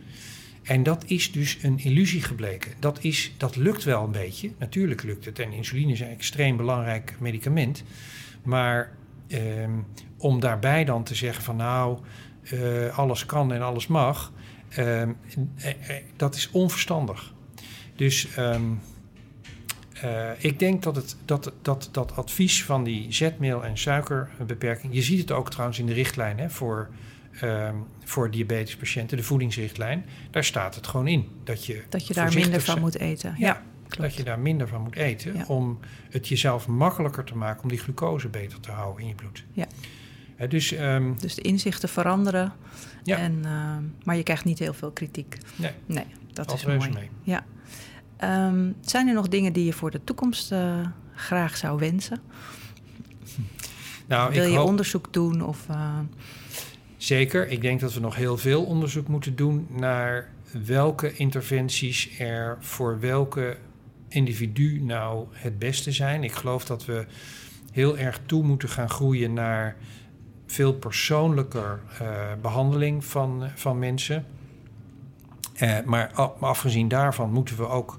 En 0.63 0.83
dat 0.83 1.05
is 1.07 1.33
dus 1.33 1.59
een 1.63 1.79
illusie 1.79 2.23
gebleken. 2.23 2.73
Dat, 2.79 2.99
is, 3.05 3.33
dat 3.37 3.57
lukt 3.57 3.85
wel 3.85 4.05
een 4.05 4.13
beetje. 4.13 4.51
Natuurlijk 4.59 5.03
lukt 5.03 5.25
het. 5.25 5.39
En 5.39 5.53
insuline 5.53 5.93
is 5.93 6.01
een 6.01 6.09
extreem 6.09 6.57
belangrijk 6.57 7.17
medicament. 7.19 7.85
Maar 8.43 8.93
eh, 9.29 9.41
om 10.19 10.41
daarbij 10.41 10.85
dan 10.85 11.05
te 11.05 11.15
zeggen 11.15 11.45
van 11.45 11.57
nou, 11.57 11.99
uh, 12.53 12.99
alles 12.99 13.27
kan 13.27 13.53
en 13.53 13.63
alles 13.63 13.87
mag. 13.87 14.33
Um, 14.79 15.17
dat 16.17 16.35
is 16.35 16.51
onverstandig. 16.51 17.33
Dus 17.97 18.37
um, 18.39 18.81
uh, 20.05 20.31
ik 20.39 20.59
denk 20.59 20.83
dat, 20.83 20.97
het, 20.97 21.17
dat, 21.25 21.53
dat 21.63 21.89
dat 21.93 22.17
advies 22.17 22.65
van 22.65 22.85
die 22.85 23.13
zetmeel- 23.13 23.65
en 23.65 23.79
suikerbeperking... 23.79 24.95
je 24.95 25.03
ziet 25.03 25.21
het 25.21 25.31
ook 25.31 25.51
trouwens 25.51 25.79
in 25.79 25.87
de 25.87 25.93
richtlijn 25.93 26.39
hè, 26.39 26.51
voor, 26.51 26.89
um, 27.43 27.85
voor 28.05 28.31
diabetespatiënten, 28.31 29.17
de 29.17 29.23
voedingsrichtlijn. 29.23 30.05
Daar 30.31 30.45
staat 30.45 30.75
het 30.75 30.87
gewoon 30.87 31.09
in. 31.09 31.29
Dat 31.45 31.67
je, 31.67 31.83
dat 31.89 32.07
je 32.07 32.15
daar 32.15 32.35
minder 32.35 32.61
van 32.61 32.81
moet 32.81 32.99
eten. 32.99 33.35
Ja, 33.39 33.47
ja 33.47 33.63
klopt. 33.89 34.01
dat 34.01 34.15
je 34.15 34.25
daar 34.25 34.39
minder 34.39 34.69
van 34.69 34.83
moet 34.83 34.97
eten... 34.97 35.35
Ja. 35.35 35.45
om 35.47 35.79
het 36.11 36.29
jezelf 36.29 36.67
makkelijker 36.67 37.25
te 37.25 37.37
maken 37.37 37.63
om 37.63 37.69
die 37.69 37.79
glucose 37.79 38.29
beter 38.29 38.61
te 38.61 38.71
houden 38.71 39.03
in 39.03 39.09
je 39.09 39.15
bloed. 39.15 39.45
Ja. 39.53 39.67
Dus, 40.49 40.75
dus 41.19 41.35
de 41.35 41.43
inzichten 41.43 41.89
veranderen... 41.89 42.53
Ja. 43.03 43.17
En, 43.17 43.43
uh, 43.45 43.77
maar 44.05 44.17
je 44.17 44.23
krijgt 44.23 44.45
niet 44.45 44.59
heel 44.59 44.75
veel 44.75 44.91
kritiek. 44.91 45.37
Nee, 45.57 45.73
nee 45.87 46.07
dat 46.33 46.53
is 46.53 46.65
mooi. 46.65 46.91
Mee. 46.91 47.11
Ja. 47.23 47.45
Um, 48.49 48.75
zijn 48.81 49.09
er 49.09 49.15
nog 49.15 49.29
dingen 49.29 49.53
die 49.53 49.65
je 49.65 49.73
voor 49.73 49.91
de 49.91 50.05
toekomst 50.05 50.53
uh, 50.53 50.87
graag 51.15 51.57
zou 51.57 51.79
wensen? 51.79 52.21
Nou, 54.07 54.33
Wil 54.33 54.47
je 54.47 54.61
onderzoek 54.61 55.13
doen? 55.13 55.43
Of, 55.45 55.67
uh... 55.71 55.99
Zeker. 56.97 57.49
Ik 57.49 57.61
denk 57.61 57.81
dat 57.81 57.95
we 57.95 58.01
nog 58.01 58.17
heel 58.17 58.37
veel 58.37 58.65
onderzoek 58.65 59.09
moeten 59.09 59.37
doen 59.37 59.67
naar 59.71 60.33
welke 60.65 61.13
interventies 61.13 62.19
er 62.19 62.57
voor 62.61 63.01
welke 63.01 63.57
individu 64.09 64.81
nou 64.81 65.27
het 65.33 65.59
beste 65.59 65.93
zijn. 65.93 66.25
Ik 66.25 66.33
geloof 66.33 66.65
dat 66.65 66.85
we 66.85 67.07
heel 67.73 67.99
erg 67.99 68.21
toe 68.27 68.43
moeten 68.43 68.69
gaan 68.69 68.91
groeien 68.91 69.33
naar 69.33 69.77
veel 70.51 70.75
persoonlijker 70.75 71.81
uh, 72.03 72.09
behandeling 72.43 73.05
van, 73.05 73.49
van 73.55 73.79
mensen. 73.79 74.27
Uh, 75.63 75.79
maar 75.85 76.13
afgezien 76.41 76.89
daarvan 76.89 77.33
moeten 77.33 77.57
we 77.57 77.69
ook, 77.69 77.99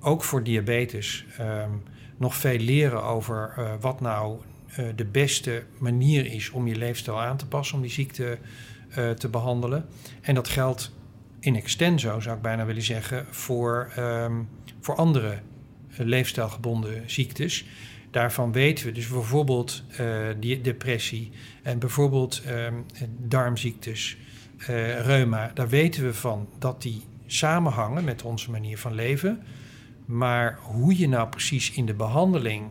ook 0.00 0.24
voor 0.24 0.42
diabetes 0.42 1.24
um, 1.40 1.82
nog 2.16 2.34
veel 2.34 2.58
leren 2.58 3.02
over 3.02 3.54
uh, 3.58 3.72
wat 3.80 4.00
nou 4.00 4.38
de 4.96 5.04
beste 5.04 5.64
manier 5.78 6.26
is 6.26 6.50
om 6.50 6.66
je 6.66 6.76
leefstijl 6.76 7.20
aan 7.20 7.36
te 7.36 7.46
passen, 7.46 7.76
om 7.76 7.82
die 7.82 7.90
ziekte 7.90 8.38
te 9.18 9.28
behandelen. 9.28 9.86
En 10.20 10.34
dat 10.34 10.48
geldt 10.48 10.92
in 11.40 11.56
extenso, 11.56 12.20
zou 12.20 12.36
ik 12.36 12.42
bijna 12.42 12.64
willen 12.64 12.82
zeggen, 12.82 13.26
voor, 13.30 13.92
um, 13.98 14.48
voor 14.80 14.94
andere 14.94 15.38
leefstijlgebonden 15.96 17.10
ziektes. 17.10 17.66
Daarvan 18.10 18.52
weten 18.52 18.86
we 18.86 18.92
dus 18.92 19.08
bijvoorbeeld 19.08 19.82
uh, 20.00 20.26
die 20.40 20.60
depressie 20.60 21.30
en 21.62 21.78
bijvoorbeeld 21.78 22.42
um, 22.48 22.84
darmziektes, 23.18 24.16
uh, 24.60 25.00
reuma. 25.00 25.50
Daar 25.54 25.68
weten 25.68 26.04
we 26.04 26.14
van 26.14 26.48
dat 26.58 26.82
die 26.82 27.02
samenhangen 27.26 28.04
met 28.04 28.22
onze 28.22 28.50
manier 28.50 28.78
van 28.78 28.94
leven. 28.94 29.42
Maar 30.04 30.58
hoe 30.62 30.98
je 30.98 31.08
nou 31.08 31.28
precies 31.28 31.70
in 31.70 31.86
de 31.86 31.94
behandeling 31.94 32.66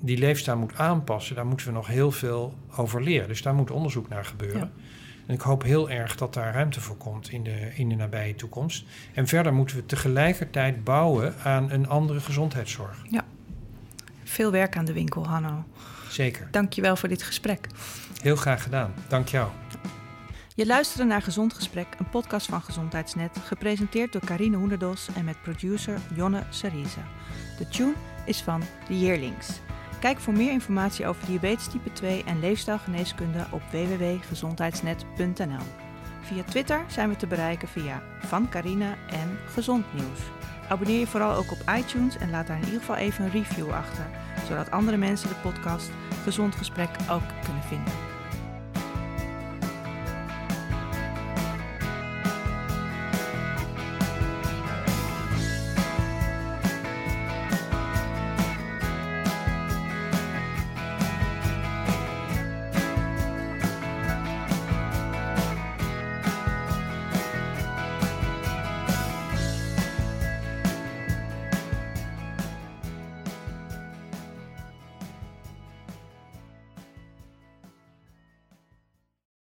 die 0.00 0.18
leefstijl 0.18 0.56
moet 0.56 0.74
aanpassen, 0.74 1.34
daar 1.34 1.46
moeten 1.46 1.66
we 1.66 1.72
nog 1.72 1.86
heel 1.86 2.10
veel 2.10 2.54
over 2.76 3.02
leren. 3.02 3.28
Dus 3.28 3.42
daar 3.42 3.54
moet 3.54 3.70
onderzoek 3.70 4.08
naar 4.08 4.24
gebeuren. 4.24 4.60
Ja. 4.60 4.70
En 5.26 5.34
ik 5.34 5.40
hoop 5.40 5.62
heel 5.62 5.90
erg 5.90 6.16
dat 6.16 6.34
daar 6.34 6.54
ruimte 6.54 6.80
voor 6.80 6.96
komt 6.96 7.30
in 7.30 7.42
de, 7.42 7.70
in 7.74 7.88
de 7.88 7.94
nabije 7.94 8.34
toekomst. 8.34 8.84
En 9.14 9.26
verder 9.26 9.54
moeten 9.54 9.76
we 9.76 9.86
tegelijkertijd 9.86 10.84
bouwen 10.84 11.34
aan 11.42 11.70
een 11.70 11.88
andere 11.88 12.20
gezondheidszorg. 12.20 13.02
Ja, 13.10 13.24
veel 14.30 14.50
werk 14.50 14.76
aan 14.76 14.84
de 14.84 14.92
winkel, 14.92 15.26
Hanno. 15.26 15.64
Zeker. 16.08 16.48
Dank 16.50 16.72
je 16.72 16.82
wel 16.82 16.96
voor 16.96 17.08
dit 17.08 17.22
gesprek. 17.22 17.66
Heel 18.22 18.36
graag 18.36 18.62
gedaan. 18.62 18.94
Dank 19.08 19.28
jou. 19.28 19.50
Je 20.54 20.66
luisterde 20.66 21.04
naar 21.04 21.22
Gezond 21.22 21.54
Gesprek, 21.54 21.86
een 21.98 22.08
podcast 22.08 22.46
van 22.46 22.62
Gezondheidsnet, 22.62 23.36
gepresenteerd 23.44 24.12
door 24.12 24.24
Carine 24.24 24.56
Hoenderdos 24.56 25.08
en 25.14 25.24
met 25.24 25.42
producer 25.42 25.98
Jonne 26.14 26.42
Serize. 26.50 27.00
De 27.58 27.68
tune 27.68 27.94
is 28.24 28.42
van 28.42 28.62
The 28.86 28.98
Yearlings. 28.98 29.60
Kijk 30.00 30.18
voor 30.20 30.32
meer 30.32 30.52
informatie 30.52 31.06
over 31.06 31.26
diabetes 31.26 31.68
type 31.68 31.92
2 31.92 32.24
en 32.24 32.40
leefstijlgeneeskunde 32.40 33.46
op 33.50 33.62
www.gezondheidsnet.nl. 33.70 35.64
Via 36.22 36.42
Twitter 36.42 36.84
zijn 36.88 37.08
we 37.08 37.16
te 37.16 37.26
bereiken 37.26 37.68
via 37.68 38.02
Van 38.20 38.48
Carina 38.48 38.94
en 39.10 39.38
Gezond 39.52 39.84
Nieuws. 39.94 40.39
Abonneer 40.70 40.98
je 40.98 41.06
vooral 41.06 41.34
ook 41.34 41.50
op 41.50 41.72
iTunes 41.76 42.16
en 42.18 42.30
laat 42.30 42.46
daar 42.46 42.56
in 42.56 42.64
ieder 42.64 42.80
geval 42.80 42.96
even 42.96 43.24
een 43.24 43.30
review 43.30 43.70
achter, 43.70 44.06
zodat 44.48 44.70
andere 44.70 44.96
mensen 44.96 45.28
de 45.28 45.34
podcast 45.34 45.90
Gezond 46.22 46.54
Gesprek 46.54 46.90
ook 47.10 47.22
kunnen 47.44 47.62
vinden. 47.62 48.09